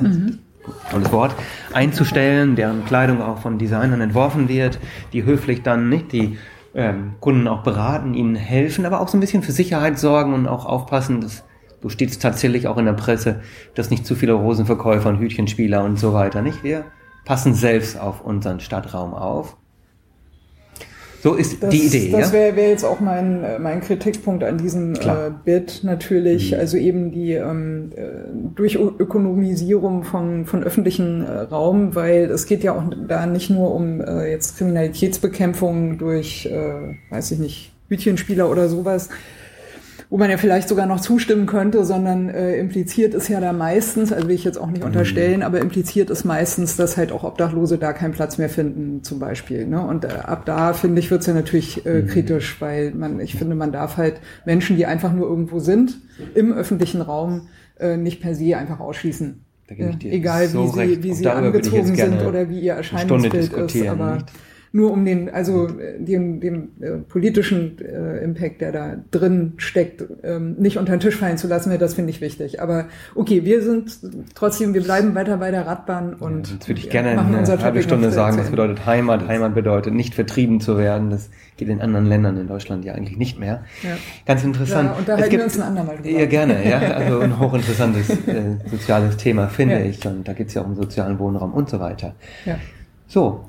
[0.91, 1.35] Tolles Wort,
[1.73, 4.79] einzustellen, deren Kleidung auch von Designern entworfen wird,
[5.13, 6.37] die höflich dann nicht die
[6.73, 10.47] ähm, Kunden auch beraten, ihnen helfen, aber auch so ein bisschen für Sicherheit sorgen und
[10.47, 11.43] auch aufpassen, dass
[11.81, 13.41] so steht tatsächlich auch in der Presse,
[13.73, 16.63] dass nicht zu viele Rosenverkäufer und Hütchenspieler und so weiter, nicht?
[16.63, 16.85] Wir
[17.25, 19.55] passen selbst auf unseren Stadtraum auf.
[21.21, 24.91] So ist Das, die Idee, das wäre wär jetzt auch mein, mein Kritikpunkt an diesem.
[24.91, 24.95] Mhm.
[24.95, 26.57] äh, Bit natürlich.
[26.57, 28.01] Also eben die ähm, äh,
[28.55, 34.01] Durchökonomisierung von, von öffentlichen äh, Raum, weil es geht ja auch da nicht nur um
[34.01, 39.09] äh, jetzt Kriminalitätsbekämpfung durch, äh, weiß ich nicht, Hütchenspieler oder sowas,
[40.11, 44.11] wo man ja vielleicht sogar noch zustimmen könnte, sondern äh, impliziert ist ja da meistens,
[44.11, 44.73] also will ich jetzt auch Mhm.
[44.73, 49.03] nicht unterstellen, aber impliziert ist meistens, dass halt auch Obdachlose da keinen Platz mehr finden,
[49.03, 49.67] zum Beispiel.
[49.67, 49.79] Ne?
[49.85, 51.91] Und äh, ab da, finde ich, wird's ja natürlich Mhm.
[51.91, 55.99] äh, kritisch, weil man, ich finde, man darf halt Menschen, die einfach nur irgendwo sind,
[56.33, 57.47] im öffentlichen Raum,
[57.79, 59.45] äh, nicht per se einfach ausschließen.
[59.67, 61.03] Da gebe ich dir Äh, Egal so wie sie, recht.
[61.03, 63.87] wie sie würde ich angezogen sind oder wie ihr Erscheinungsbild ist.
[63.87, 64.25] Aber nicht?
[64.71, 70.03] Nur um den, also äh, dem, dem äh, politischen äh, Impact, der da drin steckt,
[70.23, 72.61] ähm, nicht unter den Tisch fallen zu lassen, das finde ich wichtig.
[72.61, 73.99] Aber okay, wir sind
[74.35, 77.81] trotzdem, wir bleiben weiter bei der Radbahn und Jetzt würde ich gerne machen eine halbe
[77.81, 78.51] Stunde sagen, Ende.
[78.51, 79.27] bedeutet Heimat.
[79.27, 81.09] Heimat bedeutet nicht vertrieben zu werden.
[81.09, 83.63] Das geht in anderen Ländern in Deutschland ja eigentlich nicht mehr.
[83.83, 83.97] Ja.
[84.25, 84.91] Ganz interessant.
[84.91, 86.09] Ja, unterhalten wir uns ein andermal drüber.
[86.09, 86.69] Ja, gerne.
[86.69, 89.85] Ja, also ein hochinteressantes äh, soziales Thema, finde Ja.
[89.85, 90.05] ich.
[90.05, 92.15] Und da geht es ja auch um sozialen Wohnraum und so weiter.
[92.45, 92.57] Ja.
[93.07, 93.48] So.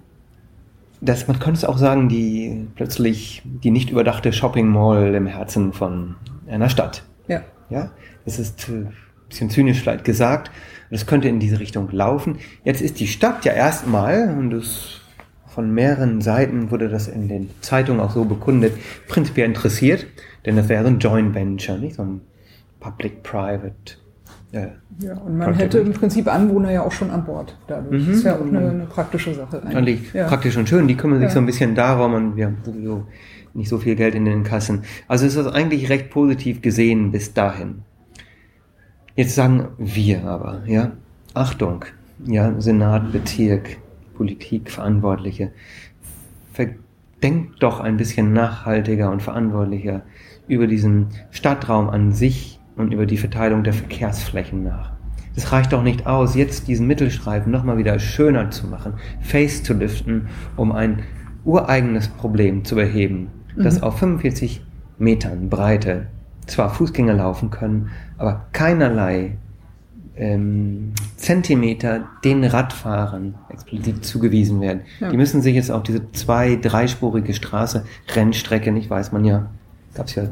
[1.00, 5.72] Das, man könnte es auch sagen, die plötzlich die nicht überdachte Shopping Mall im Herzen
[5.72, 6.16] von
[6.48, 7.02] einer Stadt.
[7.28, 7.42] ja.
[7.70, 7.92] Ja,
[8.24, 8.92] das ist äh, ein
[9.28, 10.50] bisschen zynisch vielleicht gesagt.
[10.90, 12.38] Das könnte in diese Richtung laufen.
[12.64, 15.00] Jetzt ist die Stadt ja erstmal, und das
[15.46, 18.72] von mehreren Seiten wurde das in den Zeitungen auch so bekundet,
[19.08, 20.06] prinzipiell interessiert,
[20.44, 22.20] denn das wäre ein Joint Venture, nicht so ein
[22.80, 23.99] Public-Private.
[24.52, 28.06] Äh, Ja, und man hätte im Prinzip Anwohner ja auch schon an Bord dadurch.
[28.06, 29.62] Das ist ja auch eine, eine praktische Sache.
[29.64, 30.26] eigentlich Ja.
[30.26, 30.88] praktisch und schön.
[30.88, 31.34] Die kümmern sich Ja.
[31.34, 33.06] so ein bisschen darum und wir haben sowieso
[33.54, 34.82] nicht so viel Geld in den Kassen.
[35.08, 37.82] Also ist das eigentlich recht positiv gesehen bis dahin.
[39.16, 40.92] Jetzt sagen wir aber, ja,
[41.34, 41.84] Achtung,
[42.26, 43.76] ja, Senat, Bezirk,
[44.16, 45.50] Politik, Verantwortliche,
[47.22, 50.02] denkt doch ein bisschen nachhaltiger und verantwortlicher
[50.48, 54.92] über diesen Stadtraum an sich und über die Verteilung der Verkehrsflächen nach.
[55.34, 59.74] Das reicht doch nicht aus, jetzt diesen Mittelstreifen nochmal wieder schöner zu machen, face zu
[59.74, 61.02] liften, um ein
[61.44, 64.62] ureigenes Problem zu beheben, das auf 45
[64.98, 66.06] Metern Breite
[66.46, 69.36] zwar Fußgänger laufen können, aber keinerlei
[70.16, 74.82] ähm, Zentimeter den Radfahrern explizit zugewiesen werden.
[75.00, 75.10] Ja.
[75.10, 79.46] Die müssen sich jetzt auf diese zwei-, dreispurige Straße, Rennstrecke, nicht weiß man ja,
[79.94, 80.24] gab es ja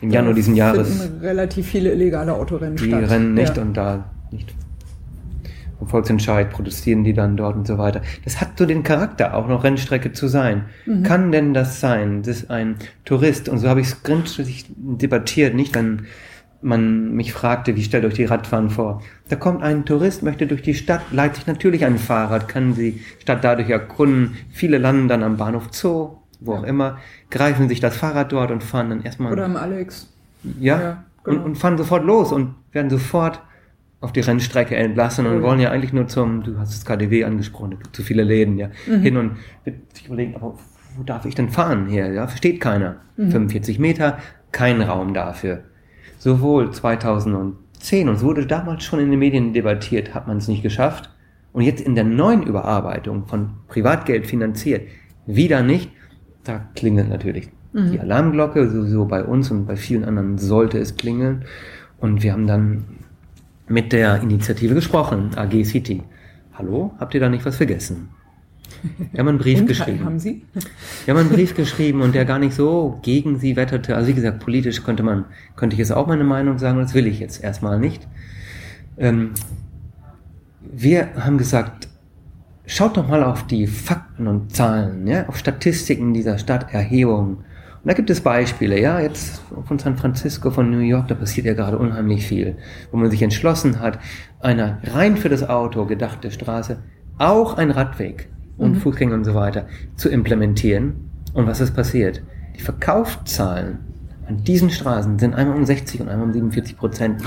[0.00, 3.10] im Januar diesen Jahres relativ viele illegale Autorennen die statt.
[3.10, 3.62] rennen nicht ja.
[3.62, 4.54] und da nicht
[5.80, 8.02] vom Volksentscheid protestieren die dann dort und so weiter.
[8.24, 10.66] Das hat so den Charakter, auch noch Rennstrecke zu sein.
[10.84, 11.02] Mhm.
[11.04, 12.76] Kann denn das sein, dass ein
[13.06, 16.02] Tourist, und so habe ich es gründlich debattiert, nicht, wenn
[16.60, 19.02] man mich fragte, wie stellt euch die Radfahren vor?
[19.30, 23.00] Da kommt ein Tourist, möchte durch die Stadt, leiht sich natürlich ein Fahrrad, kann die
[23.18, 24.36] Stadt dadurch erkunden.
[24.50, 26.98] Viele landen dann am Bahnhof Zoo, wo auch immer,
[27.30, 30.08] greifen sich das Fahrrad dort und fahren dann erstmal Oder am Alex.
[30.58, 31.38] ja, Ja, genau.
[31.38, 33.40] und, und fahren sofort los und werden sofort
[34.00, 35.42] auf die Rennstrecke entlassen und Mhm.
[35.42, 39.00] wollen ja eigentlich nur zum, du hast das KDW angesprochen, zu viele Läden, ja, Mhm.
[39.02, 39.36] hin und
[39.92, 40.54] sich überlegen, aber
[40.96, 42.06] wo darf ich denn fahren hier?
[42.12, 42.96] Ja, versteht keiner.
[43.18, 43.30] Mhm.
[43.30, 44.18] 45 Meter,
[44.52, 45.64] kein Raum dafür.
[46.18, 50.62] sowohl 2010, und es wurde damals schon in den Medien debattiert, hat man es nicht
[50.62, 51.08] geschafft,
[51.52, 54.82] und jetzt in der neuen Überarbeitung von Privatgeld finanziert,
[55.26, 55.90] wieder nicht,
[56.50, 57.92] da klingelt natürlich mhm.
[57.92, 61.44] die Alarmglocke, sowieso bei uns und bei vielen anderen sollte es klingeln.
[61.98, 62.84] Und wir haben dann
[63.68, 66.02] mit der Initiative gesprochen, AG City.
[66.54, 68.08] Hallo, habt ihr da nicht was vergessen?
[69.12, 70.04] Wir haben einen Brief geschrieben.
[70.04, 70.42] Haben Sie?
[71.04, 73.94] Wir haben einen Brief geschrieben und der gar nicht so gegen sie wetterte.
[73.94, 77.06] Also wie gesagt, politisch könnte man, könnte ich jetzt auch meine Meinung sagen, das will
[77.06, 78.08] ich jetzt erstmal nicht.
[78.96, 79.32] Ähm,
[80.62, 81.89] wir haben gesagt,
[82.70, 87.38] schaut doch mal auf die Fakten und Zahlen, ja, auf Statistiken dieser Stadterhebung.
[87.82, 91.46] Und da gibt es Beispiele, ja, jetzt von San Francisco, von New York, da passiert
[91.46, 92.56] ja gerade unheimlich viel,
[92.92, 93.98] wo man sich entschlossen hat,
[94.40, 96.78] eine rein für das Auto gedachte Straße,
[97.18, 98.80] auch ein Radweg und mhm.
[98.80, 99.66] Fußgänger und so weiter
[99.96, 101.10] zu implementieren.
[101.32, 102.22] Und was ist passiert?
[102.56, 103.78] Die Verkaufszahlen
[104.28, 107.22] an diesen Straßen sind einmal um 60 und einmal um 47 Prozent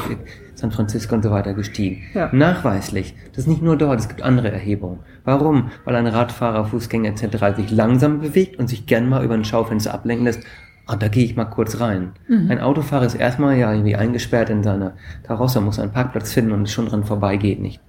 [0.55, 2.01] San Francisco und so weiter gestiegen.
[2.13, 2.29] Ja.
[2.31, 3.15] Nachweislich.
[3.31, 4.99] Das ist nicht nur dort, es gibt andere Erhebungen.
[5.25, 5.71] Warum?
[5.85, 7.55] Weil ein Radfahrer, Fußgänger etc.
[7.55, 10.43] sich langsam bewegt und sich gern mal über ein Schaufenster ablenken lässt.
[10.85, 12.11] Ah, da gehe ich mal kurz rein.
[12.27, 12.51] Mhm.
[12.51, 16.69] Ein Autofahrer ist erstmal ja irgendwie eingesperrt in seiner Karosse, muss einen Parkplatz finden und
[16.69, 17.79] schon dran vorbei geht nicht.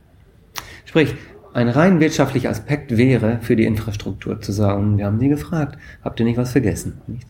[0.85, 1.17] Sprich,
[1.55, 6.21] ein rein wirtschaftlicher Aspekt wäre, für die Infrastruktur zu sagen, wir haben Sie gefragt, habt
[6.21, 7.01] ihr nicht was vergessen?
[7.09, 7.27] Nicht?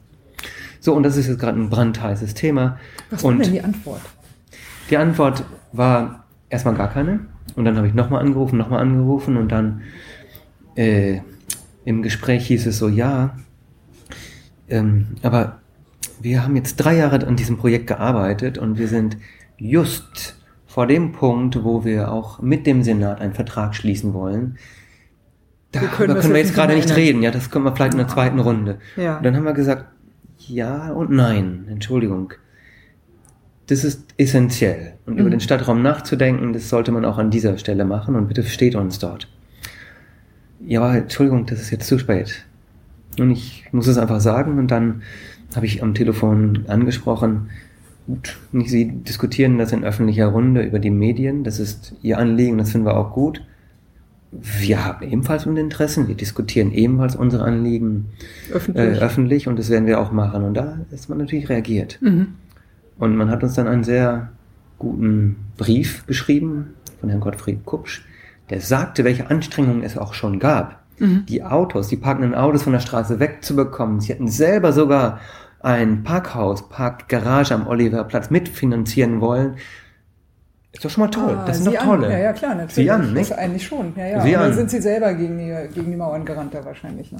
[0.80, 2.78] So, und das ist jetzt gerade ein brandheißes Thema.
[3.08, 4.02] Was war denn die Antwort?
[4.90, 7.20] Die Antwort war erstmal gar keine.
[7.56, 9.82] Und dann habe ich nochmal angerufen, nochmal angerufen und dann
[10.76, 11.20] äh,
[11.84, 13.36] im Gespräch hieß es so, ja,
[14.68, 15.60] ähm, aber
[16.20, 19.16] wir haben jetzt drei Jahre an diesem Projekt gearbeitet und wir sind
[19.58, 20.36] just
[20.66, 24.58] vor dem Punkt, wo wir auch mit dem Senat einen Vertrag schließen wollen.
[25.70, 27.22] Darüber können, können wir jetzt gerade nicht reden.
[27.22, 28.78] Ja, das können wir vielleicht in der zweiten Runde.
[28.96, 29.18] Ja.
[29.18, 29.86] Und dann haben wir gesagt,
[30.38, 31.66] ja und nein.
[31.68, 32.32] Entschuldigung.
[33.66, 34.94] Das ist essentiell.
[35.06, 35.20] Und mhm.
[35.20, 38.14] über den Stadtraum nachzudenken, das sollte man auch an dieser Stelle machen.
[38.14, 39.28] Und bitte versteht uns dort.
[40.66, 42.44] Ja, Entschuldigung, das ist jetzt zu spät.
[43.18, 44.58] Und ich muss es einfach sagen.
[44.58, 45.02] Und dann
[45.54, 47.50] habe ich am Telefon angesprochen,
[48.06, 48.36] gut.
[48.52, 51.44] Sie diskutieren das in öffentlicher Runde über die Medien.
[51.44, 53.42] Das ist Ihr Anliegen, das finden wir auch gut.
[54.30, 58.06] Wir haben ebenfalls unsere Interessen, wir diskutieren ebenfalls unsere Anliegen
[58.52, 60.42] öffentlich, äh, öffentlich und das werden wir auch machen.
[60.42, 61.98] Und da ist man natürlich reagiert.
[62.02, 62.34] Mhm.
[62.98, 64.30] Und man hat uns dann einen sehr
[64.78, 68.02] guten Brief geschrieben von Herrn Gottfried Kupsch,
[68.50, 71.24] der sagte, welche Anstrengungen es auch schon gab, mhm.
[71.26, 74.00] die Autos, die parkenden Autos von der Straße wegzubekommen.
[74.00, 75.20] Sie hätten selber sogar
[75.60, 79.56] ein Parkhaus, Parkgarage am Oliverplatz mitfinanzieren wollen,
[80.74, 81.38] ist doch schon mal toll.
[81.38, 82.06] Ah, das sind doch tolle.
[82.06, 82.12] An.
[82.12, 82.74] Ja, ja, klar, natürlich.
[82.74, 83.30] Sie an, nicht?
[83.30, 83.92] Das eigentlich schon.
[83.96, 84.20] Ja, ja.
[84.22, 87.12] Sie dann sind Sie selber gegen die, gegen die Mauern gerannt da wahrscheinlich.
[87.12, 87.18] Ne?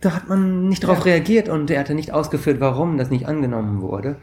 [0.00, 1.04] Da hat man nicht darauf ja.
[1.04, 4.16] reagiert und er hatte nicht ausgeführt, warum das nicht angenommen wurde.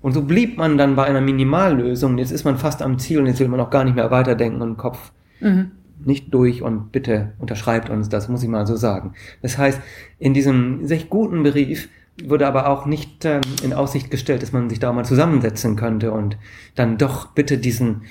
[0.00, 2.18] Und so blieb man dann bei einer Minimallösung.
[2.18, 4.62] Jetzt ist man fast am Ziel und jetzt will man auch gar nicht mehr weiterdenken
[4.62, 5.72] und Kopf mhm.
[6.04, 9.14] nicht durch und bitte unterschreibt uns das, muss ich mal so sagen.
[9.42, 9.80] Das heißt,
[10.18, 11.88] in diesem sehr guten Brief
[12.24, 16.12] wurde aber auch nicht ähm, in Aussicht gestellt, dass man sich da mal zusammensetzen könnte
[16.12, 16.36] und
[16.74, 18.02] dann doch bitte diesen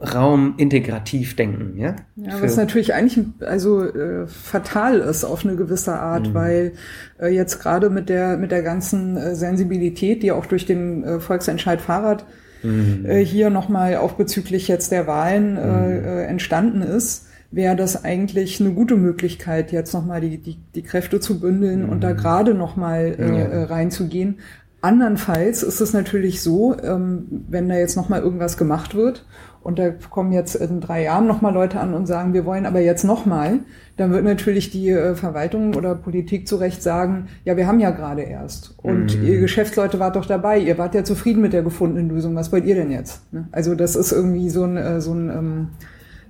[0.00, 1.96] Raum integrativ denken, ja?
[2.16, 6.34] Ja, was natürlich eigentlich also äh, fatal ist auf eine gewisse Art, mhm.
[6.34, 6.72] weil
[7.18, 11.20] äh, jetzt gerade mit der mit der ganzen äh, Sensibilität, die auch durch den äh,
[11.20, 12.26] Volksentscheid Fahrrad
[12.62, 13.06] mhm.
[13.06, 16.04] äh, hier nochmal auch bezüglich jetzt der Wahlen äh, mhm.
[16.04, 21.20] äh, entstanden ist, wäre das eigentlich eine gute Möglichkeit, jetzt nochmal die, die, die Kräfte
[21.20, 21.88] zu bündeln mhm.
[21.88, 22.16] und da mhm.
[22.18, 23.44] gerade nochmal äh, ja.
[23.46, 24.40] Äh, reinzugehen.
[24.82, 29.24] Andernfalls ist es natürlich so, ähm, wenn da jetzt nochmal irgendwas gemacht wird
[29.66, 32.78] und da kommen jetzt in drei Jahren nochmal Leute an und sagen, wir wollen aber
[32.78, 33.58] jetzt nochmal,
[33.96, 37.90] dann wird natürlich die äh, Verwaltung oder Politik zu Recht sagen, ja, wir haben ja
[37.90, 38.76] gerade erst.
[38.78, 39.26] Und mhm.
[39.26, 42.64] ihr Geschäftsleute wart doch dabei, ihr wart ja zufrieden mit der gefundenen Lösung, was wollt
[42.64, 43.32] ihr denn jetzt?
[43.32, 43.48] Ne?
[43.50, 45.68] Also das ist irgendwie so ein, äh, so ein ähm,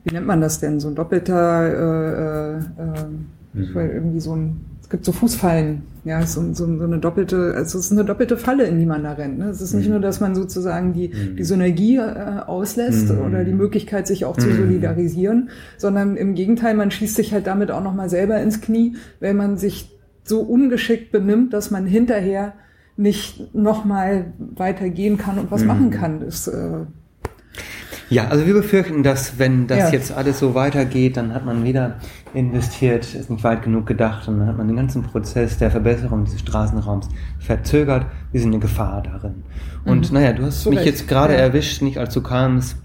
[0.04, 0.80] wie nennt man das denn?
[0.80, 3.04] So ein doppelter, äh, äh,
[3.52, 3.76] mhm.
[3.76, 7.86] irgendwie so ein, es gibt so Fußfallen, ja, so, so, so eine doppelte, also es
[7.86, 9.36] ist eine doppelte Falle, in die man da rennt.
[9.36, 9.46] Ne?
[9.46, 9.94] Es ist nicht mhm.
[9.94, 11.34] nur, dass man sozusagen die, mhm.
[11.34, 13.22] die Synergie äh, auslässt mhm.
[13.22, 14.58] oder die Möglichkeit, sich auch zu mhm.
[14.58, 19.34] solidarisieren, sondern im Gegenteil, man schießt sich halt damit auch nochmal selber ins Knie, wenn
[19.34, 19.90] man sich
[20.22, 22.52] so ungeschickt benimmt, dass man hinterher
[22.96, 25.66] nicht nochmal weitergehen kann und was mhm.
[25.66, 26.20] machen kann.
[26.20, 26.84] Das, äh,
[28.08, 29.90] ja, also wir befürchten, dass wenn das ja.
[29.90, 31.96] jetzt alles so weitergeht, dann hat man wieder
[32.34, 36.24] investiert, ist nicht weit genug gedacht und dann hat man den ganzen Prozess der Verbesserung
[36.24, 37.08] dieses Straßenraums
[37.40, 38.06] verzögert.
[38.30, 39.42] Wir sind eine Gefahr darin.
[39.84, 40.14] Und mhm.
[40.14, 40.88] naja, du hast so mich recht.
[40.88, 41.40] jetzt gerade ja.
[41.40, 42.76] erwischt, nicht als du kamst.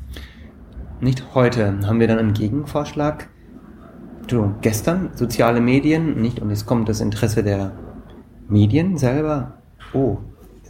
[1.02, 3.28] Nicht heute haben wir dann einen Gegenvorschlag.
[4.28, 6.40] Du, gestern soziale Medien, nicht?
[6.40, 7.74] Und jetzt kommt das Interesse der
[8.48, 9.58] Medien selber.
[9.94, 10.20] Oh,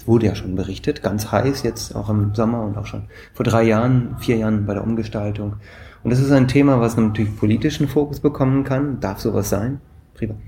[0.07, 3.63] wurde ja schon berichtet, ganz heiß jetzt auch im Sommer und auch schon vor drei
[3.63, 5.55] Jahren, vier Jahren bei der Umgestaltung.
[6.03, 8.99] Und das ist ein Thema, was natürlich politischen Fokus bekommen kann.
[8.99, 9.79] Darf sowas sein?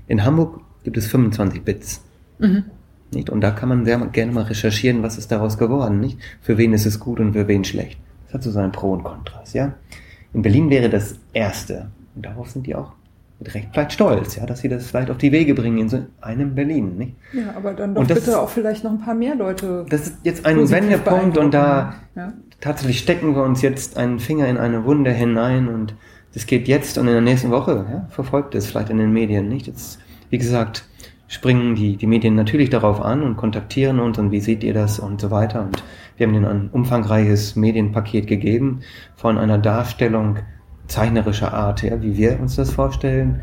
[0.06, 2.04] In Hamburg gibt es 25 Bits.
[2.38, 2.64] Mhm.
[3.12, 3.30] Nicht?
[3.30, 6.18] Und da kann man sehr gerne mal recherchieren, was ist daraus geworden, nicht?
[6.40, 7.98] Für wen ist es gut und für wen schlecht.
[8.26, 9.74] Das hat so seinen Pro und Kontras, ja?
[10.32, 11.90] In Berlin wäre das erste.
[12.14, 12.92] Und darauf sind die auch
[13.38, 16.04] mit Recht vielleicht stolz, ja, dass sie das vielleicht auf die Wege bringen in so
[16.20, 17.14] einem Berlin, nicht?
[17.32, 19.84] Ja, aber dann doch bitte auch vielleicht noch ein paar mehr Leute.
[19.88, 22.32] Das ist jetzt ein Wendepunkt und da ja.
[22.60, 25.94] tatsächlich stecken wir uns jetzt einen Finger in eine Wunde hinein und
[26.32, 29.48] das geht jetzt und in der nächsten Woche, ja, verfolgt es vielleicht in den Medien,
[29.48, 29.66] nicht?
[29.66, 30.84] Jetzt, wie gesagt,
[31.28, 34.98] springen die, die Medien natürlich darauf an und kontaktieren uns und wie seht ihr das
[34.98, 35.62] und so weiter.
[35.62, 35.82] Und
[36.16, 38.80] wir haben ihnen ein umfangreiches Medienpaket gegeben
[39.16, 40.38] von einer Darstellung
[40.88, 43.40] zeichnerischer Art, ja, wie wir uns das vorstellen.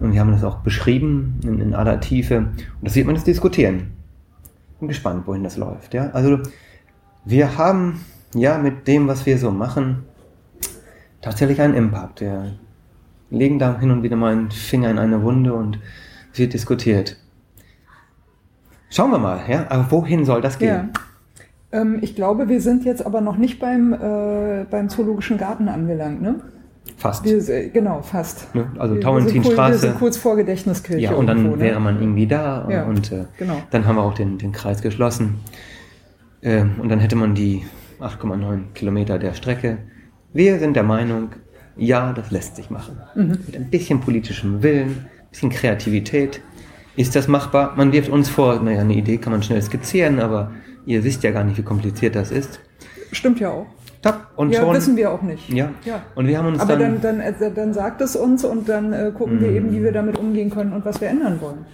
[0.00, 2.38] Und wir haben das auch beschrieben in, in aller Tiefe.
[2.38, 3.92] Und das sieht man jetzt diskutieren.
[4.80, 5.94] Bin gespannt, wohin das läuft.
[5.94, 6.10] Ja?
[6.10, 6.40] Also
[7.24, 8.00] wir haben
[8.34, 10.04] ja mit dem, was wir so machen,
[11.20, 12.20] tatsächlich einen Impact.
[12.20, 12.54] Wir
[13.30, 15.78] legen da hin und wieder mal einen Finger in eine Wunde und
[16.34, 17.16] wird diskutiert.
[18.90, 20.90] Schauen wir mal, ja, aber wohin soll das gehen?
[21.72, 21.80] Ja.
[21.80, 26.20] Ähm, ich glaube, wir sind jetzt aber noch nicht beim, äh, beim Zoologischen Garten angelangt,
[26.20, 26.40] ne?
[26.96, 27.24] Fast.
[27.24, 28.54] Wir, genau, fast.
[28.54, 28.70] Ne?
[28.78, 29.78] Also Tauentinstraße.
[29.78, 31.00] Sind kurz vor Gedächtniskirche.
[31.00, 31.62] Ja, und dann irgendwo, ne?
[31.62, 33.62] wäre man irgendwie da ja, und äh, genau.
[33.70, 35.40] dann haben wir auch den, den Kreis geschlossen.
[36.42, 37.64] Ähm, und dann hätte man die
[38.00, 39.78] 8,9 Kilometer der Strecke.
[40.32, 41.30] Wir sind der Meinung,
[41.76, 42.98] ja, das lässt sich machen.
[43.14, 43.38] Mhm.
[43.46, 46.40] Mit ein bisschen politischem Willen, ein bisschen Kreativität.
[46.96, 47.74] Ist das machbar?
[47.76, 50.50] Man wirft uns vor, naja, eine Idee kann man schnell skizzieren, aber
[50.84, 52.60] ihr wisst ja gar nicht, wie kompliziert das ist.
[53.12, 53.66] Stimmt ja auch.
[54.02, 54.26] Top.
[54.34, 55.48] Und ja, schon, wissen wir auch nicht.
[55.48, 55.70] Ja.
[55.84, 56.02] ja.
[56.16, 58.92] Und wir haben uns Aber dann, dann, dann, äh, dann sagt es uns und dann
[58.92, 61.64] äh, gucken wir eben, wie wir damit umgehen können und was wir ändern wollen.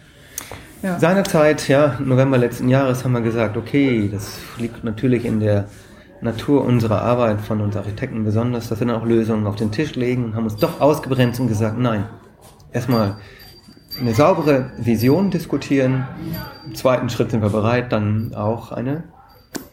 [0.82, 0.98] Ja.
[0.98, 5.64] Seinerzeit, ja, November letzten Jahres haben wir gesagt, okay, das liegt natürlich in der
[6.20, 9.94] Natur unserer Arbeit von uns Architekten besonders, dass wir dann auch Lösungen auf den Tisch
[9.94, 12.04] legen und haben uns doch ausgebremst und gesagt, nein,
[12.72, 13.16] erstmal
[14.00, 16.06] eine saubere Vision diskutieren.
[16.66, 19.04] Im zweiten Schritt sind wir bereit, dann auch eine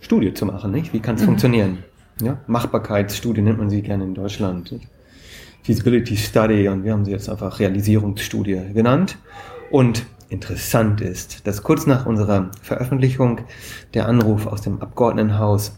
[0.02, 0.94] Studie zu machen, nicht?
[0.94, 1.26] Wie kann es mhm.
[1.26, 1.78] funktionieren?
[2.22, 2.38] Ja?
[2.48, 4.74] Machbarkeitsstudie nennt man sie gerne in Deutschland.
[5.64, 9.18] Feasibility Study und wir haben sie jetzt einfach Realisierungsstudie genannt.
[9.72, 13.42] Und interessant ist, dass kurz nach unserer Veröffentlichung
[13.94, 15.76] der Anruf aus dem Abgeordnetenhaus,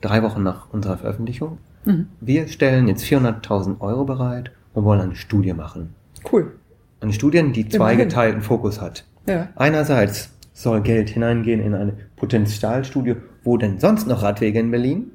[0.00, 2.08] drei Wochen nach unserer Veröffentlichung, mhm.
[2.20, 5.94] wir stellen jetzt 400.000 Euro bereit und wollen eine Studie machen.
[6.30, 6.52] Cool.
[7.00, 9.04] Eine Studie, die zweigeteilten Fokus hat.
[9.26, 9.48] Ja.
[9.56, 13.16] Einerseits soll Geld hineingehen in eine Potenzialstudie,
[13.48, 15.12] wo denn sonst noch Radwege in Berlin?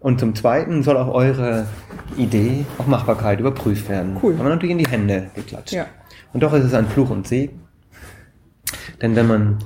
[0.00, 1.66] Und zum Zweiten soll auch eure
[2.16, 4.16] Idee auf Machbarkeit überprüft werden.
[4.20, 4.36] Cool.
[4.36, 5.72] Haben wir natürlich in die Hände geklatscht.
[5.72, 5.86] Ja.
[6.32, 7.60] Und doch ist es ein Fluch und Segen.
[9.00, 9.58] Denn wenn man,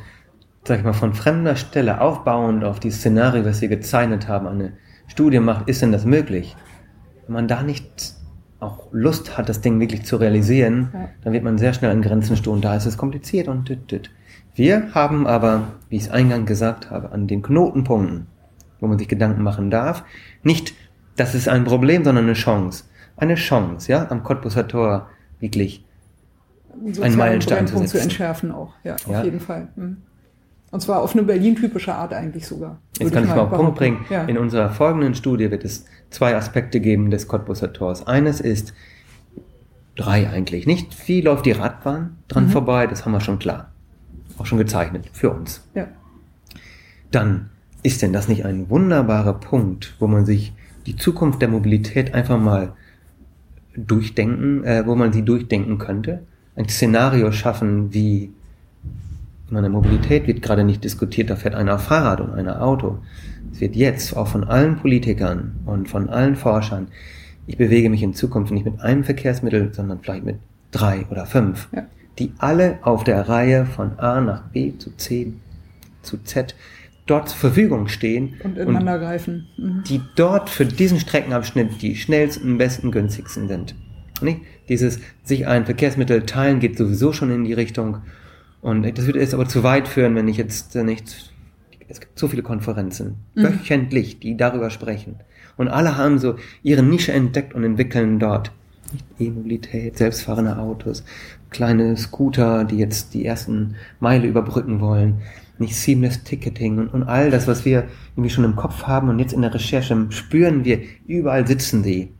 [0.64, 4.74] sag ich mal, von fremder Stelle aufbauend auf die Szenario, was wir gezeichnet haben, eine
[5.08, 6.54] Studie macht, ist denn das möglich?
[7.26, 8.14] Wenn man da nicht
[8.60, 11.08] auch Lust hat, das Ding wirklich zu realisieren, ja.
[11.24, 12.60] dann wird man sehr schnell an Grenzen stoßen.
[12.60, 14.10] Da ist es kompliziert und dit, dit.
[14.54, 18.26] Wir haben aber, wie ich es eingangs gesagt habe, an den Knotenpunkten,
[18.80, 20.04] wo man sich Gedanken machen darf,
[20.42, 20.74] nicht,
[21.16, 22.84] das ist ein Problem, sondern eine Chance.
[23.16, 25.08] Eine Chance, ja, am Cottbuser Tor
[25.40, 25.84] wirklich
[27.00, 29.24] einen Meilenstein zu, zu entschärfen auch, ja, auf ja.
[29.24, 29.68] jeden Fall.
[29.76, 29.98] Mhm.
[30.70, 32.78] Und zwar auf eine Berlin-typische Art eigentlich sogar.
[32.98, 34.06] Jetzt kann ich mal auf den Punkt bringen.
[34.08, 34.24] Ja.
[34.24, 38.06] In unserer folgenden Studie wird es zwei Aspekte geben des Cottbuser Tors.
[38.06, 38.72] Eines ist,
[39.96, 42.50] drei eigentlich, nicht wie läuft die Radbahn dran mhm.
[42.50, 43.72] vorbei, das haben wir schon klar
[44.42, 45.62] auch schon gezeichnet für uns.
[45.74, 45.86] Ja.
[47.12, 47.50] Dann
[47.84, 50.52] ist denn das nicht ein wunderbarer Punkt, wo man sich
[50.86, 52.72] die Zukunft der Mobilität einfach mal
[53.76, 56.24] durchdenken, äh, wo man sie durchdenken könnte?
[56.56, 58.32] Ein Szenario schaffen, wie
[59.48, 62.98] meine Mobilität wird gerade nicht diskutiert, da fährt einer Fahrrad und einer Auto.
[63.52, 66.88] Es wird jetzt auch von allen Politikern und von allen Forschern,
[67.46, 70.38] ich bewege mich in Zukunft nicht mit einem Verkehrsmittel, sondern vielleicht mit
[70.72, 71.68] drei oder fünf.
[71.72, 71.86] Ja
[72.18, 75.32] die alle auf der Reihe von A nach B zu C
[76.02, 76.54] zu Z
[77.06, 78.34] dort zur Verfügung stehen.
[78.44, 79.48] Und ineinander und greifen.
[79.56, 79.84] Mhm.
[79.88, 83.74] Die dort für diesen Streckenabschnitt die schnellsten, besten, günstigsten sind.
[84.20, 84.40] Nicht?
[84.68, 87.98] Dieses sich ein Verkehrsmittel teilen geht sowieso schon in die Richtung.
[88.60, 91.32] Und das würde jetzt aber zu weit führen, wenn ich jetzt nicht,
[91.88, 93.42] es gibt so viele Konferenzen, mhm.
[93.42, 95.16] wöchentlich, die darüber sprechen.
[95.56, 98.52] Und alle haben so ihre Nische entdeckt und entwickeln dort.
[99.18, 101.02] E-Mobilität, selbstfahrende Autos,
[101.52, 105.22] kleine Scooter, die jetzt die ersten Meile überbrücken wollen,
[105.58, 107.84] nicht Seamless Ticketing und, und all das, was wir
[108.16, 112.12] irgendwie schon im Kopf haben und jetzt in der Recherche spüren wir, überall sitzen sie.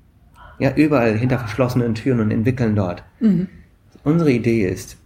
[0.59, 3.03] Ja, überall hinter verschlossenen Türen und entwickeln dort.
[3.21, 3.49] Mhm.
[4.05, 4.97] Unsere Idee ist,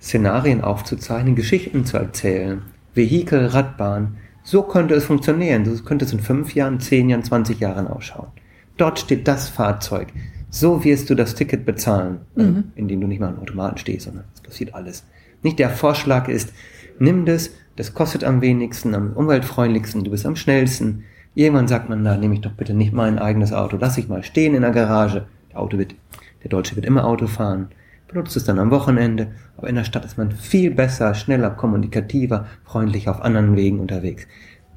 [0.00, 2.62] Szenarien aufzuzeichnen, Geschichten zu erzählen,
[2.94, 4.16] Vehikel, Radbahn.
[4.42, 5.64] So könnte es funktionieren.
[5.64, 8.28] So könnte es in fünf Jahren, zehn Jahren, 20 Jahren ausschauen.
[8.76, 10.08] Dort steht das Fahrzeug.
[10.50, 12.72] So wirst du das Ticket bezahlen, mhm.
[12.74, 15.04] indem du nicht mal am Automaten stehst, sondern es passiert alles.
[15.42, 16.52] Nicht der Vorschlag ist,
[16.98, 21.04] nimm das, das kostet am wenigsten, am umweltfreundlichsten, du bist am schnellsten.
[21.34, 24.24] Irgendwann sagt man, na, nehme ich doch bitte nicht mein eigenes Auto, lass ich mal
[24.24, 25.26] stehen in der Garage.
[25.52, 25.94] Der Auto wird,
[26.42, 27.68] der Deutsche wird immer Auto fahren,
[28.08, 32.46] benutzt es dann am Wochenende, aber in der Stadt ist man viel besser, schneller, kommunikativer,
[32.64, 34.26] freundlicher auf anderen Wegen unterwegs.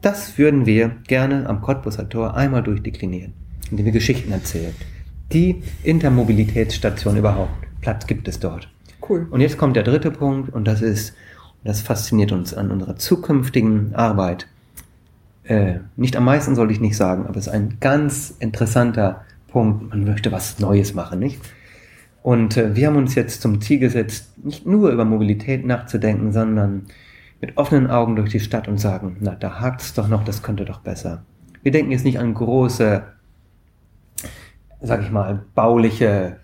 [0.01, 3.33] Das würden wir gerne am Cottbuser Tor einmal durchdeklinieren,
[3.71, 4.75] indem wir Geschichten erzählen.
[5.33, 7.53] Die Intermobilitätsstation überhaupt.
[7.79, 8.67] Platz gibt es dort.
[9.07, 9.27] Cool.
[9.29, 11.15] Und jetzt kommt der dritte Punkt und das ist,
[11.63, 14.47] das fasziniert uns an unserer zukünftigen Arbeit.
[15.43, 19.89] Äh, nicht am meisten soll ich nicht sagen, aber es ist ein ganz interessanter Punkt.
[19.89, 21.39] Man möchte was Neues machen, nicht?
[22.23, 26.87] Und äh, wir haben uns jetzt zum Ziel gesetzt, nicht nur über Mobilität nachzudenken, sondern
[27.39, 30.43] mit offenen Augen durch die Stadt und sagen, na, da hakt es doch noch, das
[30.43, 31.23] könnte doch besser.
[31.63, 33.03] Wir denken jetzt nicht an große,
[34.81, 36.37] sag ich mal, bauliche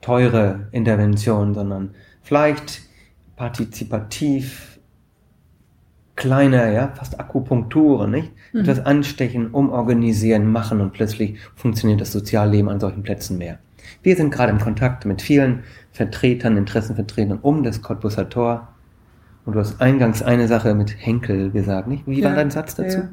[0.00, 1.90] teure Intervention, sondern
[2.22, 2.82] vielleicht
[3.36, 4.78] partizipativ
[6.16, 8.32] kleine, ja, fast Akupunkturen, nicht?
[8.52, 8.60] Mhm.
[8.60, 13.58] Etwas anstechen, umorganisieren, machen und plötzlich funktioniert das Sozialleben an solchen Plätzen mehr.
[14.02, 18.68] Wir sind gerade im Kontakt mit vielen Vertretern, Interessenvertretern um das Cottbuser Tor.
[19.44, 22.06] Und du hast eingangs eine Sache mit Henkel gesagt, nicht?
[22.06, 22.98] Wie ja, war dein Satz dazu?
[22.98, 23.08] Ja.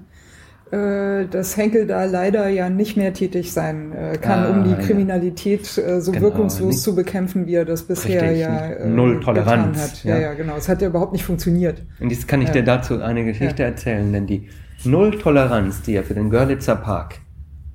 [0.71, 4.73] Äh, dass Henkel da leider ja nicht mehr tätig sein äh, kann, ah, um die
[4.75, 6.79] Kriminalität äh, so genau, wirkungslos nicht.
[6.81, 10.03] zu bekämpfen, wie er das bisher Richtig, ja null Toleranz hat.
[10.05, 10.15] Ja.
[10.15, 10.21] ja.
[10.21, 10.55] ja, genau.
[10.55, 11.83] Es hat ja überhaupt nicht funktioniert.
[11.99, 12.53] Und jetzt kann ich ja.
[12.53, 14.47] dir dazu eine Geschichte erzählen, denn die
[14.85, 17.19] Null Toleranz, die er für den Görlitzer Park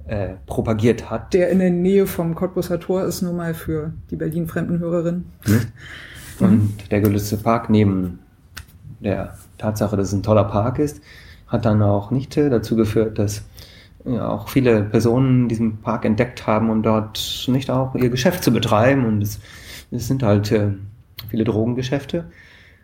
[0.06, 1.34] äh, propagiert hat.
[1.34, 5.26] Der in der Nähe vom Cottbuser Tor ist, nur mal für die Berlin-fremden Hörerinnen.
[5.44, 5.60] Hm?
[6.38, 6.74] Und mhm.
[6.90, 8.20] der Görlitzer Park neben
[9.00, 11.02] der Tatsache, dass es ein toller Park ist,
[11.46, 13.44] hat dann auch nicht dazu geführt, dass
[14.04, 18.52] ja, auch viele Personen diesen Park entdeckt haben und dort nicht auch ihr Geschäft zu
[18.52, 19.04] betreiben.
[19.04, 19.40] Und es,
[19.90, 20.72] es sind halt äh,
[21.28, 22.24] viele Drogengeschäfte.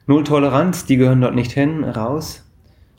[0.07, 2.45] Null Toleranz, die gehören dort nicht hin, raus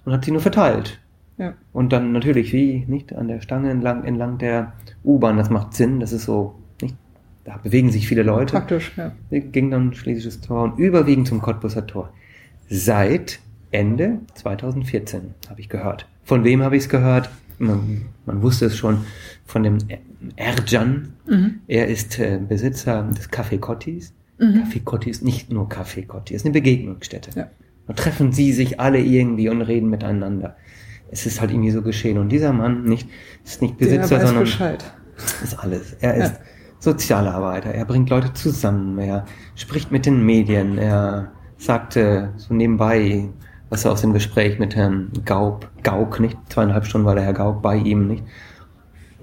[0.05, 0.99] und hat sie nur verteilt.
[1.37, 1.53] Ja.
[1.73, 5.99] Und dann natürlich wie, nicht an der Stange entlang, entlang der U-Bahn, das macht Sinn,
[5.99, 6.95] das ist so, nicht,
[7.43, 8.53] da bewegen sich viele Leute.
[8.53, 9.11] Praktisch, ja.
[9.31, 12.11] Ging dann Schlesisches Tor und überwiegend zum Cottbuser Tor.
[12.69, 13.39] Seit
[13.73, 16.07] Ende 2014, habe ich gehört.
[16.23, 17.29] Von wem habe ich es gehört?
[17.59, 19.05] Man, man, wusste es schon
[19.45, 19.77] von dem
[20.35, 21.13] Erjan.
[21.27, 21.61] Mhm.
[21.67, 24.13] Er ist äh, Besitzer des Café Cottis.
[24.39, 24.63] Mhm.
[24.63, 27.31] Café Cotti ist nicht nur Café Cotti, es ist eine Begegnungsstätte.
[27.35, 27.47] Ja.
[27.87, 30.55] Da treffen sie sich alle irgendwie und reden miteinander.
[31.11, 32.17] Es ist halt irgendwie so geschehen.
[32.17, 33.07] Und dieser Mann nicht,
[33.43, 34.83] ist nicht Besitzer, sondern Bescheid.
[35.43, 35.93] ist alles.
[35.99, 36.39] Er ist ja.
[36.79, 37.71] Sozialarbeiter.
[37.71, 38.97] Er bringt Leute zusammen.
[38.97, 40.77] Er spricht mit den Medien.
[40.77, 43.29] Er sagte so nebenbei,
[43.73, 46.37] was er aus dem Gespräch mit Herrn Gaub, Gauck, nicht?
[46.49, 48.23] Zweieinhalb Stunden war der Herr Gauck bei ihm, nicht?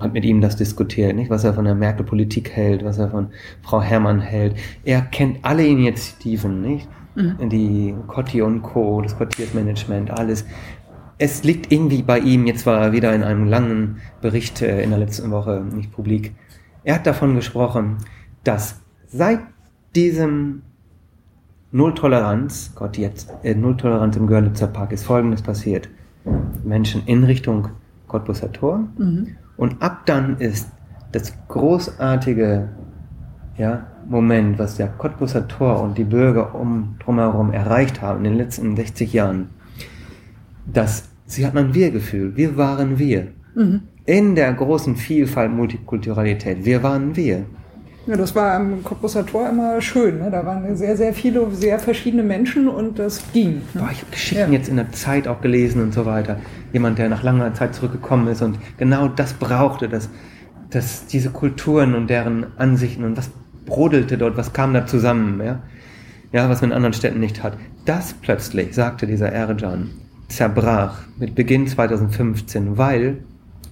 [0.00, 1.30] Hat mit ihm das diskutiert, nicht?
[1.30, 3.28] Was er von der Merkel-Politik hält, was er von
[3.62, 4.56] Frau Herrmann hält.
[4.82, 6.88] Er kennt alle Initiativen, nicht?
[7.14, 7.48] Mhm.
[7.48, 10.44] Die Cotti und Co., das Quartiersmanagement, alles.
[11.18, 14.90] Es liegt irgendwie bei ihm, jetzt war er wieder in einem langen Bericht äh, in
[14.90, 16.34] der letzten Woche, nicht publik.
[16.82, 17.98] Er hat davon gesprochen,
[18.42, 19.42] dass seit
[19.94, 20.62] diesem
[21.72, 25.88] Null Toleranz, Gott jetzt, äh, Null Toleranz im Görlitzer Park ist folgendes passiert.
[26.64, 27.68] Menschen in Richtung
[28.08, 29.36] Cottbuser Tor mhm.
[29.56, 30.68] und ab dann ist
[31.12, 32.68] das großartige
[33.56, 38.36] ja, Moment, was der Cottbuser Tor und die Bürger um drumherum erreicht haben in den
[38.36, 39.50] letzten 60 Jahren,
[40.66, 42.36] dass sie hatten ein Wir-Gefühl.
[42.36, 43.28] Wir waren wir.
[43.54, 43.82] Mhm.
[44.06, 46.64] In der großen Vielfalt Multikulturalität.
[46.64, 47.44] Wir waren wir.
[48.06, 50.18] Ja, das war am Cottbusser Tor immer schön.
[50.18, 50.30] Ne?
[50.30, 53.62] Da waren sehr, sehr viele, sehr verschiedene Menschen und das ging.
[53.74, 53.80] Ne?
[53.80, 54.58] Boah, ich habe Geschichten ja.
[54.58, 56.38] jetzt in der Zeit auch gelesen und so weiter.
[56.72, 60.08] Jemand, der nach langer Zeit zurückgekommen ist und genau das brauchte, dass,
[60.70, 63.30] dass diese Kulturen und deren Ansichten und was
[63.66, 65.60] brodelte dort, was kam da zusammen, ja?
[66.32, 67.54] Ja, was man in anderen Städten nicht hat.
[67.84, 69.90] Das plötzlich, sagte dieser Erjan,
[70.28, 73.18] zerbrach mit Beginn 2015, weil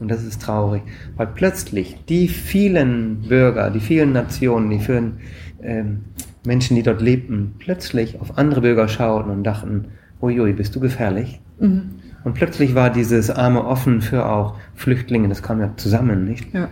[0.01, 0.83] und das ist traurig,
[1.17, 5.21] weil plötzlich die vielen Bürger, die vielen Nationen, die vielen
[5.63, 6.05] ähm,
[6.45, 9.87] Menschen, die dort lebten, plötzlich auf andere Bürger schauten und dachten,
[10.23, 11.41] uiui, bist du gefährlich?
[11.59, 11.91] Mhm.
[12.25, 16.53] Und plötzlich war dieses Arme offen für auch Flüchtlinge, das kam ja zusammen, nicht?
[16.53, 16.69] Ja.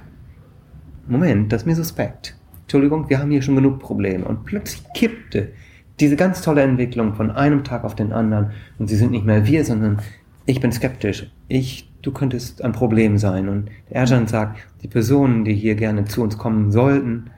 [1.09, 2.37] Moment, das ist mir suspekt.
[2.63, 4.25] Entschuldigung, wir haben hier schon genug Probleme.
[4.25, 5.53] Und plötzlich kippte
[6.01, 9.47] diese ganz tolle Entwicklung von einem Tag auf den anderen und sie sind nicht mehr
[9.47, 10.01] wir, sondern
[10.45, 11.31] ich bin skeptisch.
[11.49, 13.49] Ich du könntest ein Problem sein.
[13.49, 17.31] Und Erjan sagt, die Personen, die hier gerne zu uns kommen sollten,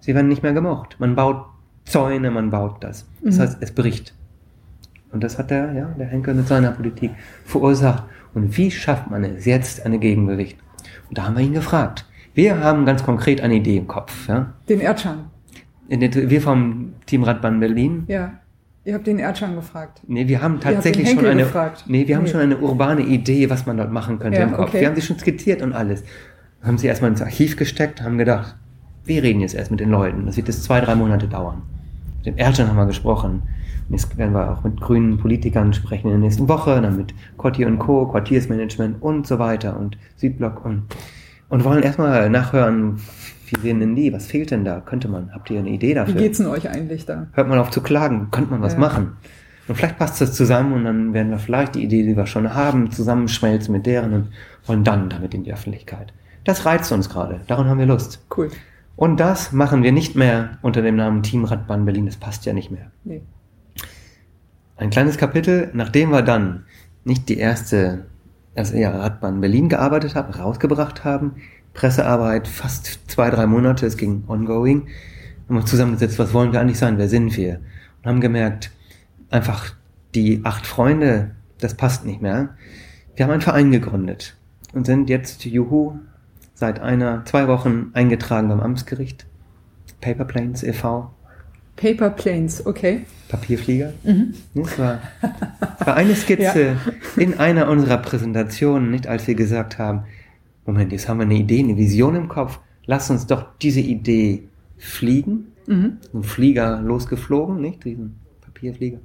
[0.00, 0.96] sie werden nicht mehr gemocht.
[0.98, 1.46] Man baut
[1.84, 3.06] Zäune, man baut das.
[3.22, 3.40] Das mhm.
[3.40, 4.14] heißt, es bricht.
[5.12, 7.12] Und das hat der, ja, der Henker mit seiner Politik
[7.44, 8.04] verursacht.
[8.34, 10.58] Und wie schafft man es jetzt, eine Gegengewicht?
[11.08, 12.06] Und da haben wir ihn gefragt.
[12.34, 14.28] Wir haben ganz konkret eine Idee im Kopf.
[14.28, 14.52] Ja?
[14.68, 15.30] Den Erdschan.
[15.88, 18.04] Wir vom Team Radbahn Berlin.
[18.06, 18.34] Ja.
[18.84, 20.00] Ihr habt den Erdschan gefragt.
[20.06, 21.84] Nee, wir haben tatsächlich den schon eine, gefragt.
[21.86, 22.30] nee, wir haben Nee.
[22.30, 24.68] schon eine urbane Idee, was man dort machen könnte Ja, im Kopf.
[24.68, 24.80] okay.
[24.80, 26.02] Wir haben sie schon skizziert und alles.
[26.62, 28.56] Haben sie erstmal ins Archiv gesteckt, haben gedacht,
[29.04, 30.26] wir reden jetzt erst mit den Leuten.
[30.26, 31.62] Das wird jetzt zwei, drei Monate dauern.
[32.18, 33.42] Mit dem Erdschan haben wir gesprochen.
[33.88, 37.12] Und jetzt werden wir auch mit grünen Politikern sprechen in der nächsten Woche, dann mit
[37.38, 40.84] Quartier und Co., Quartiersmanagement und so weiter und Südblock und,
[41.48, 42.98] und wollen erstmal nachhören,
[43.52, 44.12] wie sehen denn die?
[44.12, 44.80] Was fehlt denn da?
[44.80, 45.32] Könnte man?
[45.32, 46.14] Habt ihr eine Idee Wie dafür?
[46.14, 47.26] geht's denn euch eigentlich da?
[47.32, 48.78] hört man auf zu klagen, könnte man was Ja.
[48.80, 49.12] machen.
[49.68, 52.52] Und vielleicht passt das zusammen und dann werden wir vielleicht die Idee, die wir schon
[52.54, 54.28] haben, zusammenschmelzen mit deren und
[54.66, 56.12] wollen dann damit in die Öffentlichkeit.
[56.44, 58.24] Das reizt uns gerade, daran haben wir Lust.
[58.36, 58.50] Cool.
[58.96, 62.52] Und das machen wir nicht mehr unter dem Namen Team Radbahn Berlin, das passt ja
[62.52, 62.90] nicht mehr.
[63.04, 63.22] Nee.
[64.76, 66.64] Ein kleines Kapitel, nachdem wir dann
[67.04, 68.06] nicht die erste,
[68.56, 71.36] also ja, Radbahn Berlin gearbeitet haben, rausgebracht haben,
[71.74, 74.88] Pressearbeit fast zwei, drei Monate, es ging ongoing,
[75.48, 77.60] haben wir uns zusammengesetzt, was wollen wir eigentlich sein, wer sind wir?
[78.02, 78.70] Und haben gemerkt,
[79.30, 79.74] einfach
[80.14, 82.50] die acht Freunde, das passt nicht mehr.
[83.14, 84.36] Wir haben einen Verein gegründet
[84.72, 85.98] und sind jetzt, juhu,
[86.54, 89.26] seit einer, zwei Wochen eingetragen beim Amtsgericht.
[90.00, 91.10] Paper Planes e.V.,
[91.80, 93.06] Paper Planes, okay.
[93.28, 93.94] Papierflieger.
[94.04, 94.34] Mhm.
[94.54, 94.98] Das war,
[95.78, 96.76] das war eine Skizze
[97.16, 100.04] in einer unserer Präsentationen, nicht als wir gesagt haben,
[100.66, 104.44] Moment, jetzt haben wir eine Idee, eine Vision im Kopf, lass uns doch diese Idee
[104.78, 105.52] fliegen.
[105.66, 105.98] Mhm.
[106.12, 107.84] Ein Flieger losgeflogen, nicht?
[107.84, 108.98] Diesen Papierflieger.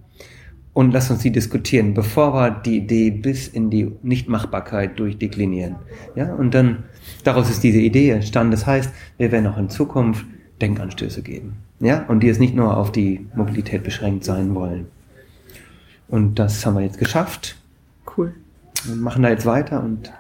[0.74, 5.78] Und lass uns die diskutieren, bevor wir die Idee bis in die Nichtmachbarkeit durchdeklinieren.
[6.16, 6.84] Ja, und dann,
[7.24, 8.52] daraus ist diese Idee entstanden.
[8.52, 10.26] Das heißt, wir werden auch in Zukunft
[10.62, 11.54] Denkanstöße geben.
[11.80, 14.88] Ja, und die jetzt nicht nur auf die Mobilität beschränkt sein wollen.
[16.08, 17.56] Und das haben wir jetzt geschafft
[18.18, 18.34] Cool.
[18.88, 20.12] und machen da jetzt weiter und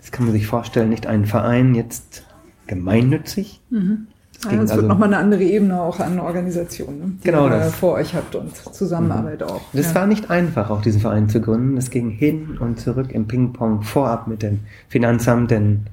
[0.00, 2.24] das kann man sich vorstellen, nicht ein Verein jetzt
[2.66, 3.60] gemeinnützig.
[3.70, 4.06] Mhm.
[4.42, 7.44] Das Ja, es also- wird nochmal eine andere Ebene auch an Organisationen, ne, die Genau
[7.44, 7.72] ihr das.
[7.72, 7.74] Mhm.
[7.74, 9.60] vor euch habt und Zusammenarbeit auch.
[9.74, 9.94] Das ja.
[9.96, 11.76] war nicht einfach, auch diesen Verein zu gründen.
[11.76, 15.86] Es ging hin und zurück im Ping-Pong vorab mit dem Finanzamt, denn,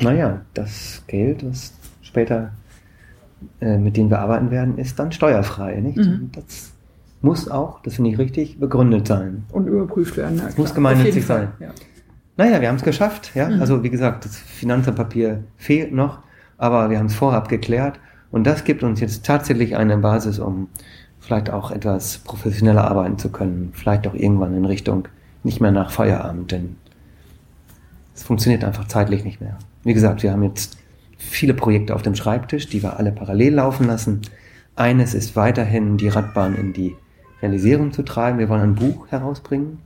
[0.00, 2.50] naja, das Geld, das später,
[3.60, 5.98] äh, mit dem wir arbeiten werden, ist dann steuerfrei, nicht?
[5.98, 6.30] Mhm.
[6.34, 6.72] Das
[7.20, 9.44] muss auch, das finde ich richtig, begründet sein.
[9.52, 10.38] und überprüft werden.
[10.38, 11.48] Ja, muss gemeinnützig sein.
[11.60, 11.68] Ja.
[12.42, 13.48] Naja, wir haben es geschafft, ja.
[13.48, 13.60] Mhm.
[13.60, 16.18] Also wie gesagt, das Finanzampapier fehlt noch,
[16.58, 18.00] aber wir haben es vorab geklärt
[18.32, 20.66] und das gibt uns jetzt tatsächlich eine Basis, um
[21.20, 23.70] vielleicht auch etwas professioneller arbeiten zu können.
[23.74, 25.06] Vielleicht auch irgendwann in Richtung
[25.44, 26.74] nicht mehr nach Feierabend, denn
[28.12, 29.56] es funktioniert einfach zeitlich nicht mehr.
[29.84, 30.78] Wie gesagt, wir haben jetzt
[31.18, 34.22] viele Projekte auf dem Schreibtisch, die wir alle parallel laufen lassen.
[34.74, 36.96] Eines ist weiterhin die Radbahn in die
[37.40, 38.40] Realisierung zu treiben.
[38.40, 39.78] Wir wollen ein Buch herausbringen,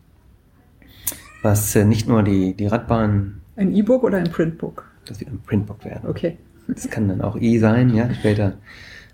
[1.43, 4.85] was äh, nicht nur die, die Radbahn, Ein E-Book oder ein Printbook?
[5.09, 6.09] das wird ein Printbook werden.
[6.09, 6.37] Okay.
[6.69, 8.55] Das kann dann auch E sein, ja, später.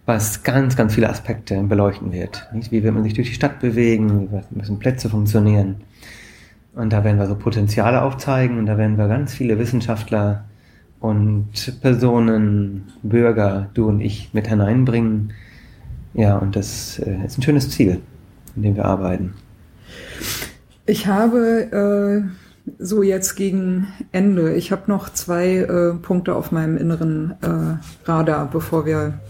[0.06, 2.48] Was ganz, ganz viele Aspekte beleuchten wird.
[2.52, 2.72] Nicht?
[2.72, 4.30] Wie wird man sich durch die Stadt bewegen?
[4.32, 5.76] Wie müssen Plätze funktionieren?
[6.74, 10.44] Und da werden wir so Potenziale aufzeigen und da werden wir ganz viele Wissenschaftler
[10.98, 15.34] und Personen, Bürger, du und ich mit hineinbringen.
[16.14, 18.00] Ja, und das äh, ist ein schönes Ziel,
[18.56, 19.34] in dem wir arbeiten.
[20.84, 26.76] Ich habe äh, so jetzt gegen Ende, ich habe noch zwei äh, Punkte auf meinem
[26.76, 29.20] inneren äh, Radar, bevor wir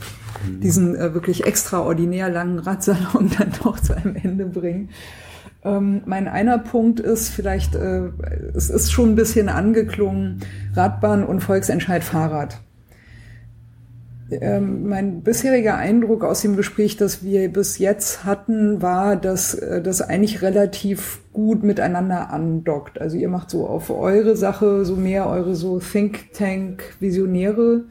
[0.60, 4.90] diesen äh, wirklich extraordinär langen Radsalon dann doch zu einem Ende bringen.
[5.64, 8.08] Ähm, mein einer Punkt ist vielleicht, äh,
[8.54, 10.40] es ist schon ein bisschen angeklungen,
[10.74, 12.60] Radbahn und Volksentscheid Fahrrad.
[14.40, 19.82] Ähm, mein bisheriger Eindruck aus dem Gespräch, das wir bis jetzt hatten, war, dass äh,
[19.82, 23.00] das eigentlich relativ gut miteinander andockt.
[23.00, 27.84] Also ihr macht so auf eure Sache so mehr eure so Think Tank Visionäre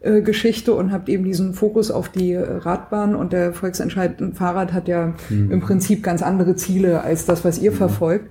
[0.00, 4.88] äh, Geschichte und habt eben diesen Fokus auf die Radbahn und der Volksentscheid Fahrrad hat
[4.88, 8.30] ja im Prinzip ganz andere Ziele als das, was ihr verfolgt.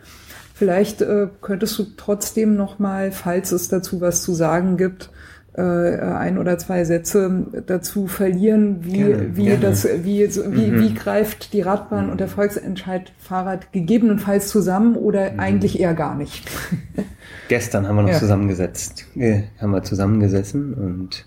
[0.53, 5.09] Vielleicht äh, könntest du trotzdem noch mal, falls es dazu was zu sagen gibt,
[5.57, 9.59] äh, ein oder zwei Sätze dazu verlieren, wie, Gerne, wie gerne.
[9.59, 10.81] das, wie, so, wie, Mhm.
[10.81, 15.39] wie greift die Radbahn und der Volksentscheid Fahrrad gegebenenfalls zusammen oder Mhm.
[15.39, 16.49] eigentlich eher gar nicht.
[17.47, 18.19] Gestern haben wir noch Ja.
[18.19, 19.05] zusammengesetzt.
[19.15, 21.25] Wir haben wir zusammengesessen und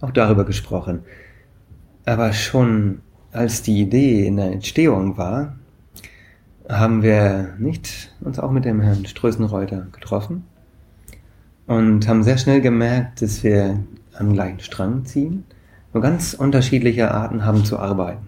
[0.00, 1.00] auch darüber gesprochen.
[2.06, 3.00] Aber schon
[3.32, 5.56] als die Idee in der Entstehung war,
[6.68, 10.44] haben wir nicht uns auch mit dem Herrn Strößenreuter getroffen
[11.70, 13.78] und haben sehr schnell gemerkt, dass wir
[14.18, 15.44] am gleichen Strang ziehen,
[15.94, 18.26] nur ganz unterschiedliche Arten haben zu arbeiten.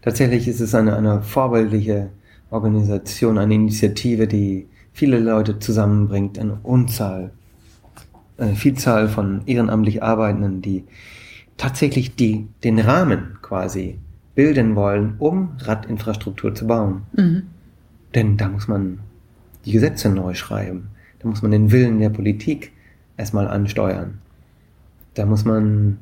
[0.00, 2.08] Tatsächlich ist es eine, eine vorbildliche
[2.50, 7.32] Organisation, eine Initiative, die viele Leute zusammenbringt, eine Unzahl,
[8.38, 10.84] eine Vielzahl von ehrenamtlich Arbeitenden, die
[11.58, 13.98] tatsächlich die, den Rahmen quasi
[14.34, 17.02] bilden wollen, um Radinfrastruktur zu bauen.
[17.14, 17.42] Mhm.
[18.14, 19.00] Denn da muss man
[19.66, 20.93] die Gesetze neu schreiben.
[21.24, 22.72] Da muss man den Willen der Politik
[23.16, 24.18] erstmal ansteuern.
[25.14, 25.96] Da muss man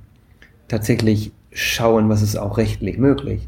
[0.67, 3.47] tatsächlich schauen, was ist auch rechtlich möglich.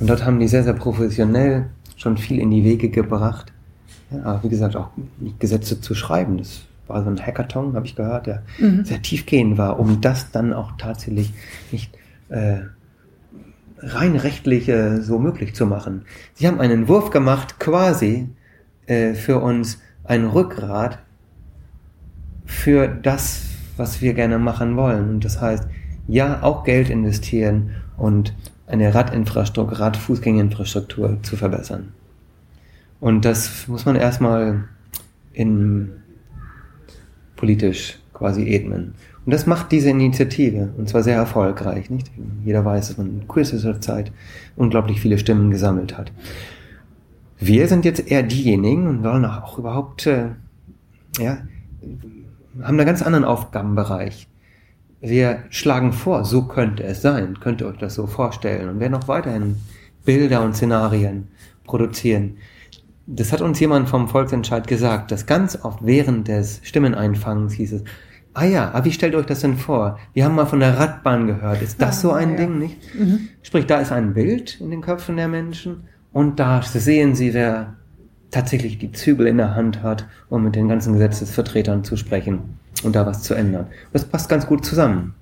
[0.00, 1.66] Und dort haben die sehr, sehr professionell
[1.96, 3.52] schon viel in die Wege gebracht.
[4.10, 4.88] Ja, wie gesagt, auch
[5.38, 6.38] Gesetze zu schreiben.
[6.38, 8.84] Das war so ein Hackathon, habe ich gehört, der mhm.
[8.84, 11.32] sehr tiefgehend war, um das dann auch tatsächlich
[11.70, 11.96] nicht
[12.28, 12.62] äh,
[13.78, 16.02] rein rechtlich äh, so möglich zu machen.
[16.34, 18.28] Sie haben einen Wurf gemacht, quasi
[18.86, 20.98] äh, für uns ein Rückgrat
[22.44, 23.46] für das,
[23.76, 25.08] was wir gerne machen wollen.
[25.08, 25.66] Und das heißt,
[26.08, 28.34] ja, auch Geld investieren und
[28.66, 31.92] eine Radinfrastruktur, Radfußgängerinfrastruktur zu verbessern.
[33.00, 34.64] Und das muss man erstmal
[35.32, 35.90] in
[37.36, 38.94] politisch quasi edmen.
[39.24, 42.10] Und das macht diese Initiative, und zwar sehr erfolgreich, nicht?
[42.44, 44.12] Jeder weiß, dass man in kürzester Zeit
[44.56, 46.12] unglaublich viele Stimmen gesammelt hat.
[47.44, 50.28] Wir sind jetzt eher diejenigen und wollen auch überhaupt, äh,
[51.18, 51.38] ja,
[52.62, 54.28] haben einen ganz anderen Aufgabenbereich.
[55.00, 58.94] Wir schlagen vor, so könnte es sein, könnt ihr euch das so vorstellen und werden
[58.94, 59.56] auch weiterhin
[60.04, 61.26] Bilder und Szenarien
[61.64, 62.36] produzieren.
[63.08, 67.84] Das hat uns jemand vom Volksentscheid gesagt, dass ganz oft während des Stimmeneinfangens hieß es,
[68.34, 69.98] ah ja, aber wie stellt euch das denn vor?
[70.12, 71.60] Wir haben mal von der Radbahn gehört.
[71.60, 72.36] Ist das so ein ja.
[72.36, 72.78] Ding, nicht?
[72.94, 73.30] Mhm.
[73.42, 77.74] Sprich, da ist ein Bild in den Köpfen der Menschen und da sehen sie, wer
[78.30, 82.96] tatsächlich die Zügel in der Hand hat, um mit den ganzen Gesetzesvertretern zu sprechen und
[82.96, 83.66] da was zu ändern.
[83.92, 85.14] Das passt ganz gut zusammen.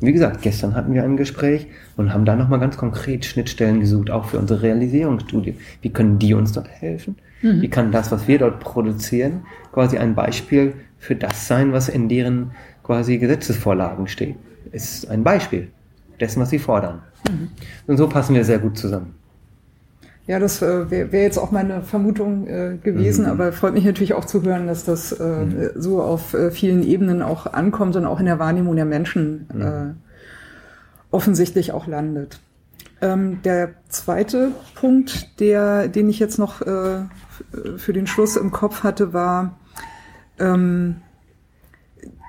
[0.00, 4.10] Wie gesagt, gestern hatten wir ein Gespräch und haben da nochmal ganz konkret Schnittstellen gesucht,
[4.10, 5.56] auch für unsere Realisierungsstudie.
[5.82, 7.16] Wie können die uns dort helfen?
[7.42, 7.62] Mhm.
[7.62, 9.42] Wie kann das, was wir dort produzieren,
[9.72, 12.52] quasi ein Beispiel für das sein, was in deren
[12.84, 14.36] quasi Gesetzesvorlagen steht?
[14.70, 15.68] Ist ein Beispiel
[16.20, 17.02] dessen, was sie fordern.
[17.28, 17.48] Mhm.
[17.88, 19.14] Und so passen wir sehr gut zusammen.
[20.28, 23.30] Ja, das äh, wäre wär jetzt auch meine Vermutung äh, gewesen, mhm.
[23.30, 25.70] aber freut mich natürlich auch zu hören, dass das äh, mhm.
[25.74, 29.62] so auf äh, vielen Ebenen auch ankommt und auch in der Wahrnehmung der Menschen mhm.
[29.62, 29.94] äh,
[31.10, 32.40] offensichtlich auch landet.
[33.00, 36.98] Ähm, der zweite Punkt, der, den ich jetzt noch äh,
[37.78, 39.58] für den Schluss im Kopf hatte, war,
[40.38, 40.96] ähm,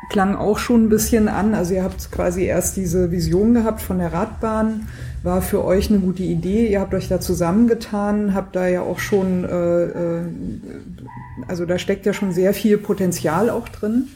[0.09, 1.53] klang auch schon ein bisschen an.
[1.53, 4.87] Also ihr habt quasi erst diese Vision gehabt von der Radbahn
[5.23, 6.67] war für euch eine gute Idee.
[6.67, 10.21] Ihr habt euch da zusammengetan, habt da ja auch schon, äh, äh,
[11.47, 14.07] also da steckt ja schon sehr viel Potenzial auch drin.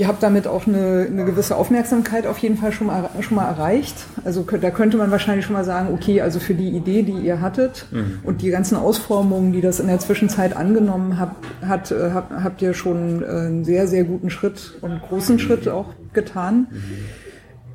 [0.00, 3.44] Ihr habt damit auch eine, eine gewisse Aufmerksamkeit auf jeden Fall schon mal, schon mal
[3.44, 3.94] erreicht.
[4.24, 7.42] Also da könnte man wahrscheinlich schon mal sagen, okay, also für die Idee, die ihr
[7.42, 8.20] hattet mhm.
[8.22, 12.62] und die ganzen Ausformungen, die das in der Zwischenzeit angenommen habt, hat, äh, habt, habt
[12.62, 16.68] ihr schon äh, einen sehr, sehr guten Schritt und großen Schritt auch getan.
[16.70, 16.80] Mhm.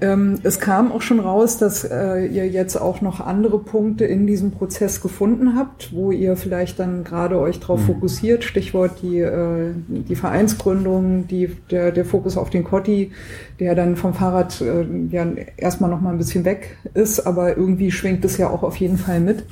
[0.01, 4.27] Ähm, es kam auch schon raus, dass äh, ihr jetzt auch noch andere Punkte in
[4.27, 7.85] diesem Prozess gefunden habt, wo ihr vielleicht dann gerade euch darauf mhm.
[7.85, 8.43] fokussiert.
[8.43, 13.11] Stichwort die, äh, die Vereinsgründung, die, der, der Fokus auf den Kotti,
[13.59, 15.25] der dann vom Fahrrad äh, ja
[15.55, 18.97] erstmal noch mal ein bisschen weg ist, aber irgendwie schwingt es ja auch auf jeden
[18.97, 19.45] Fall mit.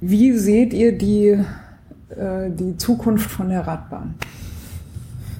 [0.00, 1.28] Wie seht ihr die,
[2.10, 4.14] äh, die Zukunft von der Radbahn?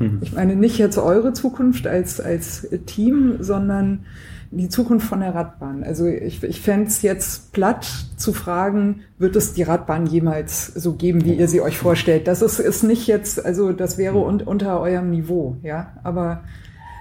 [0.20, 4.04] Ich meine nicht jetzt eure Zukunft als, als Team, sondern
[4.50, 5.84] die Zukunft von der Radbahn.
[5.84, 7.86] Also ich, ich fände es jetzt platt
[8.16, 12.26] zu fragen, wird es die Radbahn jemals so geben, wie ihr sie euch vorstellt?
[12.26, 15.92] Das ist, ist nicht jetzt, also das wäre un, unter eurem Niveau, ja.
[16.02, 16.44] Aber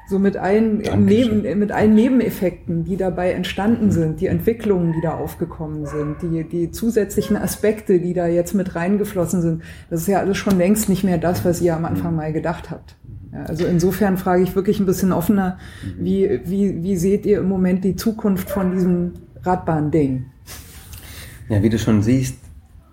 [0.09, 5.15] so mit allen, Neben, mit allen Nebeneffekten, die dabei entstanden sind, die Entwicklungen, die da
[5.15, 10.19] aufgekommen sind, die, die zusätzlichen Aspekte, die da jetzt mit reingeflossen sind, das ist ja
[10.19, 12.95] alles schon längst nicht mehr das, was ihr am Anfang mal gedacht habt.
[13.33, 15.57] Ja, also insofern frage ich wirklich ein bisschen offener,
[15.99, 20.25] wie, wie, wie seht ihr im Moment die Zukunft von diesem Radbahn-Ding?
[21.49, 22.37] Ja, wie du schon siehst,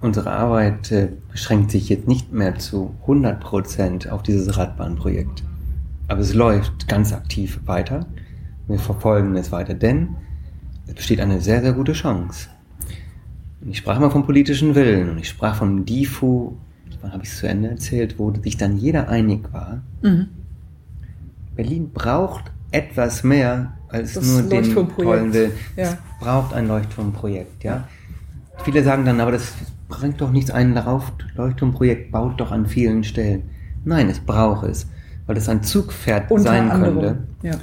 [0.01, 5.45] unsere Arbeit äh, beschränkt sich jetzt nicht mehr zu 100 Prozent auf dieses Radbahnprojekt.
[6.09, 8.07] Aber es läuft ganz aktiv weiter.
[8.67, 10.17] Wir verfolgen es weiter, denn
[10.87, 12.49] es besteht eine sehr, sehr gute Chance.
[13.61, 16.53] Und ich sprach mal vom politischen Willen und ich sprach vom DIFU,
[17.01, 19.83] wann habe ich es zu Ende erzählt, wo sich dann jeder einig war.
[20.03, 20.29] Mhm.
[21.57, 25.53] Berlin braucht etwas mehr als das nur den tollen Willen.
[25.77, 25.85] Ja.
[25.85, 27.89] Es braucht ein Leuchtturmprojekt, ja.
[28.65, 29.53] Viele sagen dann, aber das
[29.89, 33.45] bringt doch nichts ein darauf, Leuchtturmprojekt baut doch an vielen Stellen.
[33.85, 34.87] Nein, es braucht es
[35.27, 37.19] weil es ein Zugpferd Unter sein anderem, könnte.
[37.43, 37.55] Ja.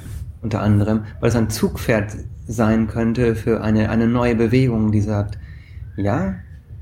[0.42, 5.38] Unter anderem, weil es ein Zugpferd sein könnte für eine, eine neue Bewegung, die sagt,
[5.96, 6.34] Ja,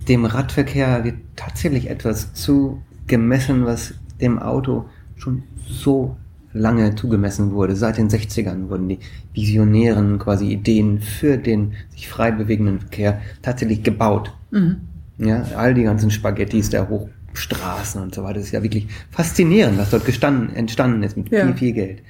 [0.09, 6.17] dem Radverkehr wird tatsächlich etwas zugemessen, was dem Auto schon so
[6.53, 7.77] lange zugemessen wurde.
[7.77, 8.99] Seit den 60ern wurden die
[9.35, 14.33] visionären quasi Ideen für den sich frei bewegenden Verkehr tatsächlich gebaut.
[14.51, 14.77] Mhm.
[15.19, 16.89] Ja, all die ganzen Spaghettis der
[17.31, 18.35] Hochstraßen und so weiter.
[18.35, 21.47] Das ist ja wirklich faszinierend, was dort gestanden, entstanden ist mit ja.
[21.47, 22.03] viel, viel Geld.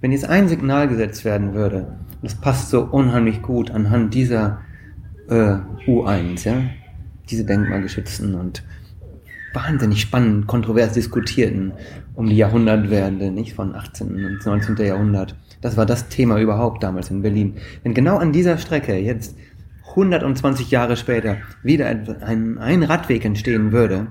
[0.00, 4.60] Wenn jetzt ein Signal gesetzt werden würde, das passt so unheimlich gut anhand dieser
[5.28, 5.56] äh,
[5.86, 6.62] U1, ja,
[7.30, 8.62] diese denkmalgeschützten und
[9.52, 11.72] wahnsinnig spannend, kontrovers diskutierten
[12.14, 14.24] um die Jahrhundertwende, nicht von 18.
[14.24, 14.76] und 19.
[14.76, 15.36] Jahrhundert.
[15.60, 17.54] Das war das Thema überhaupt damals in Berlin.
[17.82, 19.36] Wenn genau an dieser Strecke jetzt
[19.90, 24.08] 120 Jahre später wieder ein, ein Radweg entstehen würde,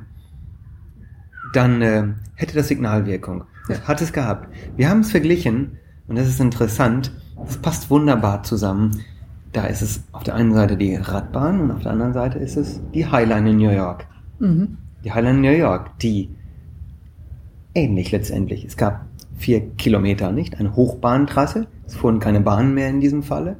[1.53, 2.03] dann äh,
[2.35, 3.43] hätte das Signalwirkung.
[3.67, 4.47] Das hat es gehabt.
[4.75, 5.77] Wir haben es verglichen
[6.07, 7.11] und das ist interessant.
[7.45, 9.03] Das passt wunderbar zusammen.
[9.53, 12.57] Da ist es auf der einen Seite die Radbahn und auf der anderen Seite ist
[12.57, 14.07] es die Highline in New York.
[14.39, 14.77] Mhm.
[15.03, 16.29] Die Highline in New York, die
[17.73, 18.65] ähnlich letztendlich.
[18.65, 19.05] Es gab
[19.37, 20.59] vier Kilometer, nicht?
[20.59, 21.67] Eine Hochbahntrasse.
[21.85, 23.57] Es fuhren keine Bahnen mehr in diesem Falle.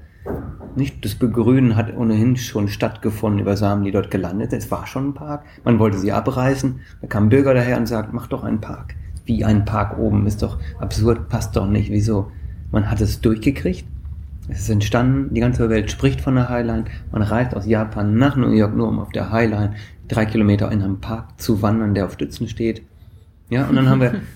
[0.75, 1.03] Nicht?
[1.03, 4.61] Das Begrünen hat ohnehin schon stattgefunden über Samen, die dort gelandet sind.
[4.61, 5.43] Es war schon ein Park.
[5.63, 6.80] Man wollte sie abreißen.
[7.01, 8.95] Da kam ein Bürger daher und sagt, mach doch einen Park.
[9.25, 11.91] Wie ein Park oben ist doch absurd, passt doch nicht.
[11.91, 12.32] Wieso?
[12.71, 13.86] Man hat es durchgekriegt.
[14.49, 16.86] Es ist entstanden, die ganze Welt spricht von der Highline.
[17.11, 19.73] Man reist aus Japan nach New York nur, um auf der Highline
[20.07, 22.82] drei Kilometer in einem Park zu wandern, der auf Stützen steht.
[23.49, 24.21] Ja, und dann haben wir.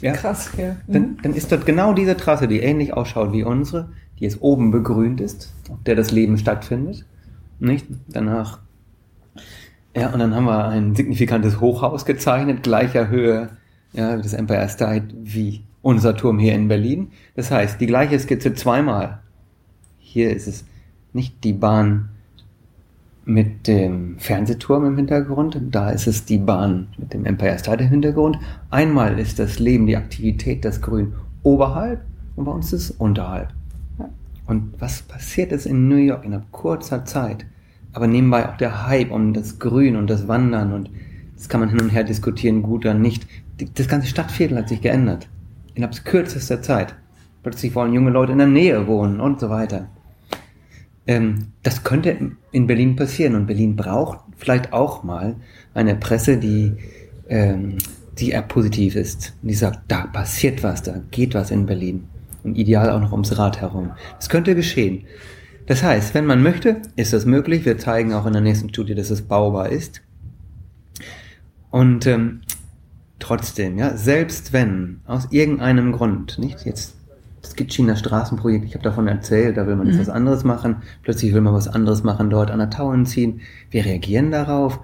[0.00, 0.76] Ja, Krass, ja.
[0.86, 1.16] Dann, mhm.
[1.22, 3.88] dann ist dort genau diese Trasse, die ähnlich ausschaut wie unsere,
[4.18, 7.04] die jetzt oben begrünt ist, auf der das Leben stattfindet.
[7.58, 7.86] Nicht?
[8.08, 8.60] Danach.
[9.96, 13.50] Ja, und dann haben wir ein signifikantes Hochhaus gezeichnet, gleicher Höhe,
[13.92, 17.12] ja, das Empire State wie unser Turm hier in Berlin.
[17.36, 19.20] Das heißt, die gleiche Skizze zweimal.
[19.98, 20.64] Hier ist es
[21.12, 22.08] nicht die Bahn
[23.24, 27.90] mit dem Fernsehturm im Hintergrund, da ist es die Bahn mit dem Empire State im
[27.90, 28.38] Hintergrund.
[28.70, 32.02] Einmal ist das Leben, die Aktivität, das Grün oberhalb
[32.36, 33.48] und bei uns ist es unterhalb.
[34.46, 37.46] Und was passiert ist in New York in kurzer Zeit,
[37.92, 40.90] aber nebenbei auch der Hype um das Grün und das Wandern und
[41.36, 43.26] das kann man hin und her diskutieren, gut oder nicht.
[43.74, 45.28] Das ganze Stadtviertel hat sich geändert
[45.74, 46.94] innerhalb kürzester Zeit.
[47.42, 49.88] Plötzlich wollen junge Leute in der Nähe wohnen und so weiter.
[51.06, 52.16] Ähm, das könnte
[52.52, 55.36] in Berlin passieren und Berlin braucht vielleicht auch mal
[55.74, 56.72] eine Presse, die,
[57.28, 57.76] ähm,
[58.18, 62.08] die eher positiv ist und die sagt, da passiert was, da geht was in Berlin
[62.44, 63.92] und ideal auch noch ums Rad herum.
[64.18, 65.04] Das könnte geschehen.
[65.66, 67.64] Das heißt, wenn man möchte, ist das möglich.
[67.64, 70.02] Wir zeigen auch in der nächsten Studie, dass es baubar ist.
[71.70, 72.42] Und ähm,
[73.18, 76.96] trotzdem, ja, selbst wenn aus irgendeinem Grund, nicht jetzt
[77.40, 80.00] das Gitschiner Straßenprojekt, ich habe davon erzählt, da will man jetzt mhm.
[80.02, 83.40] was anderes machen, plötzlich will man was anderes machen, dort an der Tauen ziehen.
[83.70, 84.80] Wir reagieren darauf.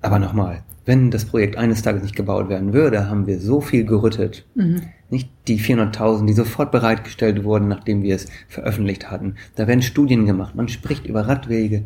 [0.00, 3.84] Aber nochmal, wenn das Projekt eines Tages nicht gebaut werden würde, haben wir so viel
[3.84, 4.44] gerüttet.
[4.54, 4.82] Mhm.
[5.10, 9.36] Nicht die 400.000, die sofort bereitgestellt wurden, nachdem wir es veröffentlicht hatten.
[9.56, 11.84] Da werden Studien gemacht, man spricht über Radwege.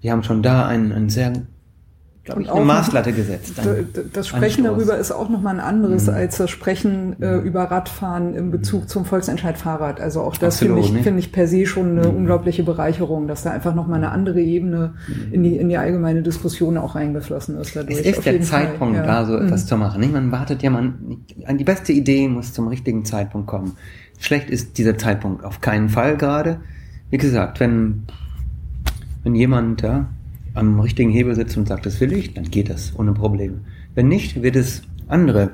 [0.00, 1.32] Wir haben schon da einen, einen sehr
[2.26, 3.54] glaube ich, eine Maßlatte gesetzt.
[3.58, 6.14] Ein, das Sprechen darüber ist auch nochmal ein anderes mhm.
[6.14, 7.42] als das Sprechen äh, mhm.
[7.44, 8.88] über Radfahren im Bezug mhm.
[8.88, 10.00] zum Volksentscheid Fahrrad.
[10.00, 12.16] Also auch das finde ich, finde ich per se schon eine mhm.
[12.16, 15.32] unglaubliche Bereicherung, dass da einfach nochmal eine andere Ebene mhm.
[15.32, 17.74] in die, in die allgemeine Diskussion auch eingeflossen ist.
[17.76, 18.00] Dadurch.
[18.00, 19.06] Es ist der Zeitpunkt, ja.
[19.06, 19.68] da so etwas mhm.
[19.68, 20.00] zu machen.
[20.00, 20.12] Nicht?
[20.12, 23.76] Man wartet ja, man, die beste Idee muss zum richtigen Zeitpunkt kommen.
[24.18, 26.60] Schlecht ist dieser Zeitpunkt auf keinen Fall gerade.
[27.10, 28.06] Wie gesagt, wenn,
[29.22, 30.06] wenn jemand, ja,
[30.56, 33.60] am richtigen Hebel sitzt und sagt, das will ich, dann geht das ohne Probleme.
[33.94, 35.50] Wenn nicht, wird es andere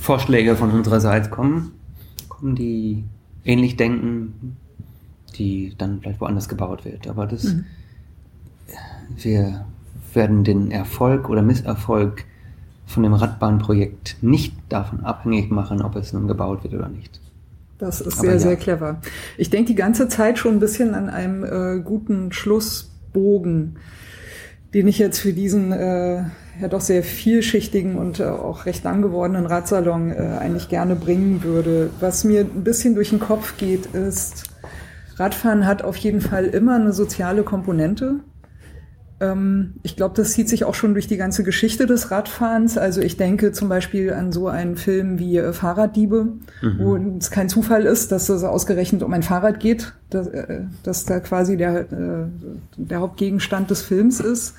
[0.00, 1.72] Vorschläge von unsererseits kommen,
[2.28, 3.04] kommen, die
[3.44, 4.56] ähnlich denken,
[5.36, 7.06] die dann vielleicht woanders gebaut wird.
[7.06, 7.64] Aber das, mhm.
[9.16, 9.66] wir
[10.14, 12.24] werden den Erfolg oder Misserfolg
[12.86, 17.20] von dem Radbahnprojekt nicht davon abhängig machen, ob es nun gebaut wird oder nicht.
[17.78, 18.38] Das ist Aber sehr, ja.
[18.38, 19.00] sehr clever.
[19.38, 23.76] Ich denke die ganze Zeit schon ein bisschen an einem äh, guten Schlussbogen
[24.74, 26.22] den ich jetzt für diesen äh,
[26.60, 31.42] ja doch sehr vielschichtigen und äh, auch recht lang gewordenen Radsalon äh, eigentlich gerne bringen
[31.42, 31.90] würde.
[32.00, 34.44] Was mir ein bisschen durch den Kopf geht, ist,
[35.16, 38.20] Radfahren hat auf jeden Fall immer eine soziale Komponente.
[39.20, 42.78] Ähm, ich glaube, das zieht sich auch schon durch die ganze Geschichte des Radfahrens.
[42.78, 46.24] Also ich denke zum Beispiel an so einen Film wie äh, Fahrraddiebe,
[46.62, 46.78] mhm.
[46.78, 51.04] wo es kein Zufall ist, dass es ausgerechnet um ein Fahrrad geht, dass, äh, dass
[51.04, 52.26] da quasi der, äh,
[52.76, 54.54] der Hauptgegenstand des Films ist.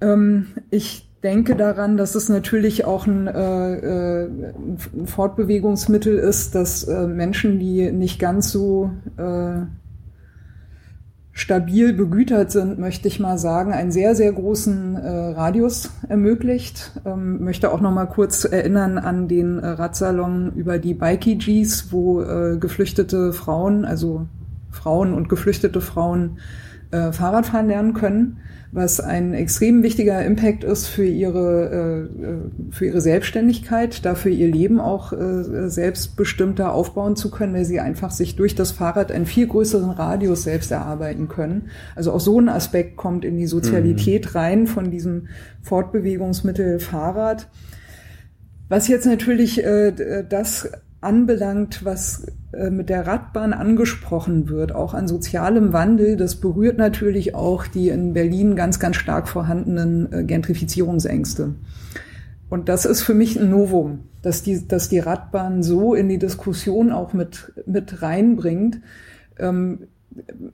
[0.00, 7.06] Ähm, ich denke daran, dass es natürlich auch ein, äh, ein Fortbewegungsmittel ist, dass äh,
[7.06, 9.62] Menschen, die nicht ganz so äh,
[11.36, 16.92] stabil begütert sind, möchte ich mal sagen, einen sehr, sehr großen äh, Radius ermöglicht.
[17.04, 22.22] Ähm, möchte auch noch mal kurz erinnern an den äh, Radsalon über die Bikey-Gs, wo
[22.22, 24.26] äh, geflüchtete Frauen, also
[24.70, 26.38] Frauen und geflüchtete Frauen
[26.94, 28.38] äh, Fahrradfahren lernen können
[28.74, 34.80] was ein extrem wichtiger Impact ist für ihre, äh, für ihre Selbstständigkeit, dafür ihr Leben
[34.80, 39.46] auch äh, selbstbestimmter aufbauen zu können, weil sie einfach sich durch das Fahrrad einen viel
[39.46, 41.68] größeren Radius selbst erarbeiten können.
[41.94, 44.38] Also auch so ein Aspekt kommt in die Sozialität mhm.
[44.38, 45.28] rein von diesem
[45.62, 47.48] Fortbewegungsmittel Fahrrad.
[48.68, 50.68] Was jetzt natürlich äh, das
[51.04, 57.34] anbelangt, was äh, mit der Radbahn angesprochen wird, auch an sozialem Wandel, das berührt natürlich
[57.34, 61.54] auch die in Berlin ganz, ganz stark vorhandenen äh, Gentrifizierungsängste.
[62.50, 66.18] Und das ist für mich ein Novum, dass die, dass die Radbahn so in die
[66.18, 68.80] Diskussion auch mit, mit reinbringt.
[69.38, 69.88] Ähm,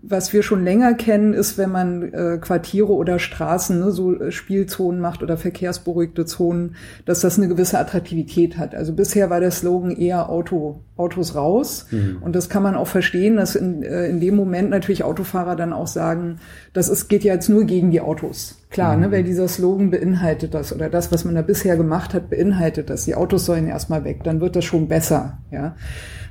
[0.03, 4.33] was wir schon länger kennen, ist, wenn man äh, Quartiere oder Straßen, ne, so äh,
[4.33, 8.75] Spielzonen macht oder verkehrsberuhigte Zonen, dass das eine gewisse Attraktivität hat.
[8.75, 11.87] Also bisher war der Slogan eher Auto, Autos raus.
[11.91, 12.19] Mhm.
[12.21, 15.73] Und das kann man auch verstehen, dass in, äh, in dem Moment natürlich Autofahrer dann
[15.73, 16.37] auch sagen,
[16.73, 18.60] das ist, geht ja jetzt nur gegen die Autos.
[18.71, 19.11] Klar, ne, mhm.
[19.11, 22.89] ne, weil dieser Slogan beinhaltet das oder das, was man da bisher gemacht hat, beinhaltet
[22.89, 23.05] das.
[23.05, 25.75] Die Autos sollen erstmal weg, dann wird das schon besser, ja.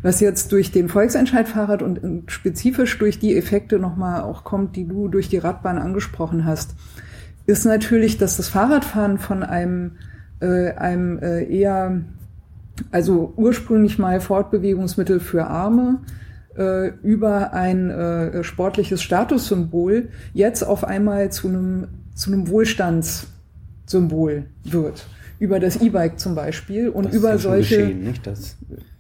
[0.02, 5.10] Was jetzt durch den Volksentscheid-Fahrrad und spezifisch durch die Effekte nochmal auch kommt, die du
[5.10, 6.76] durch die Radbahn angesprochen hast,
[7.46, 9.98] ist natürlich, dass das Fahrradfahren von einem,
[10.40, 12.02] äh, einem äh, eher,
[12.92, 16.00] also ursprünglich mal Fortbewegungsmittel für Arme,
[16.58, 21.88] äh, über ein äh, sportliches Statussymbol jetzt auf einmal zu einem,
[22.20, 25.08] zu einem Wohlstandssymbol wird
[25.40, 28.28] über das E-Bike zum Beispiel und das über ist ja solche nicht?
[28.28, 28.58] Das,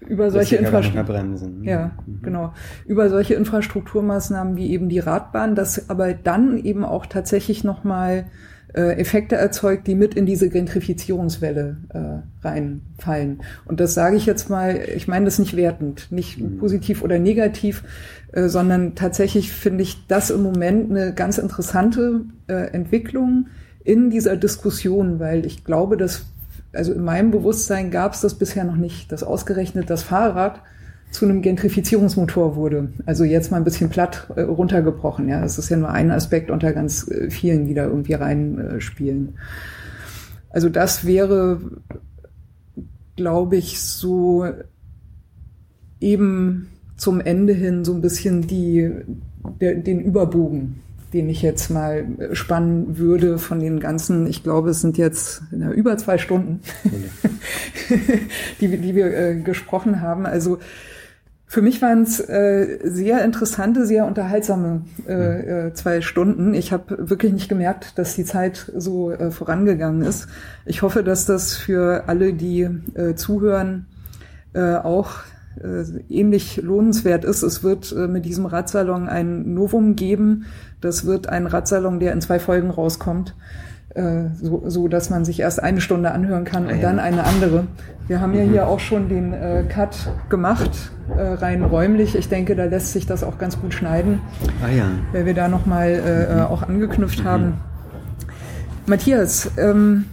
[0.07, 1.65] über solche Infrastrukturmaßnahmen.
[1.65, 2.21] Ja, mhm.
[2.21, 2.53] genau.
[2.85, 8.23] Über solche Infrastrukturmaßnahmen wie eben die Radbahn, das aber dann eben auch tatsächlich nochmal äh,
[8.73, 13.41] Effekte erzeugt, die mit in diese Gentrifizierungswelle äh, reinfallen.
[13.65, 16.59] Und das sage ich jetzt mal, ich meine das nicht wertend, nicht mhm.
[16.59, 17.83] positiv oder negativ,
[18.31, 23.47] äh, sondern tatsächlich finde ich das im Moment eine ganz interessante äh, Entwicklung,
[23.83, 26.25] in dieser Diskussion, weil ich glaube, dass,
[26.73, 30.61] also in meinem Bewusstsein gab es das bisher noch nicht, dass ausgerechnet das Fahrrad
[31.11, 32.89] zu einem Gentrifizierungsmotor wurde.
[33.05, 35.27] Also jetzt mal ein bisschen platt äh, runtergebrochen.
[35.27, 39.29] Ja, das ist ja nur ein Aspekt unter ganz äh, vielen, die da irgendwie reinspielen.
[39.29, 41.59] Äh, also das wäre,
[43.15, 44.45] glaube ich, so
[45.99, 48.91] eben zum Ende hin so ein bisschen die,
[49.59, 50.81] der, den Überbogen
[51.13, 55.71] den ich jetzt mal spannen würde von den ganzen, ich glaube, es sind jetzt na,
[55.71, 56.61] über zwei Stunden,
[58.61, 60.25] die, die wir äh, gesprochen haben.
[60.25, 60.59] Also
[61.51, 66.53] für mich waren es äh, sehr interessante, sehr unterhaltsame äh, äh, zwei Stunden.
[66.53, 70.27] Ich habe wirklich nicht gemerkt, dass die Zeit so äh, vorangegangen ist.
[70.65, 73.87] Ich hoffe, dass das für alle, die äh, zuhören,
[74.53, 75.21] äh, auch
[75.59, 77.41] äh, ähnlich lohnenswert ist.
[77.41, 80.45] Es wird äh, mit diesem Radsalon ein Novum geben.
[80.81, 83.35] Das wird ein Radsalon, der in zwei Folgen rauskommt,
[84.41, 86.81] so, so dass man sich erst eine Stunde anhören kann und ja.
[86.81, 87.67] dann eine andere.
[88.07, 88.49] Wir haben ja mhm.
[88.51, 92.15] hier auch schon den äh, Cut gemacht, äh, rein räumlich.
[92.15, 94.19] Ich denke, da lässt sich das auch ganz gut schneiden,
[94.63, 94.85] ah, ja.
[95.11, 96.41] weil wir da nochmal äh, mhm.
[96.41, 97.27] auch angeknüpft mhm.
[97.27, 97.53] haben.
[98.87, 100.05] Matthias, ähm,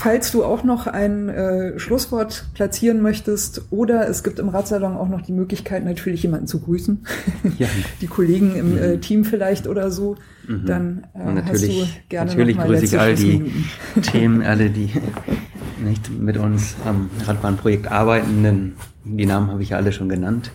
[0.00, 5.08] falls du auch noch ein äh, Schlusswort platzieren möchtest oder es gibt im Radsalon auch
[5.08, 7.04] noch die Möglichkeit, natürlich jemanden zu grüßen,
[7.58, 7.68] ja.
[8.00, 9.00] die Kollegen im äh, mhm.
[9.02, 10.16] Team vielleicht oder so,
[10.48, 10.64] mhm.
[10.64, 13.52] dann äh, hast du gerne Natürlich noch mal grüße ich all die
[14.00, 14.90] Themen, alle, die
[15.84, 18.72] nicht mit uns am Radbahnprojekt arbeiten, denn
[19.04, 20.50] die Namen habe ich ja alle schon genannt.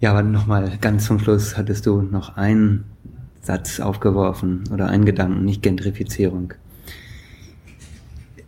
[0.00, 2.84] Ja, aber nochmal ganz zum Schluss hattest du noch einen
[3.40, 6.52] Satz aufgeworfen oder einen Gedanken, nicht Gentrifizierung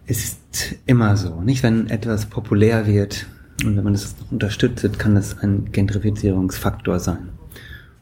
[0.06, 1.40] ist immer so.
[1.40, 3.26] Nicht, wenn etwas populär wird
[3.64, 7.30] und wenn man das unterstützt, kann das ein Gentrifizierungsfaktor sein.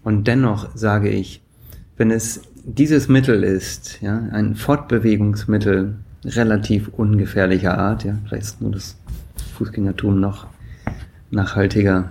[0.03, 1.43] Und dennoch sage ich,
[1.97, 8.73] wenn es dieses Mittel ist, ja, ein Fortbewegungsmittel relativ ungefährlicher Art, ja, vielleicht ist nur
[8.73, 8.97] das
[9.57, 10.47] Fußgängertum noch
[11.31, 12.11] nachhaltiger.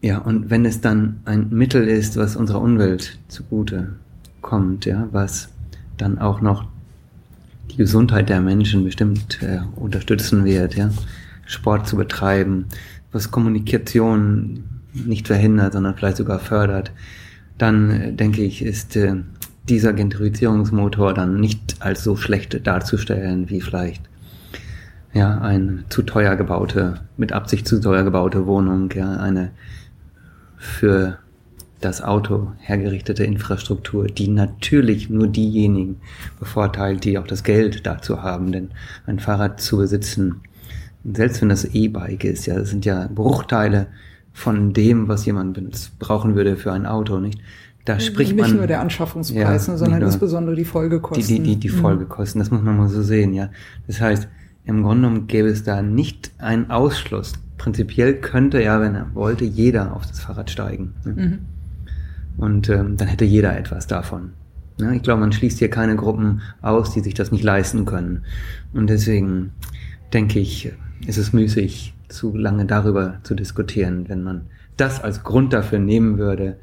[0.00, 3.94] Ja, und wenn es dann ein Mittel ist, was unserer Umwelt zugute
[4.40, 5.48] kommt, ja, was
[5.96, 6.66] dann auch noch
[7.74, 10.90] die Gesundheit der Menschen bestimmt äh, unterstützen wird, ja.
[11.46, 12.66] Sport zu betreiben,
[13.12, 14.64] was Kommunikation
[14.94, 16.92] nicht verhindert, sondern vielleicht sogar fördert,
[17.58, 19.16] dann äh, denke ich, ist äh,
[19.68, 24.02] dieser Gentrifizierungsmotor dann nicht als so schlecht darzustellen wie vielleicht
[25.12, 29.50] ja eine zu teuer gebaute, mit Absicht zu teuer gebaute Wohnung, ja eine
[30.56, 31.18] für
[31.84, 35.96] das Auto hergerichtete Infrastruktur, die natürlich nur diejenigen
[36.38, 38.70] bevorteilt, die auch das Geld dazu haben, denn
[39.06, 40.40] ein Fahrrad zu besitzen,
[41.04, 43.88] selbst wenn das E-Bike ist, ja, das sind ja Bruchteile
[44.32, 45.58] von dem, was jemand
[45.98, 47.38] brauchen würde für ein Auto, nicht?
[47.84, 48.50] Da spricht nicht man.
[48.50, 51.26] Nicht nur der Anschaffungspreis, ja, sondern insbesondere die Folgekosten.
[51.26, 51.80] Die, die, die, die mhm.
[51.80, 53.50] Folgekosten, das muss man mal so sehen, ja.
[53.86, 54.26] Das heißt,
[54.64, 57.34] im Grunde genommen gäbe es da nicht einen Ausschluss.
[57.58, 60.94] Prinzipiell könnte ja, wenn er wollte, jeder auf das Fahrrad steigen.
[61.04, 61.12] Ne?
[61.12, 61.38] Mhm.
[62.36, 64.32] Und ähm, dann hätte jeder etwas davon.
[64.80, 68.24] Ja, ich glaube, man schließt hier keine Gruppen aus, die sich das nicht leisten können.
[68.72, 69.52] Und deswegen
[70.12, 70.72] denke ich,
[71.06, 74.42] ist es müßig, zu lange darüber zu diskutieren, wenn man
[74.76, 76.56] das als Grund dafür nehmen würde,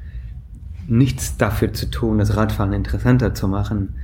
[0.86, 3.94] nichts dafür zu tun, das Radfahren interessanter zu machen,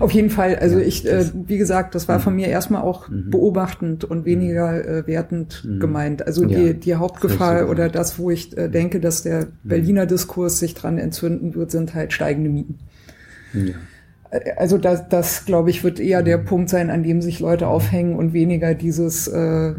[0.00, 0.56] auf jeden Fall.
[0.56, 2.40] Also ja, ich, äh, wie gesagt, das war von mhm.
[2.40, 3.30] mir erstmal auch mhm.
[3.30, 5.80] beobachtend und weniger äh, wertend mhm.
[5.80, 6.26] gemeint.
[6.26, 9.50] Also ja, die, die Hauptgefahr oder das, wo ich äh, denke, dass der mhm.
[9.64, 12.78] Berliner Diskurs sich dran entzünden wird, sind halt steigende Mieten.
[13.52, 13.74] Ja.
[14.30, 16.44] Äh, also das, das glaube ich, wird eher der mhm.
[16.44, 19.74] Punkt sein, an dem sich Leute aufhängen und weniger dieses äh,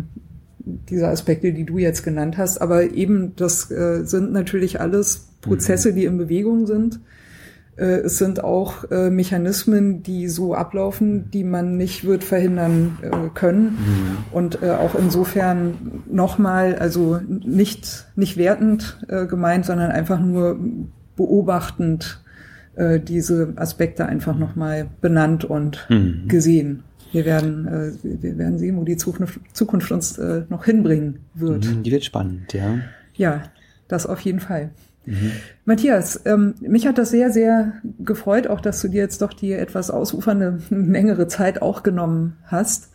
[0.89, 2.61] diese Aspekte, die du jetzt genannt hast.
[2.61, 6.99] Aber eben, das äh, sind natürlich alles Prozesse, die in Bewegung sind.
[7.77, 13.29] Äh, es sind auch äh, Mechanismen, die so ablaufen, die man nicht wird verhindern äh,
[13.33, 13.65] können.
[13.65, 14.17] Mhm.
[14.31, 18.99] Und auch insofern nochmal, also nicht, nicht wertend
[19.29, 20.59] gemeint, sondern einfach nur
[21.15, 22.23] beobachtend
[23.03, 26.27] diese Aspekte einfach nochmal benannt und mhm.
[26.27, 26.83] gesehen.
[27.11, 31.65] Wir werden, wir werden sehen, wo die Zukunft, uns noch hinbringen wird.
[31.65, 32.79] Mhm, die wird spannend, ja.
[33.15, 33.43] Ja,
[33.87, 34.69] das auf jeden Fall.
[35.07, 35.31] Mhm.
[35.63, 39.53] Matthias, ähm, mich hat das sehr, sehr gefreut, auch dass du dir jetzt doch die
[39.53, 42.91] etwas ausufernde längere Zeit auch genommen hast.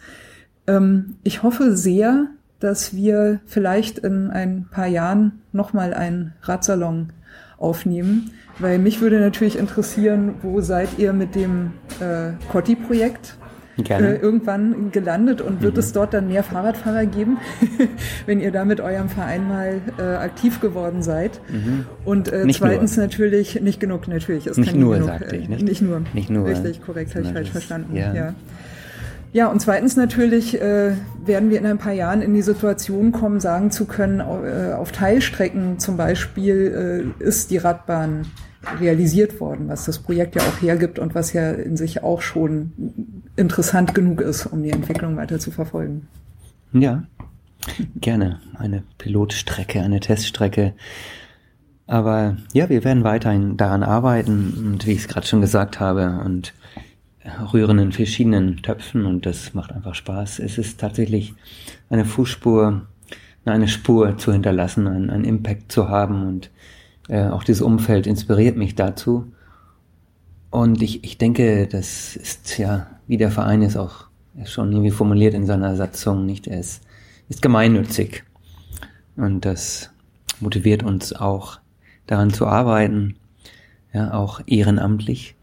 [0.66, 2.28] Ähm, ich hoffe sehr,
[2.60, 7.12] dass wir vielleicht in ein paar Jahren nochmal einen Radsalon
[7.59, 13.36] aufnehmen, weil mich würde natürlich interessieren, wo seid ihr mit dem äh, Cotti-Projekt?
[13.78, 15.81] Äh, irgendwann gelandet und wird mhm.
[15.81, 17.39] es dort dann mehr Fahrradfahrer geben,
[18.27, 21.40] wenn ihr da mit eurem Verein mal äh, aktiv geworden seid.
[21.51, 21.86] Mhm.
[22.05, 23.07] Und äh, zweitens nur.
[23.07, 24.47] natürlich, nicht genug natürlich.
[24.47, 25.49] Es nicht nur, genug, sagte ich.
[25.49, 26.03] Nicht, nicht nur.
[26.12, 26.47] Nicht nur.
[26.47, 27.97] Richtig, korrekt, habe ich falsch verstanden.
[27.97, 28.15] Ja.
[28.15, 28.35] ja.
[29.35, 30.93] Ja, und zweitens natürlich äh,
[31.24, 34.93] werden wir in ein paar Jahren in die Situation kommen, sagen zu können, äh, auf
[34.93, 38.27] Teilstrecken zum Beispiel äh, ist die Radbahn
[38.78, 43.22] realisiert worden, was das Projekt ja auch hergibt und was ja in sich auch schon
[43.36, 46.09] interessant genug ist, um die Entwicklung weiter zu verfolgen.
[46.72, 47.04] Ja,
[47.96, 48.40] gerne.
[48.54, 50.74] Eine Pilotstrecke, eine Teststrecke.
[51.86, 56.22] Aber ja, wir werden weiterhin daran arbeiten und wie ich es gerade schon gesagt habe
[56.24, 56.54] und
[57.52, 60.38] rühren in verschiedenen Töpfen und das macht einfach Spaß.
[60.40, 61.34] Es ist tatsächlich
[61.90, 62.86] eine Fußspur,
[63.44, 66.50] eine Spur zu hinterlassen, einen, einen Impact zu haben und
[67.09, 69.32] äh, auch dieses Umfeld inspiriert mich dazu.
[70.50, 74.06] Und ich, ich denke, das ist ja, wie der Verein ist auch
[74.44, 76.46] schon irgendwie formuliert in seiner Satzung, nicht?
[76.46, 76.82] Er ist,
[77.28, 78.24] ist gemeinnützig.
[79.16, 79.90] Und das
[80.40, 81.60] motiviert uns auch
[82.06, 83.16] daran zu arbeiten,
[83.92, 85.34] ja, auch ehrenamtlich.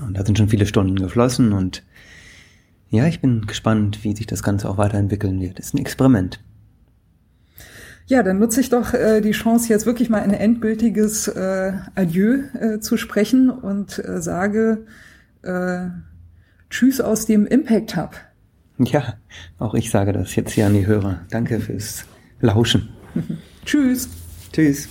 [0.00, 1.82] Und da sind schon viele Stunden geflossen und
[2.88, 5.58] ja, ich bin gespannt, wie sich das Ganze auch weiterentwickeln wird.
[5.58, 6.40] Es ist ein Experiment.
[8.06, 12.44] Ja, dann nutze ich doch äh, die Chance, jetzt wirklich mal ein endgültiges äh, Adieu
[12.54, 14.86] äh, zu sprechen und äh, sage
[15.42, 15.86] äh,
[16.70, 18.16] Tschüss aus dem Impact Hub.
[18.78, 19.14] Ja,
[19.58, 21.24] auch ich sage das jetzt hier an die Hörer.
[21.30, 22.04] Danke fürs
[22.40, 22.90] Lauschen.
[23.64, 24.08] Tschüss.
[24.52, 24.88] Tschüss.